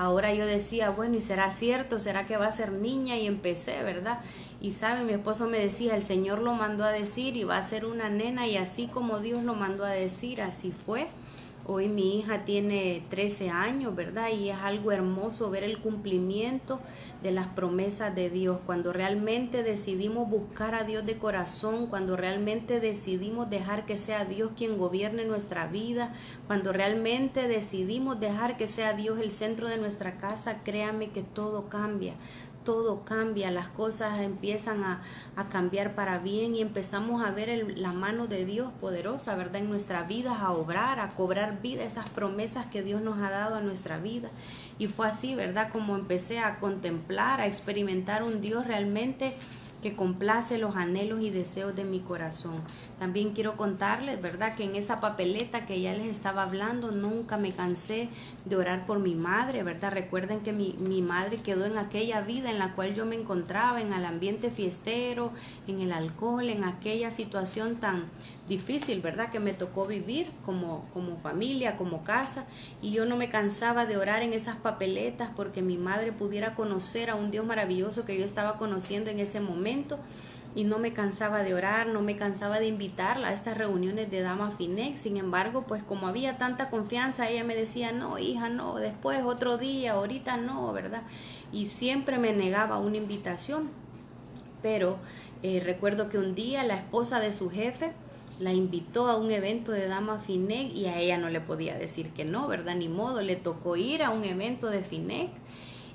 Ahora 0.00 0.32
yo 0.32 0.46
decía, 0.46 0.88
bueno, 0.88 1.18
¿y 1.18 1.20
será 1.20 1.50
cierto? 1.50 1.98
¿Será 1.98 2.26
que 2.26 2.38
va 2.38 2.46
a 2.46 2.52
ser 2.52 2.72
niña? 2.72 3.18
Y 3.18 3.26
empecé, 3.26 3.82
¿verdad? 3.82 4.20
Y 4.62 4.72
sabe, 4.72 5.06
mi 5.06 5.14
esposo 5.14 5.48
me 5.48 5.58
decía, 5.58 5.96
el 5.96 6.02
Señor 6.02 6.40
lo 6.40 6.52
mandó 6.52 6.84
a 6.84 6.92
decir 6.92 7.34
y 7.34 7.44
va 7.44 7.56
a 7.56 7.62
ser 7.62 7.86
una 7.86 8.10
nena 8.10 8.46
y 8.46 8.58
así 8.58 8.88
como 8.88 9.18
Dios 9.18 9.42
lo 9.42 9.54
mandó 9.54 9.86
a 9.86 9.90
decir, 9.90 10.42
así 10.42 10.70
fue. 10.70 11.08
Hoy 11.66 11.88
mi 11.88 12.18
hija 12.18 12.44
tiene 12.44 13.02
13 13.10 13.48
años, 13.48 13.94
¿verdad? 13.94 14.30
Y 14.30 14.50
es 14.50 14.56
algo 14.56 14.92
hermoso 14.92 15.50
ver 15.50 15.62
el 15.62 15.78
cumplimiento 15.78 16.80
de 17.22 17.30
las 17.30 17.46
promesas 17.48 18.14
de 18.14 18.28
Dios. 18.28 18.58
Cuando 18.66 18.92
realmente 18.92 19.62
decidimos 19.62 20.28
buscar 20.28 20.74
a 20.74 20.84
Dios 20.84 21.06
de 21.06 21.16
corazón, 21.16 21.86
cuando 21.86 22.16
realmente 22.16 22.80
decidimos 22.80 23.48
dejar 23.48 23.86
que 23.86 23.96
sea 23.96 24.24
Dios 24.24 24.50
quien 24.56 24.78
gobierne 24.78 25.24
nuestra 25.24 25.68
vida, 25.68 26.12
cuando 26.46 26.72
realmente 26.72 27.46
decidimos 27.46 28.18
dejar 28.20 28.56
que 28.56 28.66
sea 28.66 28.94
Dios 28.94 29.20
el 29.20 29.30
centro 29.30 29.68
de 29.68 29.78
nuestra 29.78 30.18
casa, 30.18 30.62
créame 30.64 31.10
que 31.10 31.22
todo 31.22 31.68
cambia 31.68 32.14
todo 32.64 33.04
cambia, 33.04 33.50
las 33.50 33.68
cosas 33.68 34.20
empiezan 34.20 34.84
a, 34.84 35.02
cambiar 35.50 35.94
para 35.94 36.18
bien 36.18 36.54
y 36.54 36.60
empezamos 36.60 37.24
a 37.24 37.30
ver 37.30 37.78
la 37.78 37.92
mano 37.92 38.26
de 38.26 38.44
Dios 38.44 38.70
poderosa, 38.78 39.34
¿verdad? 39.36 39.62
En 39.62 39.70
nuestra 39.70 40.02
vida, 40.02 40.38
a 40.38 40.52
obrar, 40.52 41.00
a 41.00 41.10
cobrar 41.10 41.62
vida, 41.62 41.82
esas 41.82 42.08
promesas 42.10 42.66
que 42.66 42.82
Dios 42.82 43.00
nos 43.00 43.18
ha 43.18 43.30
dado 43.30 43.56
a 43.56 43.62
nuestra 43.62 43.98
vida. 43.98 44.28
Y 44.78 44.86
fue 44.86 45.08
así, 45.08 45.34
¿verdad? 45.34 45.70
Como 45.72 45.96
empecé 45.96 46.40
a 46.40 46.58
contemplar, 46.58 47.40
a 47.40 47.46
experimentar 47.46 48.22
un 48.22 48.42
Dios 48.42 48.66
realmente 48.66 49.34
que 49.82 49.96
complace 49.96 50.58
los 50.58 50.76
anhelos 50.76 51.20
y 51.22 51.30
deseos 51.30 51.74
de 51.74 51.84
mi 51.84 52.00
corazón. 52.00 52.54
También 52.98 53.32
quiero 53.32 53.56
contarles, 53.56 54.20
¿verdad? 54.20 54.54
Que 54.56 54.64
en 54.64 54.76
esa 54.76 55.00
papeleta 55.00 55.66
que 55.66 55.80
ya 55.80 55.94
les 55.94 56.06
estaba 56.06 56.42
hablando, 56.42 56.90
nunca 56.90 57.38
me 57.38 57.52
cansé 57.52 58.08
de 58.44 58.56
orar 58.56 58.86
por 58.86 58.98
mi 58.98 59.14
madre, 59.14 59.62
¿verdad? 59.62 59.92
Recuerden 59.92 60.40
que 60.40 60.52
mi, 60.52 60.76
mi 60.78 61.02
madre 61.02 61.38
quedó 61.38 61.64
en 61.64 61.78
aquella 61.78 62.20
vida 62.20 62.50
en 62.50 62.58
la 62.58 62.74
cual 62.74 62.94
yo 62.94 63.06
me 63.06 63.16
encontraba, 63.16 63.80
en 63.80 63.92
el 63.92 64.04
ambiente 64.04 64.50
fiestero, 64.50 65.32
en 65.66 65.80
el 65.80 65.92
alcohol, 65.92 66.48
en 66.48 66.64
aquella 66.64 67.10
situación 67.10 67.76
tan 67.76 68.04
difícil, 68.50 69.00
¿verdad? 69.00 69.30
Que 69.30 69.40
me 69.40 69.54
tocó 69.54 69.86
vivir 69.86 70.26
como, 70.44 70.84
como 70.92 71.16
familia, 71.16 71.76
como 71.76 72.04
casa, 72.04 72.44
y 72.82 72.92
yo 72.92 73.06
no 73.06 73.16
me 73.16 73.30
cansaba 73.30 73.86
de 73.86 73.96
orar 73.96 74.22
en 74.22 74.34
esas 74.34 74.56
papeletas 74.56 75.30
porque 75.34 75.62
mi 75.62 75.78
madre 75.78 76.12
pudiera 76.12 76.54
conocer 76.54 77.08
a 77.08 77.14
un 77.14 77.30
Dios 77.30 77.46
maravilloso 77.46 78.04
que 78.04 78.18
yo 78.18 78.24
estaba 78.26 78.58
conociendo 78.58 79.08
en 79.10 79.20
ese 79.20 79.40
momento 79.40 79.98
y 80.56 80.64
no 80.64 80.80
me 80.80 80.92
cansaba 80.92 81.44
de 81.44 81.54
orar, 81.54 81.86
no 81.86 82.02
me 82.02 82.16
cansaba 82.16 82.58
de 82.58 82.66
invitarla 82.66 83.28
a 83.28 83.32
estas 83.32 83.56
reuniones 83.56 84.10
de 84.10 84.20
Dama 84.20 84.50
Finex. 84.50 85.00
Sin 85.00 85.16
embargo, 85.16 85.62
pues 85.62 85.84
como 85.84 86.08
había 86.08 86.38
tanta 86.38 86.70
confianza, 86.70 87.30
ella 87.30 87.44
me 87.44 87.54
decía, 87.54 87.92
no, 87.92 88.18
hija, 88.18 88.48
no, 88.48 88.76
después, 88.76 89.22
otro 89.24 89.58
día, 89.58 89.92
ahorita 89.92 90.38
no, 90.38 90.72
¿verdad? 90.72 91.02
Y 91.52 91.68
siempre 91.68 92.18
me 92.18 92.32
negaba 92.32 92.78
una 92.78 92.96
invitación. 92.96 93.70
Pero 94.60 94.98
eh, 95.44 95.62
recuerdo 95.64 96.08
que 96.08 96.18
un 96.18 96.34
día 96.34 96.64
la 96.64 96.74
esposa 96.74 97.20
de 97.20 97.32
su 97.32 97.48
jefe 97.48 97.92
la 98.40 98.52
invitó 98.52 99.06
a 99.06 99.16
un 99.16 99.30
evento 99.30 99.70
de 99.70 99.86
Dama 99.86 100.18
Finec 100.18 100.74
y 100.74 100.86
a 100.86 100.98
ella 100.98 101.18
no 101.18 101.30
le 101.30 101.40
podía 101.40 101.76
decir 101.76 102.10
que 102.10 102.24
no, 102.24 102.48
¿verdad? 102.48 102.74
Ni 102.74 102.88
modo, 102.88 103.22
le 103.22 103.36
tocó 103.36 103.76
ir 103.76 104.02
a 104.02 104.10
un 104.10 104.24
evento 104.24 104.68
de 104.68 104.82
Finec 104.82 105.30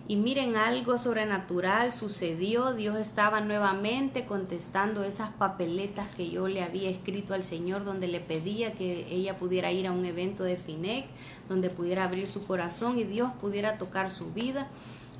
y 0.07 0.17
miren, 0.17 0.55
algo 0.55 0.99
sobrenatural 0.99 1.91
sucedió. 1.91 2.73
Dios 2.73 2.97
estaba 2.99 3.41
nuevamente 3.41 4.25
contestando 4.25 5.03
esas 5.03 5.31
papeletas 5.31 6.07
que 6.15 6.29
yo 6.29 6.47
le 6.47 6.61
había 6.61 6.91
escrito 6.91 7.33
al 7.33 7.43
Señor, 7.43 7.83
donde 7.83 8.07
le 8.07 8.19
pedía 8.19 8.71
que 8.71 9.07
ella 9.09 9.35
pudiera 9.37 9.71
ir 9.71 9.87
a 9.87 9.91
un 9.91 10.05
evento 10.05 10.43
de 10.43 10.57
FINEC, 10.57 11.05
donde 11.49 11.71
pudiera 11.71 12.03
abrir 12.03 12.27
su 12.27 12.45
corazón 12.45 12.99
y 12.99 13.03
Dios 13.03 13.31
pudiera 13.41 13.79
tocar 13.79 14.11
su 14.11 14.31
vida. 14.31 14.67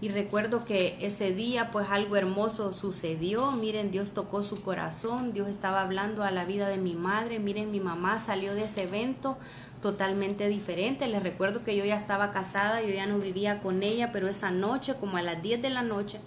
Y 0.02 0.10
recuerdo 0.10 0.66
que 0.66 0.98
ese 1.00 1.32
día 1.32 1.72
pues 1.72 1.88
algo 1.90 2.16
hermoso 2.16 2.74
sucedió. 2.74 3.52
Miren, 3.54 3.92
Dios 3.92 4.12
tocó 4.12 4.44
su 4.44 4.62
corazón, 4.62 5.34
Dios 5.34 5.48
estaba 5.48 5.82
hablando 5.82 6.24
a 6.24 6.32
la 6.32 6.46
vida 6.46 6.68
de 6.68 6.78
mi 6.78 6.96
madre. 6.96 7.40
Miren, 7.40 7.72
mi 7.72 7.80
mamá 7.80 8.20
salió 8.20 8.54
de 8.54 8.66
ese 8.66 8.84
evento 8.84 9.38
totalmente 9.82 10.48
diferente. 10.50 11.08
Les 11.08 11.24
recuerdo 11.24 11.64
que 11.64 11.76
yo 11.76 11.86
ya 11.86 11.96
estaba 11.96 12.32
casada, 12.32 12.82
yo 12.82 12.90
ya 12.90 13.06
no 13.06 13.20
vivía 13.20 13.62
con 13.62 13.84
ella, 13.84 14.12
pero 14.12 14.28
esa 14.28 14.52
noche, 14.52 14.96
como 15.00 15.18
a 15.18 15.22
las 15.22 15.42
10 15.42 15.62
de 15.62 15.70
la 15.70 15.82
noche, 15.82 16.20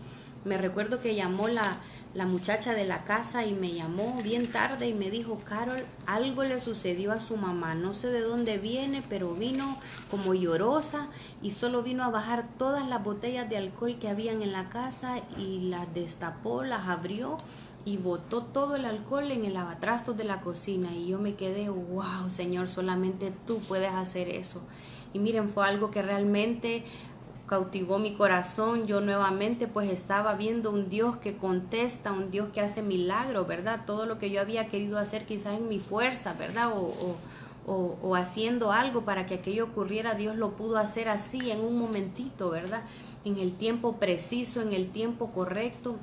me 0.44 0.56
recuerdo 0.56 1.02
que 1.02 1.14
llamó 1.14 1.48
la, 1.48 1.78
la 2.14 2.26
muchacha 2.26 2.74
de 2.74 2.84
la 2.84 3.04
casa 3.04 3.44
y 3.44 3.52
me 3.52 3.72
llamó 3.72 4.20
bien 4.22 4.50
tarde 4.50 4.88
y 4.88 4.94
me 4.94 5.10
dijo, 5.10 5.38
Carol, 5.44 5.84
algo 6.06 6.42
le 6.42 6.58
sucedió 6.58 7.12
a 7.12 7.20
su 7.20 7.36
mamá, 7.36 7.74
no 7.74 7.94
sé 7.94 8.08
de 8.08 8.20
dónde 8.20 8.58
viene, 8.58 9.02
pero 9.08 9.34
vino 9.34 9.76
como 10.10 10.34
llorosa 10.34 11.08
y 11.42 11.50
solo 11.50 11.82
vino 11.82 12.04
a 12.04 12.10
bajar 12.10 12.46
todas 12.58 12.88
las 12.88 13.04
botellas 13.04 13.48
de 13.50 13.58
alcohol 13.58 13.98
que 14.00 14.08
habían 14.08 14.42
en 14.42 14.52
la 14.52 14.68
casa 14.70 15.20
y 15.36 15.68
las 15.68 15.92
destapó, 15.94 16.64
las 16.64 16.88
abrió 16.88 17.38
y 17.84 17.96
botó 17.98 18.42
todo 18.42 18.76
el 18.76 18.84
alcohol 18.84 19.30
en 19.30 19.44
el 19.44 19.54
lavatrastos 19.54 20.16
de 20.16 20.24
la 20.24 20.40
cocina 20.40 20.92
y 20.94 21.08
yo 21.08 21.18
me 21.18 21.34
quedé, 21.34 21.68
wow, 21.68 22.28
Señor, 22.28 22.68
solamente 22.68 23.32
tú 23.46 23.58
puedes 23.60 23.92
hacer 23.92 24.28
eso. 24.28 24.62
Y 25.12 25.18
miren, 25.18 25.48
fue 25.48 25.66
algo 25.66 25.90
que 25.90 26.02
realmente 26.02 26.84
cautivó 27.48 27.98
mi 27.98 28.14
corazón. 28.14 28.86
Yo 28.86 29.00
nuevamente 29.00 29.66
pues 29.66 29.90
estaba 29.90 30.34
viendo 30.34 30.70
un 30.70 30.88
Dios 30.88 31.16
que 31.16 31.34
contesta, 31.36 32.12
un 32.12 32.30
Dios 32.30 32.52
que 32.52 32.60
hace 32.60 32.82
milagros, 32.82 33.46
¿verdad? 33.48 33.80
Todo 33.86 34.06
lo 34.06 34.18
que 34.18 34.30
yo 34.30 34.40
había 34.40 34.68
querido 34.68 34.98
hacer 34.98 35.26
quizás 35.26 35.58
en 35.58 35.68
mi 35.68 35.78
fuerza, 35.78 36.34
¿verdad? 36.34 36.72
O, 36.76 37.16
o, 37.66 37.98
o 38.02 38.14
haciendo 38.14 38.72
algo 38.72 39.02
para 39.02 39.26
que 39.26 39.34
aquello 39.34 39.64
ocurriera, 39.64 40.14
Dios 40.14 40.36
lo 40.36 40.52
pudo 40.52 40.78
hacer 40.78 41.08
así 41.08 41.50
en 41.50 41.60
un 41.60 41.78
momentito, 41.78 42.50
¿verdad? 42.50 42.82
En 43.24 43.38
el 43.38 43.52
tiempo 43.56 43.96
preciso, 43.96 44.62
en 44.62 44.72
el 44.72 44.90
tiempo 44.90 45.30
correcto 45.32 45.96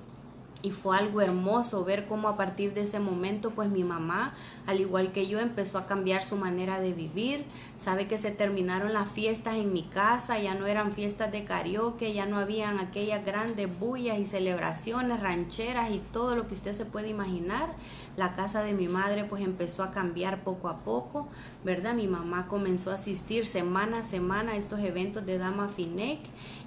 y 0.65 0.71
fue 0.71 0.97
algo 0.97 1.21
hermoso 1.21 1.85
ver 1.85 2.07
cómo 2.07 2.27
a 2.27 2.37
partir 2.37 2.73
de 2.73 2.81
ese 2.81 2.99
momento 2.99 3.51
pues 3.51 3.69
mi 3.69 3.83
mamá 3.83 4.33
al 4.65 4.81
igual 4.81 5.11
que 5.11 5.27
yo 5.27 5.39
empezó 5.39 5.77
a 5.77 5.85
cambiar 5.85 6.23
su 6.23 6.37
manera 6.37 6.79
de 6.79 6.91
vivir. 6.91 7.45
Sabe 7.77 8.07
que 8.07 8.17
se 8.17 8.31
terminaron 8.31 8.93
las 8.93 9.09
fiestas 9.09 9.57
en 9.57 9.73
mi 9.73 9.83
casa 9.83 10.39
ya 10.39 10.55
no 10.55 10.65
eran 10.65 10.91
fiestas 10.91 11.31
de 11.31 11.43
karaoke 11.43 12.13
ya 12.13 12.25
no 12.25 12.37
habían 12.37 12.79
aquellas 12.79 13.23
grandes 13.23 13.67
bullas 13.79 14.17
y 14.17 14.25
celebraciones 14.25 15.19
rancheras 15.19 15.91
y 15.91 15.99
todo 16.11 16.35
lo 16.35 16.47
que 16.47 16.55
usted 16.55 16.73
se 16.73 16.85
puede 16.85 17.09
imaginar. 17.09 17.69
La 18.17 18.35
casa 18.35 18.63
de 18.63 18.73
mi 18.73 18.87
madre 18.87 19.25
pues 19.25 19.43
empezó 19.43 19.83
a 19.83 19.91
cambiar 19.91 20.43
poco 20.43 20.67
a 20.67 20.79
poco 20.79 21.27
verdad 21.63 21.93
mi 21.93 22.07
mamá 22.07 22.47
comenzó 22.47 22.89
a 22.91 22.95
asistir 22.95 23.45
semana 23.45 23.99
a 23.99 24.03
semana 24.03 24.53
a 24.53 24.55
estos 24.55 24.79
eventos 24.79 25.27
de 25.27 25.37
Dama 25.37 25.67
Finec 25.67 26.21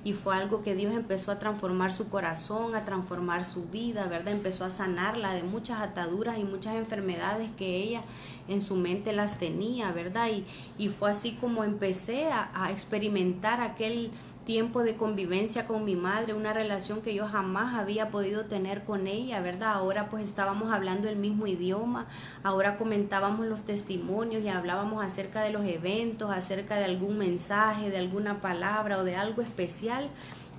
y 0.09 0.15
fue 0.15 0.35
algo 0.35 0.63
que 0.63 0.75
Dios 0.75 0.95
empezó 0.95 1.33
a 1.33 1.39
transformar 1.39 1.93
su 1.93 2.09
corazón, 2.09 2.75
a 2.75 2.87
transformar 2.87 3.45
su 3.45 3.67
vida, 3.67 4.07
¿verdad? 4.07 4.33
Empezó 4.33 4.65
a 4.65 4.71
sanarla 4.71 5.35
de 5.35 5.43
muchas 5.43 5.83
ataduras 5.83 6.39
y 6.39 6.45
muchas 6.45 6.77
enfermedades 6.77 7.51
que 7.59 7.77
ella 7.77 8.01
en 8.49 8.63
su 8.63 8.77
mente 8.77 9.13
las 9.13 9.39
tenía, 9.39 9.93
¿verdad? 9.93 10.31
Y, 10.31 10.47
y 10.83 10.89
fue 10.89 11.11
así 11.11 11.33
como 11.33 11.63
empecé 11.63 12.31
a, 12.31 12.51
a 12.55 12.73
experimentar 12.73 13.61
aquel 13.61 14.11
tiempo 14.49 14.83
de 14.83 14.97
convivencia 14.97 15.67
con 15.67 15.85
mi 15.85 15.95
madre, 15.95 16.33
una 16.33 16.55
relación 16.55 17.03
que 17.03 17.15
yo 17.15 17.29
jamás 17.29 17.79
había 17.79 18.09
podido 18.09 18.47
tener 18.47 18.83
con 18.83 19.07
ella, 19.07 19.43
¿verdad? 19.43 19.75
Ahora 19.75 20.09
pues 20.09 20.25
estábamos 20.25 20.73
hablando 20.73 21.07
el 21.07 21.17
mismo 21.17 21.47
idioma, 21.47 22.07
ahora 22.43 22.79
comentábamos 22.79 23.45
los 23.45 23.65
testimonios 23.65 24.43
y 24.43 24.49
hablábamos 24.49 25.05
acerca 25.05 25.43
de 25.43 25.51
los 25.51 25.67
eventos, 25.67 26.31
acerca 26.31 26.77
de 26.77 26.87
algún 26.87 27.19
mensaje, 27.19 27.91
de 27.91 27.99
alguna 27.99 28.41
palabra 28.41 28.97
o 28.97 29.05
de 29.05 29.17
algo 29.17 29.43
especial 29.43 30.09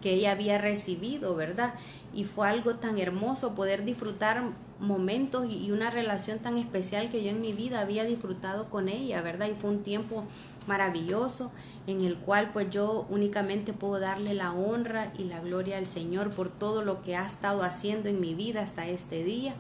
que 0.02 0.14
ella 0.14 0.32
había 0.32 0.58
recibido, 0.58 1.36
¿verdad? 1.36 1.74
Y 2.14 2.24
fue 2.24 2.48
algo 2.48 2.76
tan 2.76 2.98
hermoso 2.98 3.56
poder 3.56 3.86
disfrutar 3.86 4.44
momentos 4.80 5.54
y 5.54 5.72
una 5.72 5.90
relación 5.90 6.40
tan 6.40 6.58
especial 6.58 7.10
que 7.10 7.24
yo 7.24 7.32
en 7.32 7.42
mi 7.42 7.52
vida 7.52 7.82
había 7.82 8.06
disfrutado 8.06 8.70
con 8.70 8.88
ella, 8.88 9.22
¿verdad? 9.22 9.50
Y 9.50 9.54
fue 9.56 9.70
un 9.70 9.84
tiempo 9.84 10.24
maravilloso 10.68 11.52
en 11.86 12.02
el 12.02 12.16
cual 12.16 12.52
pues 12.54 12.70
yo 12.70 13.06
únicamente 13.10 13.74
puedo 13.74 14.00
darle 14.00 14.34
la 14.34 14.54
honra 14.54 15.12
y 15.18 15.26
la 15.26 15.42
gloria 15.42 15.78
al 15.78 15.88
Señor 15.88 16.30
por 16.30 16.50
todo 16.50 16.84
lo 16.84 17.02
que 17.02 17.16
ha 17.16 17.26
estado 17.26 17.64
haciendo 17.64 18.08
en 18.10 18.22
mi 18.22 18.34
vida 18.36 18.62
hasta 18.62 18.88
este 18.88 19.24
día. 19.24 19.54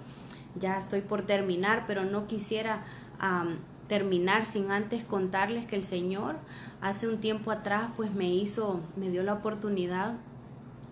Ya 0.59 0.77
estoy 0.77 1.01
por 1.01 1.23
terminar, 1.23 1.83
pero 1.85 2.05
no 2.05 2.25
quisiera 2.25 2.83
terminar 3.89 4.45
sin 4.45 4.71
antes 4.71 5.03
contarles 5.03 5.65
que 5.65 5.75
el 5.75 5.83
Señor 5.83 6.37
hace 6.79 7.07
un 7.09 7.17
tiempo 7.17 7.51
atrás 7.51 7.89
pues 7.97 8.13
me 8.13 8.33
hizo, 8.33 8.79
me 8.95 9.09
dio 9.09 9.23
la 9.23 9.33
oportunidad 9.33 10.15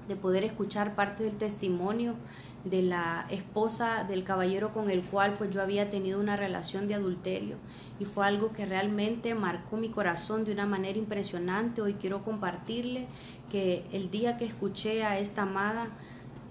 de 0.08 0.16
poder 0.16 0.44
escuchar 0.44 0.96
parte 0.96 1.24
del 1.24 1.38
testimonio 1.38 2.16
de 2.64 2.82
la 2.82 3.26
esposa 3.30 4.04
del 4.04 4.24
caballero 4.24 4.74
con 4.74 4.90
el 4.90 5.02
cual 5.02 5.34
pues 5.34 5.52
yo 5.52 5.62
había 5.62 5.90
tenido 5.90 6.20
una 6.20 6.36
relación 6.36 6.88
de 6.88 6.96
adulterio 6.96 7.56
y 8.00 8.06
fue 8.06 8.26
algo 8.26 8.52
que 8.52 8.66
realmente 8.66 9.36
marcó 9.36 9.78
mi 9.78 9.90
corazón 9.90 10.46
de 10.46 10.52
una 10.52 10.66
manera 10.66 10.98
impresionante. 10.98 11.82
Hoy 11.82 11.94
quiero 11.94 12.24
compartirle 12.24 13.08
que 13.52 13.86
el 13.92 14.12
día 14.12 14.38
que 14.38 14.46
escuché 14.46 15.04
a 15.04 15.18
esta 15.20 15.44
amada, 15.44 15.88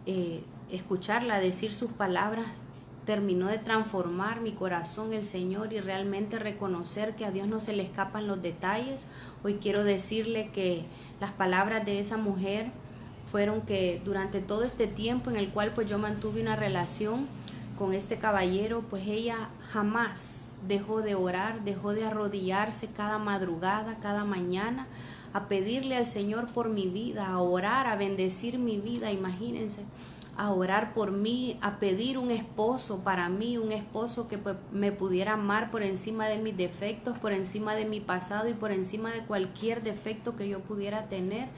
eh, 0.06 0.42
escucharla 0.70 1.38
decir 1.38 1.74
sus 1.74 1.90
palabras, 1.92 2.46
terminó 3.04 3.46
de 3.46 3.58
transformar 3.58 4.40
mi 4.40 4.52
corazón 4.52 5.12
el 5.12 5.24
Señor 5.24 5.72
y 5.72 5.80
realmente 5.80 6.40
reconocer 6.40 7.14
que 7.14 7.24
a 7.24 7.30
Dios 7.30 7.46
no 7.46 7.60
se 7.60 7.72
le 7.72 7.84
escapan 7.84 8.26
los 8.26 8.42
detalles. 8.42 9.06
Hoy 9.44 9.58
quiero 9.62 9.84
decirle 9.84 10.50
que 10.52 10.86
las 11.20 11.30
palabras 11.30 11.86
de 11.86 12.00
esa 12.00 12.16
mujer 12.16 12.72
fueron 13.30 13.62
que 13.62 14.00
durante 14.04 14.40
todo 14.40 14.62
este 14.62 14.86
tiempo 14.86 15.30
en 15.30 15.36
el 15.36 15.50
cual 15.50 15.72
pues 15.74 15.88
yo 15.88 15.98
mantuve 15.98 16.40
una 16.40 16.56
relación 16.56 17.26
con 17.78 17.92
este 17.92 18.18
caballero, 18.18 18.82
pues 18.88 19.06
ella 19.06 19.50
jamás 19.68 20.52
dejó 20.66 21.02
de 21.02 21.14
orar, 21.14 21.62
dejó 21.64 21.92
de 21.92 22.04
arrodillarse 22.04 22.88
cada 22.88 23.18
madrugada, 23.18 23.98
cada 24.00 24.24
mañana, 24.24 24.86
a 25.32 25.48
pedirle 25.48 25.96
al 25.96 26.06
Señor 26.06 26.46
por 26.46 26.70
mi 26.70 26.86
vida, 26.86 27.28
a 27.28 27.40
orar, 27.40 27.86
a 27.86 27.96
bendecir 27.96 28.58
mi 28.58 28.78
vida, 28.78 29.12
imagínense 29.12 29.84
a 30.36 30.52
orar 30.52 30.92
por 30.92 31.12
mí, 31.12 31.58
a 31.62 31.78
pedir 31.78 32.18
un 32.18 32.30
esposo 32.30 33.00
para 33.00 33.28
mí, 33.28 33.56
un 33.56 33.72
esposo 33.72 34.28
que 34.28 34.38
pues, 34.38 34.56
me 34.70 34.92
pudiera 34.92 35.32
amar 35.32 35.70
por 35.70 35.82
encima 35.82 36.28
de 36.28 36.38
mis 36.38 36.56
defectos, 36.56 37.18
por 37.18 37.32
encima 37.32 37.74
de 37.74 37.86
mi 37.86 38.00
pasado 38.00 38.48
y 38.48 38.52
por 38.52 38.70
encima 38.70 39.10
de 39.10 39.20
cualquier 39.20 39.82
defecto 39.82 40.36
que 40.36 40.48
yo 40.48 40.60
pudiera 40.60 41.08
tener. 41.08 41.48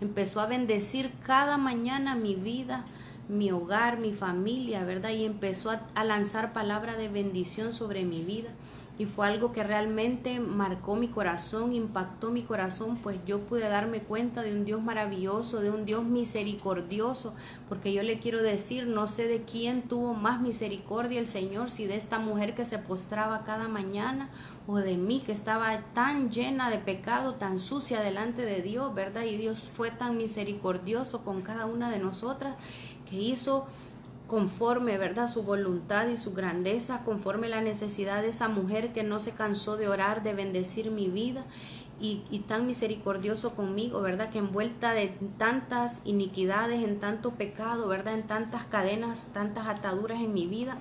Empezó 0.00 0.40
a 0.40 0.46
bendecir 0.46 1.10
cada 1.24 1.58
mañana 1.58 2.14
mi 2.14 2.34
vida, 2.34 2.84
mi 3.28 3.50
hogar, 3.50 3.98
mi 3.98 4.12
familia, 4.12 4.84
¿verdad? 4.84 5.10
Y 5.10 5.24
empezó 5.24 5.70
a, 5.70 5.82
a 5.94 6.04
lanzar 6.04 6.52
palabra 6.52 6.96
de 6.96 7.08
bendición 7.08 7.72
sobre 7.72 8.04
mi 8.04 8.22
vida 8.22 8.50
y 8.98 9.04
fue 9.04 9.26
algo 9.26 9.52
que 9.52 9.62
realmente 9.62 10.40
marcó 10.40 10.96
mi 10.96 11.08
corazón, 11.08 11.74
impactó 11.74 12.30
mi 12.30 12.42
corazón, 12.42 12.96
pues 12.96 13.18
yo 13.26 13.40
pude 13.40 13.68
darme 13.68 14.00
cuenta 14.00 14.42
de 14.42 14.52
un 14.52 14.64
Dios 14.64 14.82
maravilloso, 14.82 15.60
de 15.60 15.70
un 15.70 15.84
Dios 15.84 16.04
misericordioso, 16.04 17.34
porque 17.68 17.92
yo 17.92 18.02
le 18.02 18.18
quiero 18.20 18.42
decir, 18.42 18.86
no 18.86 19.06
sé 19.06 19.28
de 19.28 19.42
quién 19.42 19.82
tuvo 19.82 20.14
más 20.14 20.40
misericordia 20.40 21.20
el 21.20 21.26
Señor, 21.26 21.70
si 21.70 21.86
de 21.86 21.96
esta 21.96 22.18
mujer 22.18 22.54
que 22.54 22.64
se 22.64 22.78
postraba 22.78 23.44
cada 23.44 23.68
mañana 23.68 24.30
o 24.66 24.76
de 24.76 24.96
mí 24.96 25.20
que 25.24 25.32
estaba 25.32 25.78
tan 25.92 26.30
llena 26.30 26.70
de 26.70 26.78
pecado, 26.78 27.34
tan 27.34 27.58
sucia 27.58 28.00
delante 28.00 28.42
de 28.42 28.62
Dios, 28.62 28.94
¿verdad? 28.94 29.24
Y 29.24 29.36
Dios 29.36 29.68
fue 29.70 29.90
tan 29.90 30.16
misericordioso 30.16 31.22
con 31.22 31.42
cada 31.42 31.66
una 31.66 31.90
de 31.90 31.98
nosotras 31.98 32.56
que 33.08 33.16
hizo 33.16 33.66
conforme, 34.26 34.98
¿verdad? 34.98 35.28
Su 35.28 35.42
voluntad 35.42 36.08
y 36.08 36.16
su 36.16 36.34
grandeza, 36.34 37.04
conforme 37.04 37.48
la 37.48 37.60
necesidad 37.60 38.22
de 38.22 38.28
esa 38.28 38.48
mujer 38.48 38.92
que 38.92 39.02
no 39.02 39.20
se 39.20 39.32
cansó 39.32 39.76
de 39.76 39.88
orar, 39.88 40.22
de 40.22 40.34
bendecir 40.34 40.90
mi 40.90 41.08
vida 41.08 41.44
y, 41.98 42.20
tan 42.46 42.66
misericordioso 42.66 43.54
conmigo, 43.54 44.02
¿verdad? 44.02 44.30
Que 44.30 44.38
envuelta 44.38 44.92
de 44.92 45.16
tantas 45.38 46.02
iniquidades, 46.04 46.82
en 46.82 46.98
tanto 46.98 47.32
pecado, 47.32 47.88
¿verdad? 47.88 48.14
En 48.14 48.26
tantas 48.26 48.64
cadenas, 48.64 49.28
tantas 49.32 49.66
ataduras 49.66 50.20
en 50.20 50.34
mi 50.34 50.46
vida 50.46 50.78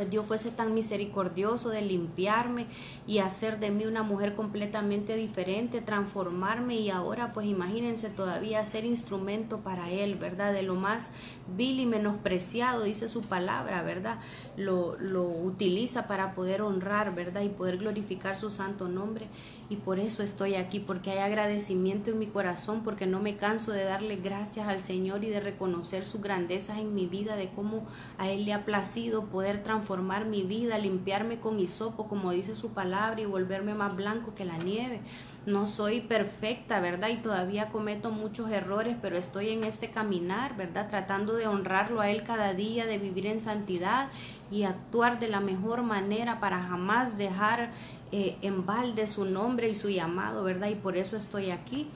pues 0.00 0.08
Dios 0.08 0.24
fuese 0.24 0.50
tan 0.50 0.72
misericordioso 0.72 1.68
de 1.68 1.82
limpiarme 1.82 2.64
y 3.06 3.18
hacer 3.18 3.60
de 3.60 3.70
mí 3.70 3.84
una 3.84 4.02
mujer 4.02 4.34
completamente 4.34 5.14
diferente, 5.14 5.82
transformarme 5.82 6.76
y 6.76 6.88
ahora 6.88 7.32
pues 7.32 7.46
imagínense 7.46 8.08
todavía 8.08 8.64
ser 8.64 8.86
instrumento 8.86 9.58
para 9.58 9.90
Él, 9.90 10.14
¿verdad? 10.14 10.54
De 10.54 10.62
lo 10.62 10.74
más 10.74 11.10
vil 11.54 11.80
y 11.80 11.84
menospreciado, 11.84 12.84
dice 12.84 13.10
su 13.10 13.20
palabra, 13.20 13.82
¿verdad? 13.82 14.20
Lo, 14.56 14.96
lo 14.98 15.24
utiliza 15.24 16.08
para 16.08 16.32
poder 16.34 16.62
honrar, 16.62 17.14
¿verdad? 17.14 17.42
Y 17.42 17.50
poder 17.50 17.76
glorificar 17.76 18.38
su 18.38 18.48
santo 18.48 18.88
nombre. 18.88 19.28
Y 19.70 19.76
por 19.76 20.00
eso 20.00 20.24
estoy 20.24 20.56
aquí, 20.56 20.80
porque 20.80 21.12
hay 21.12 21.18
agradecimiento 21.18 22.10
en 22.10 22.18
mi 22.18 22.26
corazón, 22.26 22.82
porque 22.82 23.06
no 23.06 23.20
me 23.20 23.36
canso 23.36 23.70
de 23.70 23.84
darle 23.84 24.16
gracias 24.16 24.66
al 24.66 24.80
Señor 24.80 25.22
y 25.22 25.28
de 25.28 25.38
reconocer 25.38 26.06
sus 26.06 26.20
grandezas 26.20 26.78
en 26.78 26.92
mi 26.92 27.06
vida, 27.06 27.36
de 27.36 27.50
cómo 27.50 27.86
a 28.18 28.28
Él 28.28 28.46
le 28.46 28.52
ha 28.52 28.64
placido 28.64 29.26
poder 29.26 29.62
transformar 29.62 30.24
mi 30.24 30.42
vida, 30.42 30.76
limpiarme 30.76 31.38
con 31.38 31.60
hisopo, 31.60 32.08
como 32.08 32.32
dice 32.32 32.56
su 32.56 32.70
palabra, 32.70 33.20
y 33.20 33.26
volverme 33.26 33.74
más 33.74 33.94
blanco 33.94 34.34
que 34.34 34.44
la 34.44 34.58
nieve. 34.58 35.02
No 35.46 35.68
soy 35.68 36.00
perfecta, 36.00 36.80
¿verdad? 36.80 37.08
Y 37.10 37.18
todavía 37.18 37.70
cometo 37.70 38.10
muchos 38.10 38.50
errores, 38.50 38.96
pero 39.00 39.16
estoy 39.16 39.50
en 39.50 39.62
este 39.62 39.90
caminar, 39.92 40.56
¿verdad? 40.56 40.88
Tratando 40.88 41.34
de 41.34 41.46
honrarlo 41.46 42.00
a 42.00 42.10
Él 42.10 42.24
cada 42.24 42.54
día, 42.54 42.86
de 42.86 42.98
vivir 42.98 43.26
en 43.26 43.40
santidad 43.40 44.08
y 44.50 44.64
actuar 44.64 45.20
de 45.20 45.28
la 45.28 45.38
mejor 45.38 45.82
manera 45.82 46.40
para 46.40 46.60
jamás 46.60 47.16
dejar 47.16 47.70
eh, 48.12 48.36
en 48.42 48.66
balde 48.66 49.06
su 49.06 49.24
nombre 49.24 49.68
y 49.68 49.74
su 49.74 49.88
llamado, 49.88 50.42
¿verdad? 50.44 50.68
Y 50.68 50.74
por 50.74 50.96
eso 50.96 51.16
estoy 51.16 51.50
aquí 51.50 51.86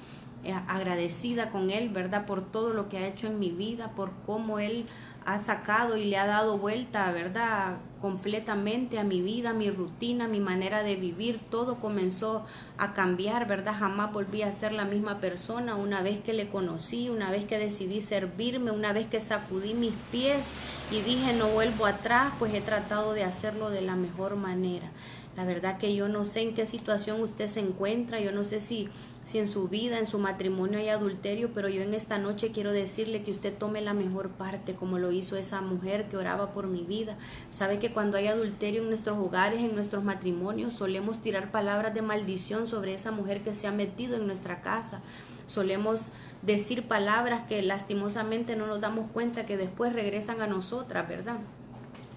eh, 0.44 0.52
agradecida 0.68 1.50
con 1.50 1.70
Él, 1.70 1.88
¿verdad? 1.88 2.26
Por 2.26 2.42
todo 2.42 2.74
lo 2.74 2.88
que 2.88 2.98
ha 2.98 3.06
hecho 3.06 3.26
en 3.26 3.38
mi 3.38 3.50
vida, 3.50 3.92
por 3.96 4.10
cómo 4.26 4.58
Él 4.58 4.86
ha 5.26 5.38
sacado 5.38 5.96
y 5.96 6.04
le 6.04 6.18
ha 6.18 6.26
dado 6.26 6.58
vuelta, 6.58 7.10
¿verdad? 7.12 7.78
Completamente 8.00 8.98
a 8.98 9.04
mi 9.04 9.22
vida, 9.22 9.54
mi 9.54 9.70
rutina, 9.70 10.28
mi 10.28 10.40
manera 10.40 10.82
de 10.82 10.96
vivir. 10.96 11.40
Todo 11.50 11.76
comenzó 11.76 12.44
a 12.76 12.92
cambiar, 12.92 13.46
¿verdad? 13.48 13.74
Jamás 13.78 14.12
volví 14.12 14.42
a 14.42 14.52
ser 14.52 14.72
la 14.72 14.84
misma 14.84 15.18
persona 15.20 15.76
una 15.76 16.02
vez 16.02 16.20
que 16.20 16.34
le 16.34 16.48
conocí, 16.48 17.08
una 17.08 17.30
vez 17.30 17.46
que 17.46 17.58
decidí 17.58 18.02
servirme, 18.02 18.70
una 18.70 18.92
vez 18.92 19.06
que 19.06 19.20
sacudí 19.20 19.72
mis 19.72 19.94
pies 20.12 20.52
y 20.90 21.00
dije 21.00 21.32
no 21.32 21.48
vuelvo 21.48 21.86
atrás, 21.86 22.34
pues 22.38 22.52
he 22.52 22.60
tratado 22.60 23.14
de 23.14 23.24
hacerlo 23.24 23.70
de 23.70 23.80
la 23.80 23.96
mejor 23.96 24.36
manera. 24.36 24.90
La 25.36 25.44
verdad 25.44 25.78
que 25.78 25.96
yo 25.96 26.08
no 26.08 26.24
sé 26.24 26.42
en 26.42 26.54
qué 26.54 26.64
situación 26.64 27.20
usted 27.20 27.48
se 27.48 27.58
encuentra, 27.58 28.20
yo 28.20 28.30
no 28.30 28.44
sé 28.44 28.60
si, 28.60 28.88
si 29.24 29.38
en 29.38 29.48
su 29.48 29.68
vida, 29.68 29.98
en 29.98 30.06
su 30.06 30.20
matrimonio 30.20 30.78
hay 30.78 30.88
adulterio, 30.90 31.50
pero 31.52 31.68
yo 31.68 31.82
en 31.82 31.92
esta 31.92 32.18
noche 32.18 32.52
quiero 32.52 32.72
decirle 32.72 33.24
que 33.24 33.32
usted 33.32 33.52
tome 33.52 33.80
la 33.80 33.94
mejor 33.94 34.28
parte, 34.28 34.74
como 34.74 34.98
lo 34.98 35.10
hizo 35.10 35.36
esa 35.36 35.60
mujer 35.60 36.08
que 36.08 36.16
oraba 36.16 36.52
por 36.52 36.68
mi 36.68 36.82
vida. 36.82 37.16
Sabe 37.50 37.80
que 37.80 37.92
cuando 37.92 38.16
hay 38.16 38.28
adulterio 38.28 38.82
en 38.82 38.88
nuestros 38.88 39.18
hogares, 39.18 39.58
en 39.58 39.74
nuestros 39.74 40.04
matrimonios, 40.04 40.74
solemos 40.74 41.18
tirar 41.20 41.50
palabras 41.50 41.94
de 41.94 42.02
maldición 42.02 42.68
sobre 42.68 42.94
esa 42.94 43.10
mujer 43.10 43.42
que 43.42 43.54
se 43.54 43.66
ha 43.66 43.72
metido 43.72 44.14
en 44.14 44.28
nuestra 44.28 44.62
casa. 44.62 45.02
Solemos 45.46 46.10
decir 46.42 46.86
palabras 46.86 47.42
que 47.48 47.60
lastimosamente 47.62 48.54
no 48.54 48.66
nos 48.66 48.80
damos 48.80 49.10
cuenta 49.10 49.46
que 49.46 49.56
después 49.56 49.92
regresan 49.92 50.40
a 50.40 50.46
nosotras, 50.46 51.08
¿verdad? 51.08 51.38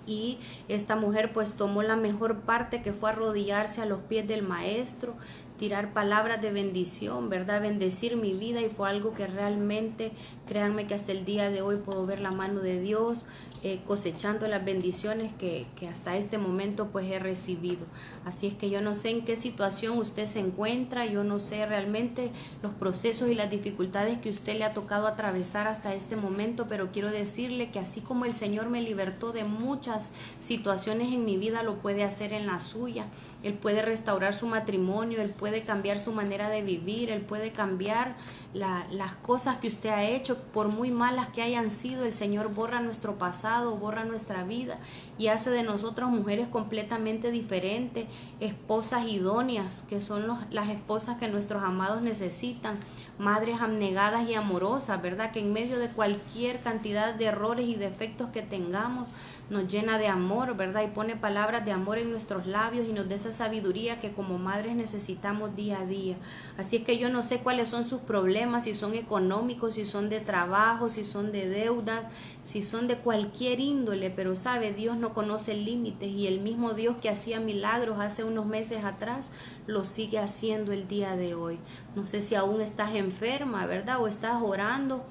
Y 0.08 0.40
esta 0.70 0.96
mujer 0.96 1.34
pues 1.34 1.54
tomó 1.54 1.84
la 1.84 1.96
mejor 1.96 2.40
parte 2.40 2.82
que 2.82 2.94
fue 2.94 3.12
arrodillarse 3.12 3.82
a 3.82 3.86
los 3.86 4.00
pies 4.02 4.28
del 4.28 4.42
maestro, 4.42 5.16
tirar 5.58 5.92
palabras 5.92 6.42
de 6.42 6.52
bendición, 6.52 7.30
¿verdad? 7.30 7.62
Bendecir 7.62 8.16
mi 8.16 8.34
vida 8.34 8.62
y 8.62 8.70
fue 8.70 8.90
algo 8.90 9.14
que 9.14 9.28
realmente, 9.28 10.12
créanme 10.48 10.88
que 10.88 10.96
hasta 10.96 11.12
el 11.12 11.26
día 11.26 11.50
de 11.50 11.62
hoy 11.62 11.78
puedo 11.78 12.06
ver 12.06 12.22
la 12.22 12.32
mano 12.32 12.62
de 12.62 12.80
Dios 12.80 13.26
eh, 13.68 13.82
cosechando 13.86 14.48
las 14.48 14.64
bendiciones 14.64 15.34
que, 15.38 15.66
que, 15.78 15.90
hasta 15.90 16.16
este 16.16 16.38
momento 16.38 16.88
pues 16.88 17.12
he 17.12 17.20
recibido. 17.20 17.86
Así 18.24 18.48
es 18.48 18.54
que 18.54 18.70
yo 18.70 18.80
no 18.80 18.96
sé 18.96 19.10
en 19.10 19.26
qué 19.26 19.36
situación 19.36 19.98
usted 19.98 20.26
se 20.26 20.40
encuentra, 20.40 21.06
yo 21.06 21.26
no 21.26 21.40
sé 21.40 21.66
realmente 21.66 22.32
los 22.64 22.74
procesos 22.74 23.30
y 23.30 23.36
las 23.36 23.52
dificultades 23.52 24.20
que 24.20 24.30
usted 24.30 24.58
le 24.58 24.64
ha 24.64 24.72
tocado 24.72 25.06
atravesar 25.06 25.68
hasta 25.68 25.94
este 25.94 26.16
momento, 26.16 26.68
pero 26.70 26.92
quiero 26.94 27.12
decirle 27.12 27.70
que 27.70 27.80
así 27.80 28.00
como 28.00 28.24
el 28.24 28.34
Señor 28.34 28.70
me 28.70 28.82
libertó 28.82 29.34
de 29.34 29.44
muchas 29.44 30.12
situaciones 30.40 31.12
en 31.12 31.26
mi 31.26 31.36
vida, 31.36 31.62
lo 31.62 31.76
puede 31.80 32.06
hacer 32.06 32.32
en 32.32 32.48
la 32.48 32.62
suya. 32.62 33.08
Él 33.44 33.54
puede 33.54 33.82
restaurar 33.82 34.34
su 34.34 34.48
matrimonio, 34.48 35.22
Él 35.22 35.32
puede 35.32 35.64
cambiar 35.64 36.00
su 36.00 36.14
manera 36.14 36.50
de 36.50 36.62
vivir, 36.62 37.10
Él 37.10 37.22
puede 37.22 37.52
cambiar 37.52 38.16
las 38.54 39.14
cosas 39.22 39.58
que 39.58 39.68
usted 39.68 39.90
ha 39.90 40.04
hecho, 40.04 40.38
por 40.54 40.70
muy 40.70 40.90
malas 40.90 41.28
que 41.28 41.42
hayan 41.42 41.70
sido, 41.70 42.06
el 42.06 42.14
Señor 42.14 42.54
borra 42.54 42.80
nuestro 42.80 43.18
pasado, 43.18 43.76
borra 43.76 44.06
nuestra 44.06 44.44
vida 44.44 44.80
y 45.18 45.28
hace 45.28 45.50
de 45.50 45.64
nosotros 45.64 46.10
mujeres 46.10 46.48
completamente 46.48 47.32
diferentes, 47.32 48.08
esposas 48.40 49.08
idóneas, 49.08 49.84
que 49.90 50.02
son 50.02 50.28
las 50.50 50.70
esposas 50.70 51.18
que 51.18 51.28
nuestros 51.28 51.64
amados 51.64 52.02
necesitan, 52.02 52.78
madres 53.20 53.62
abnegadas 53.62 54.28
y 54.30 54.34
amorosas, 54.34 55.02
¿verdad? 55.02 55.32
Que 55.32 55.40
en 55.40 55.54
medio 55.54 55.78
de 55.78 55.90
cualquier 55.90 56.62
cantidad 56.62 57.14
de 57.14 57.26
errores 57.26 57.68
y 57.68 57.76
defectos 57.76 58.30
que 58.30 58.42
tengamos, 58.42 59.08
nos 59.50 59.68
llena 59.72 59.98
de 59.98 60.08
amor, 60.08 60.58
¿verdad? 60.58 60.84
Y 60.84 60.88
pone 60.88 61.16
palabras 61.16 61.64
de 61.64 61.72
amor 61.72 61.98
en 61.98 62.12
nuestros 62.12 62.48
labios 62.48 62.88
y 62.88 62.92
nos 62.92 63.08
da 63.08 63.16
esa 63.16 63.32
sabiduría 63.32 64.00
que 64.00 64.12
como 64.12 64.38
madres 64.38 64.76
necesitamos 64.76 65.56
día 65.56 65.80
a 65.80 65.86
día. 65.86 66.18
Así 66.58 66.78
es 66.78 66.84
que 66.84 66.98
yo 66.98 67.10
no 67.10 67.24
sé 67.24 67.40
cuáles 67.40 67.70
son 67.70 67.86
sus 67.86 68.02
problemas, 68.02 68.66
si 68.66 68.74
son 68.74 68.94
económicos, 68.94 69.76
si 69.76 69.86
son 69.86 70.10
de 70.10 70.20
trabajo, 70.20 70.90
si 70.90 71.06
son 71.06 71.32
de 71.32 71.48
deudas, 71.48 72.04
si 72.44 72.64
son 72.64 72.88
de 72.88 72.98
cualquier 72.98 73.60
índole, 73.60 74.10
pero 74.10 74.36
sabe, 74.36 74.74
Dios 74.74 74.98
no 74.98 75.14
conoce 75.14 75.54
límites 75.54 76.10
y 76.10 76.28
el 76.28 76.42
mismo 76.42 76.74
Dios 76.74 76.98
que 77.02 77.10
hacía 77.10 77.40
milagros 77.40 78.00
hace 78.00 78.24
unos 78.24 78.46
meses 78.46 78.84
atrás, 78.84 79.32
lo 79.66 79.86
sigue 79.86 80.20
haciendo 80.20 80.74
el 80.74 80.88
día 80.88 81.16
de 81.16 81.36
hoy. 81.36 81.60
No 81.96 82.06
sé 82.06 82.22
si 82.22 82.36
aún 82.36 82.62
estás 82.62 82.96
enferma, 82.96 83.66
¿verdad? 83.66 84.02
O 84.02 84.08
estás 84.08 84.42
orando 84.42 85.06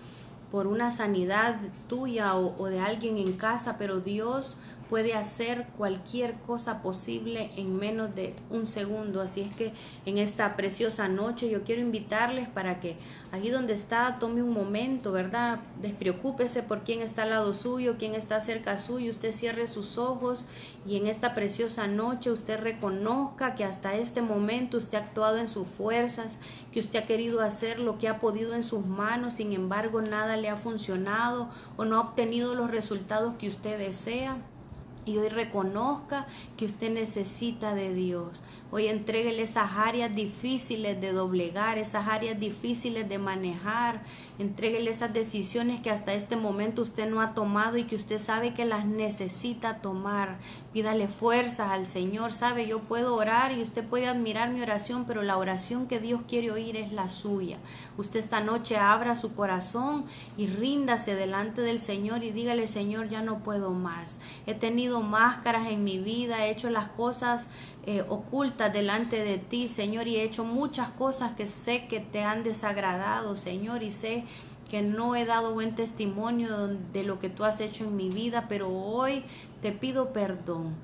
por 0.57 0.69
una 0.69 0.91
sanidad 0.91 1.57
tuya 1.87 2.35
o, 2.35 2.67
de 2.71 2.81
alguien 2.81 3.19
en 3.19 3.35
casa, 3.35 3.77
pero 3.77 4.01
Dios 4.01 4.57
puede 4.89 5.15
hacer 5.15 5.67
cualquier 5.77 6.35
cosa 6.47 6.83
posible 6.83 7.51
en 7.57 7.77
menos 7.77 8.15
de 8.15 8.35
un 8.51 8.67
segundo. 8.67 9.21
Así 9.21 9.41
es 9.43 9.55
que 9.55 9.73
en 10.05 10.19
esta 10.19 10.57
preciosa 10.57 11.09
noche 11.09 11.51
yo 11.51 11.65
quiero 11.65 11.83
invitarles 11.83 12.49
para 12.49 12.81
que 12.81 12.97
allí 13.33 13.51
donde 13.51 13.75
está 13.75 14.19
tome 14.19 14.43
un 14.43 14.53
momento, 14.53 15.13
¿verdad? 15.13 15.61
Despreocúpese 15.81 16.63
por 16.63 16.83
quién 16.83 17.03
está 17.03 17.25
al 17.25 17.31
lado 17.31 17.55
suyo, 17.55 17.97
quién 17.99 18.15
está 18.15 18.41
cerca 18.41 18.79
suyo. 18.79 19.11
Usted 19.11 19.33
cierre 19.33 19.67
sus 19.67 19.99
ojos 19.99 20.47
y 20.87 20.97
en 20.97 21.07
esta 21.07 21.35
preciosa 21.35 21.87
noche 21.87 22.31
usted 22.31 22.61
reconozca 22.61 23.55
que 23.55 23.65
hasta 23.65 23.95
este 23.97 24.23
momento 24.23 24.79
usted 24.79 24.99
ha 24.99 25.03
actuado 25.03 25.39
en 25.39 25.49
sus 25.49 25.67
fuerzas, 25.67 26.39
que 26.73 26.81
usted 26.81 27.01
ha 27.01 27.07
querido 27.07 27.41
hacer 27.41 27.81
lo 27.81 27.99
que 27.99 28.09
ha 28.09 28.21
podido 28.21 28.55
en 28.55 28.63
sus 28.63 28.87
manos, 28.87 29.35
sin 29.35 29.53
embargo 29.53 30.01
nada 30.03 30.37
le 30.37 30.49
ha 30.49 30.57
funcionado 30.57 31.49
o 31.77 31.85
no 31.85 31.97
ha 31.97 32.01
obtenido 32.01 32.55
los 32.55 32.71
resultados 32.71 33.35
que 33.37 33.49
usted 33.49 33.79
desea 33.79 34.39
y 35.07 35.17
hoy 35.17 35.29
reconozca 35.29 36.27
que 36.57 36.67
usted 36.67 36.93
necesita 36.93 37.75
de 37.75 37.95
Dios. 37.95 38.43
Hoy 38.73 38.89
entreguele 38.89 39.43
esas 39.43 39.71
áreas 39.77 40.13
difíciles 40.13 41.01
de 41.01 41.13
doblegar, 41.13 41.79
esas 41.79 42.09
áreas 42.09 42.41
difíciles 42.41 43.09
de 43.09 43.19
manejar. 43.19 44.03
Entréguele 44.41 44.91
esas 44.91 45.13
decisiones 45.13 45.81
que 45.81 45.91
hasta 45.91 46.15
este 46.15 46.35
momento 46.35 46.83
usted 46.83 47.09
no 47.09 47.21
ha 47.21 47.33
tomado 47.33 47.77
y 47.77 47.85
que 47.85 47.95
usted 47.95 48.19
sabe 48.19 48.55
que 48.55 48.65
las 48.65 48.85
necesita 48.85 49.77
tomar. 49.77 50.39
Pídale 50.73 51.07
fuerzas 51.07 51.71
al 51.71 51.87
Señor. 51.87 52.33
Sabe, 52.33 52.67
yo 52.67 52.81
puedo 52.81 53.15
orar 53.15 53.53
y 53.53 53.63
usted 53.63 53.85
puede 53.85 54.09
admirar 54.09 54.51
mi 54.51 54.61
oración, 54.61 55.05
pero 55.07 55.23
la 55.23 55.37
oración 55.37 55.87
que 55.87 56.01
Dios 56.01 56.23
quiere 56.27 56.51
oír 56.51 56.77
es 56.77 56.91
la 56.93 57.09
suya. 57.09 57.59
Usted 57.97 58.19
esta 58.19 58.41
noche 58.41 58.77
abra 58.77 59.15
su 59.15 59.35
corazón 59.37 60.07
y 60.37 60.49
ríndase 60.49 61.15
delante 61.15 61.63
del 61.63 61.79
Señor 61.79 62.25
y 62.25 62.33
dígale, 62.33 62.67
Señor, 62.67 63.09
ya 63.09 63.23
no 63.23 63.45
puedo 63.45 63.71
más. 63.71 64.19
He 64.45 64.55
tenido 64.55 65.03
máscaras 65.03 65.69
en 65.69 65.85
mi 65.85 65.99
vida, 65.99 66.47
he 66.47 66.51
hecho 66.51 66.69
las 66.69 66.89
cosas 66.89 67.49
eh, 67.87 68.05
ocultas 68.09 68.73
delante 68.73 69.23
de 69.25 69.39
ti, 69.39 69.69
Señor, 69.69 70.09
y 70.09 70.17
he 70.17 70.25
hecho 70.25 70.45
muchas 70.45 70.89
cosas 70.91 71.33
que 71.37 71.47
sé 71.47 71.87
que 71.87 72.01
te 72.01 72.25
han 72.25 72.43
desagradado, 72.43 73.37
Señor, 73.37 73.85
y 73.85 73.93
sé 73.93 74.25
que 74.69 74.83
no 74.83 75.15
he 75.15 75.25
dado 75.25 75.55
buen 75.55 75.77
testimonio 75.77 76.69
de 76.93 77.05
lo 77.05 77.21
que 77.21 77.29
tú 77.29 77.45
has 77.45 77.61
hecho 77.61 77.85
en 77.85 77.97
mi 77.97 78.09
vida, 78.09 78.47
pero 78.49 78.69
hoy 78.69 79.23
te 79.63 79.71
pido 79.71 80.13
perdón. 80.13 80.75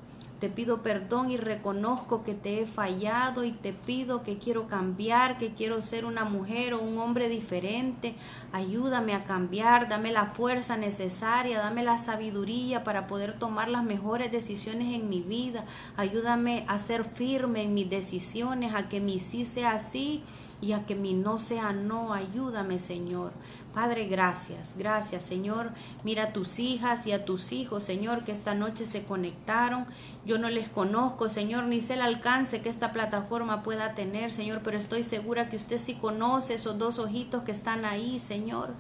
Te 0.43 0.49
pido 0.49 0.83
perdón 0.83 1.31
y 1.31 1.37
reconozco 1.37 2.25
que 2.25 2.35
te 2.35 2.61
he 2.61 2.67
fallado 2.67 3.45
y 3.45 3.53
te 3.53 3.73
pido 3.73 4.25
que 4.25 4.39
quiero 4.39 4.67
cambiar, 4.67 5.39
que 5.39 5.55
quiero 5.55 5.81
ser 5.83 6.05
una 6.05 6.25
mujer 6.25 6.75
o 6.75 6.83
un 6.83 6.99
hombre 6.99 7.29
diferente. 7.29 8.17
Ayúdame 8.51 9.15
a 9.15 9.23
cambiar, 9.23 9.89
dame 9.89 10.11
la 10.11 10.27
fuerza 10.27 10.77
necesaria, 10.77 11.61
dame 11.61 11.85
la 11.85 11.97
sabiduría 11.97 12.83
para 12.83 13.07
poder 13.07 13.39
tomar 13.39 13.69
las 13.69 13.85
mejores 13.85 14.33
decisiones 14.33 14.97
en 14.97 15.09
mi 15.09 15.21
vida. 15.21 15.65
Ayúdame 15.97 16.65
a 16.67 16.81
ser 16.81 17.05
firme 17.05 17.63
en 17.63 17.75
mis 17.75 17.89
decisiones, 17.89 18.75
a 18.75 18.89
que 18.89 19.01
mi 19.01 19.21
sí 19.21 19.45
sea 19.45 19.79
sí 19.79 20.25
y 20.63 20.73
a 20.73 20.87
que 20.87 20.95
mi 20.95 21.13
no 21.13 21.39
sea 21.39 21.73
no. 21.73 22.15
Ayúdame, 22.15 22.79
Señor. 22.79 23.33
Padre, 23.75 24.07
gracias, 24.07 24.77
gracias, 24.79 25.25
Señor. 25.25 25.71
Mira 26.05 26.25
a 26.25 26.33
tus 26.33 26.59
hijas 26.59 27.07
y 27.07 27.13
a 27.13 27.25
tus 27.25 27.53
hijos, 27.53 27.85
Señor, 27.85 28.25
que 28.25 28.33
esta 28.33 28.55
noche 28.55 28.87
se 28.87 29.03
conectaron. 29.03 29.87
Yo 30.25 30.39
no 30.39 30.49
les 30.49 30.69
conozco, 30.69 31.29
Señor, 31.29 31.65
ni 31.65 31.83
sé 31.83 31.95
el 31.95 32.03
alcance 32.03 32.63
que 32.63 32.69
esta 32.69 32.93
plataforma 32.93 33.63
pueda 33.63 33.95
tener, 33.95 34.33
Señor, 34.33 34.61
pero 34.63 34.79
estoy 34.79 35.03
segura 35.03 35.51
que 35.51 35.57
usted 35.57 35.79
sí 35.79 35.95
conoce 35.95 36.55
esos 36.55 36.79
dos 36.79 36.99
ojitos 36.99 37.43
que 37.43 37.53
están 37.53 37.85
ahí, 37.85 38.19
Señor 38.19 38.75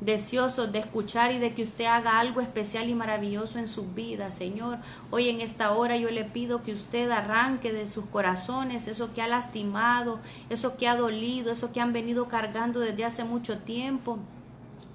deseosos 0.00 0.72
de 0.72 0.80
escuchar 0.80 1.32
y 1.32 1.38
de 1.38 1.54
que 1.54 1.62
usted 1.62 1.86
haga 1.86 2.18
algo 2.18 2.40
especial 2.40 2.88
y 2.88 2.94
maravilloso 2.94 3.58
en 3.58 3.68
sus 3.68 3.94
vidas, 3.94 4.34
Señor. 4.34 4.78
Hoy 5.10 5.28
en 5.28 5.40
esta 5.40 5.72
hora 5.72 5.96
yo 5.96 6.10
le 6.10 6.24
pido 6.24 6.62
que 6.62 6.72
usted 6.72 7.10
arranque 7.10 7.72
de 7.72 7.88
sus 7.88 8.04
corazones 8.06 8.86
eso 8.86 9.14
que 9.14 9.22
ha 9.22 9.28
lastimado, 9.28 10.20
eso 10.50 10.76
que 10.76 10.88
ha 10.88 10.96
dolido, 10.96 11.52
eso 11.52 11.72
que 11.72 11.80
han 11.80 11.92
venido 11.92 12.28
cargando 12.28 12.80
desde 12.80 13.04
hace 13.04 13.24
mucho 13.24 13.58
tiempo 13.58 14.18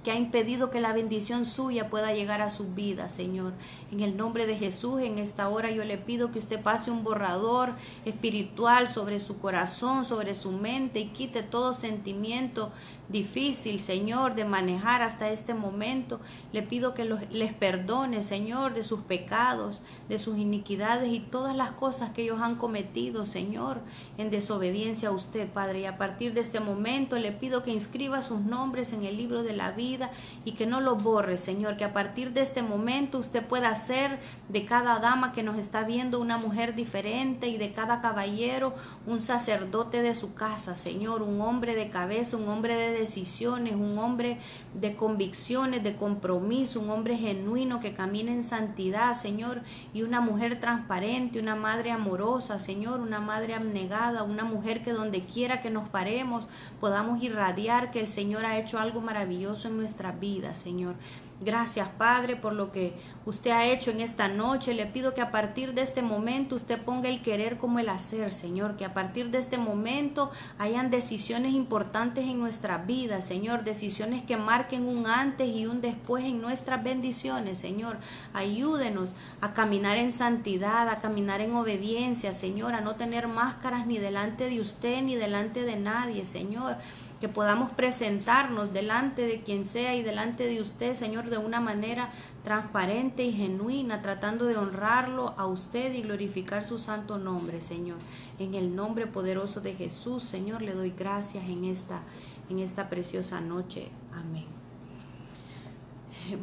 que 0.04 0.12
ha 0.12 0.16
impedido 0.16 0.70
que 0.70 0.80
la 0.80 0.94
bendición 0.94 1.46
suya 1.46 1.90
pueda 1.90 2.14
llegar 2.14 2.42
a 2.42 2.50
sus 2.50 2.74
vidas, 2.74 3.14
Señor. 3.14 3.54
En 3.92 4.00
el 4.00 4.16
nombre 4.16 4.46
de 4.46 4.56
Jesús, 4.56 5.02
en 5.02 5.20
esta 5.20 5.50
hora 5.50 5.72
yo 5.72 5.84
le 5.84 5.98
pido 5.98 6.32
que 6.32 6.40
usted 6.40 6.62
pase 6.62 6.90
un 6.90 7.04
borrador 7.04 7.74
espiritual 8.06 8.88
sobre 8.88 9.20
su 9.20 9.40
corazón, 9.40 10.06
sobre 10.06 10.36
su 10.36 10.52
mente 10.52 11.00
y 11.00 11.08
quite 11.08 11.44
todo 11.44 11.74
sentimiento 11.74 12.72
difícil, 13.10 13.80
Señor, 13.80 14.36
de 14.36 14.46
manejar 14.46 15.02
hasta 15.02 15.30
este 15.30 15.54
momento. 15.54 16.20
Le 16.54 16.62
pido 16.62 16.94
que 16.94 17.06
les 17.32 17.54
perdone, 17.54 18.24
Señor, 18.24 18.74
de 18.74 18.84
sus 18.84 19.02
pecados, 19.02 19.82
de 20.08 20.20
sus 20.20 20.38
iniquidades 20.38 21.12
y 21.12 21.20
todas 21.20 21.56
las 21.56 21.72
cosas 21.72 22.12
que 22.12 22.22
ellos 22.22 22.40
han 22.42 22.56
cometido, 22.56 23.26
Señor, 23.26 23.80
en 24.18 24.30
desobediencia 24.30 25.10
a 25.10 25.12
usted, 25.12 25.48
Padre. 25.50 25.82
Y 25.82 25.86
a 25.86 25.98
partir 25.98 26.34
de 26.34 26.42
este 26.42 26.60
momento 26.60 27.18
le 27.18 27.32
pido 27.32 27.64
que 27.64 27.72
inscriba 27.72 28.22
sus 28.22 28.42
nombres 28.42 28.94
en 28.94 29.04
el 29.04 29.18
libro 29.18 29.44
de 29.44 29.56
la 29.56 29.72
vida 29.72 30.12
y 30.46 30.52
que 30.54 30.68
no 30.68 30.80
lo 30.80 30.96
borre, 30.96 31.38
Señor, 31.38 31.78
que 31.78 31.86
a 31.86 31.94
partir 31.94 32.34
de 32.34 32.42
este 32.42 32.62
momento 32.62 33.18
usted 33.18 33.44
pueda 33.44 33.70
hacer 33.70 34.20
de 34.50 34.66
cada 34.66 35.00
dama 35.00 35.34
que 35.34 35.44
nos 35.44 35.58
está 35.58 35.84
viendo 35.84 36.20
una 36.20 36.38
mujer 36.38 36.76
diferente 36.76 37.48
y 37.48 37.58
de 37.58 37.72
cada 37.72 38.02
caballero 38.02 38.76
un 39.08 39.22
sacerdote 39.22 40.04
de 40.04 40.14
su 40.14 40.36
casa, 40.36 40.76
Señor, 40.76 41.24
un 41.24 41.42
hombre 41.42 41.74
de 41.74 41.90
cabeza, 41.90 42.38
un 42.38 42.48
hombre 42.48 42.76
de 42.76 42.99
decisiones, 43.00 43.74
un 43.74 43.98
hombre 43.98 44.38
de 44.74 44.96
convicciones, 44.96 45.84
de 45.84 45.96
compromiso, 45.96 46.80
un 46.80 46.90
hombre 46.90 47.18
genuino 47.18 47.80
que 47.80 47.94
camina 47.94 48.32
en 48.32 48.44
santidad, 48.44 49.14
Señor, 49.14 49.62
y 49.94 50.04
una 50.04 50.22
mujer 50.22 50.60
transparente, 50.60 51.40
una 51.40 51.56
madre 51.56 51.92
amorosa, 51.92 52.60
Señor, 52.60 53.00
una 53.00 53.20
madre 53.20 53.56
abnegada, 53.56 54.24
una 54.24 54.44
mujer 54.44 54.84
que 54.84 54.92
donde 54.92 55.22
quiera 55.22 55.62
que 55.62 55.70
nos 55.70 55.90
paremos 55.90 56.48
podamos 56.80 57.24
irradiar 57.24 57.92
que 57.92 58.00
el 58.00 58.08
Señor 58.08 58.46
ha 58.46 58.60
hecho 58.60 58.80
algo 58.80 59.02
maravilloso 59.02 59.68
en 59.68 59.78
nuestra 59.78 60.12
vida, 60.12 60.54
Señor. 60.54 60.96
Gracias, 61.42 61.88
Padre, 61.98 62.36
por 62.36 62.52
lo 62.52 62.74
que 62.74 62.94
usted 63.26 63.52
ha 63.52 63.66
hecho 63.66 63.92
en 63.92 64.02
esta 64.02 64.28
noche. 64.28 64.74
Le 64.74 64.86
pido 64.86 65.14
que 65.14 65.22
a 65.22 65.32
partir 65.32 65.74
de 65.74 65.82
este 65.82 66.02
momento 66.02 66.56
usted 66.56 66.82
ponga 66.82 67.08
el 67.08 67.22
querer 67.22 67.58
como 67.58 67.80
el 67.80 67.88
hacer, 67.88 68.34
Señor. 68.34 68.76
Que 68.76 68.84
a 68.84 68.94
partir 68.94 69.32
de 69.32 69.38
este 69.38 69.58
momento 69.58 70.32
hayan 70.58 70.92
decisiones 70.92 71.54
importantes 71.54 72.26
en 72.26 72.40
nuestra 72.40 72.80
vida, 72.80 73.22
Señor. 73.22 73.64
Decisiones 73.64 74.22
que 74.22 74.36
marquen 74.36 74.86
un 74.86 75.08
antes 75.08 75.48
y 75.48 75.66
un 75.66 75.80
después 75.80 76.26
en 76.26 76.42
nuestras 76.42 76.84
bendiciones, 76.84 77.58
Señor. 77.58 78.00
Ayúdenos 78.34 79.16
a 79.40 79.54
caminar 79.54 79.98
en 79.98 80.12
santidad, 80.12 80.90
a 80.90 81.00
caminar 81.00 81.40
en 81.40 81.56
obediencia, 81.56 82.34
Señor. 82.34 82.74
A 82.74 82.82
no 82.82 82.96
tener 82.96 83.30
máscaras 83.30 83.88
ni 83.88 83.98
delante 83.98 84.50
de 84.50 84.60
usted 84.60 85.02
ni 85.04 85.16
delante 85.16 85.64
de 85.64 85.78
nadie, 85.78 86.26
Señor 86.26 86.76
que 87.20 87.28
podamos 87.28 87.72
presentarnos 87.72 88.72
delante 88.72 89.28
de 89.28 89.42
quien 89.42 89.66
sea 89.66 89.96
y 89.96 90.04
delante 90.04 90.46
de 90.46 90.62
usted, 90.62 90.94
Señor, 90.94 91.30
de 91.30 91.38
una 91.38 91.60
manera 91.60 92.12
transparente 92.44 93.24
y 93.24 93.34
genuina, 93.34 94.02
tratando 94.02 94.46
de 94.46 94.56
honrarlo 94.56 95.34
a 95.38 95.46
usted 95.46 95.94
y 95.94 96.02
glorificar 96.02 96.64
su 96.64 96.80
santo 96.80 97.18
nombre, 97.18 97.60
Señor. 97.60 97.98
En 98.40 98.54
el 98.56 98.76
nombre 98.76 99.06
poderoso 99.06 99.60
de 99.60 99.76
Jesús, 99.76 100.24
Señor, 100.24 100.62
le 100.62 100.74
doy 100.74 100.92
gracias 100.92 101.50
en 101.50 101.66
esta, 101.66 102.02
en 102.50 102.60
esta 102.60 102.90
preciosa 102.90 103.42
noche. 103.42 103.90
Amén. 104.14 104.46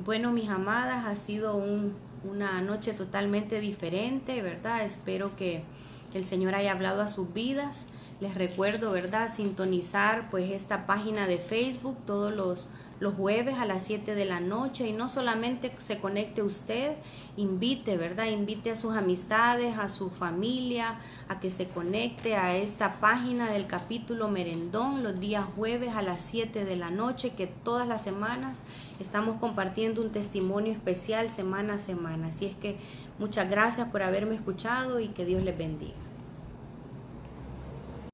Bueno, 0.04 0.32
mis 0.32 0.50
amadas, 0.50 1.06
ha 1.06 1.16
sido 1.16 1.56
una 2.24 2.60
noche 2.60 2.92
totalmente 2.92 3.60
diferente, 3.60 4.42
¿verdad? 4.42 4.84
Espero 4.84 5.36
que 5.36 5.62
el 6.12 6.26
Señor 6.26 6.54
haya 6.54 6.72
hablado 6.72 7.00
a 7.00 7.08
sus 7.08 7.32
vidas 7.32 7.86
les 8.20 8.34
recuerdo, 8.34 8.92
¿verdad? 8.92 9.30
Sintonizar 9.30 10.30
pues 10.30 10.50
esta 10.50 10.86
página 10.86 11.26
de 11.26 11.38
Facebook 11.38 11.98
todos 12.06 12.34
los, 12.34 12.70
los 12.98 13.14
jueves 13.14 13.56
a 13.56 13.66
las 13.66 13.82
7 13.82 14.14
de 14.14 14.24
la 14.24 14.40
noche 14.40 14.88
y 14.88 14.92
no 14.94 15.10
solamente 15.10 15.70
se 15.76 15.98
conecte 15.98 16.42
usted, 16.42 16.96
invite, 17.36 17.98
¿verdad? 17.98 18.26
Invite 18.26 18.70
a 18.70 18.76
sus 18.76 18.94
amistades, 18.94 19.76
a 19.76 19.90
su 19.90 20.08
familia, 20.08 20.98
a 21.28 21.40
que 21.40 21.50
se 21.50 21.68
conecte 21.68 22.36
a 22.36 22.56
esta 22.56 23.00
página 23.00 23.50
del 23.50 23.66
capítulo 23.66 24.28
Merendón 24.28 25.02
los 25.02 25.20
días 25.20 25.44
jueves 25.54 25.90
a 25.94 26.00
las 26.00 26.22
7 26.22 26.64
de 26.64 26.76
la 26.76 26.90
noche, 26.90 27.34
que 27.34 27.46
todas 27.46 27.86
las 27.86 28.02
semanas 28.02 28.62
estamos 28.98 29.38
compartiendo 29.38 30.00
un 30.00 30.10
testimonio 30.10 30.72
especial 30.72 31.28
semana 31.28 31.74
a 31.74 31.78
semana. 31.78 32.28
Así 32.28 32.46
es 32.46 32.56
que 32.56 32.78
muchas 33.18 33.50
gracias 33.50 33.90
por 33.90 34.02
haberme 34.02 34.36
escuchado 34.36 35.00
y 35.00 35.08
que 35.08 35.26
Dios 35.26 35.44
les 35.44 35.58
bendiga. 35.58 36.05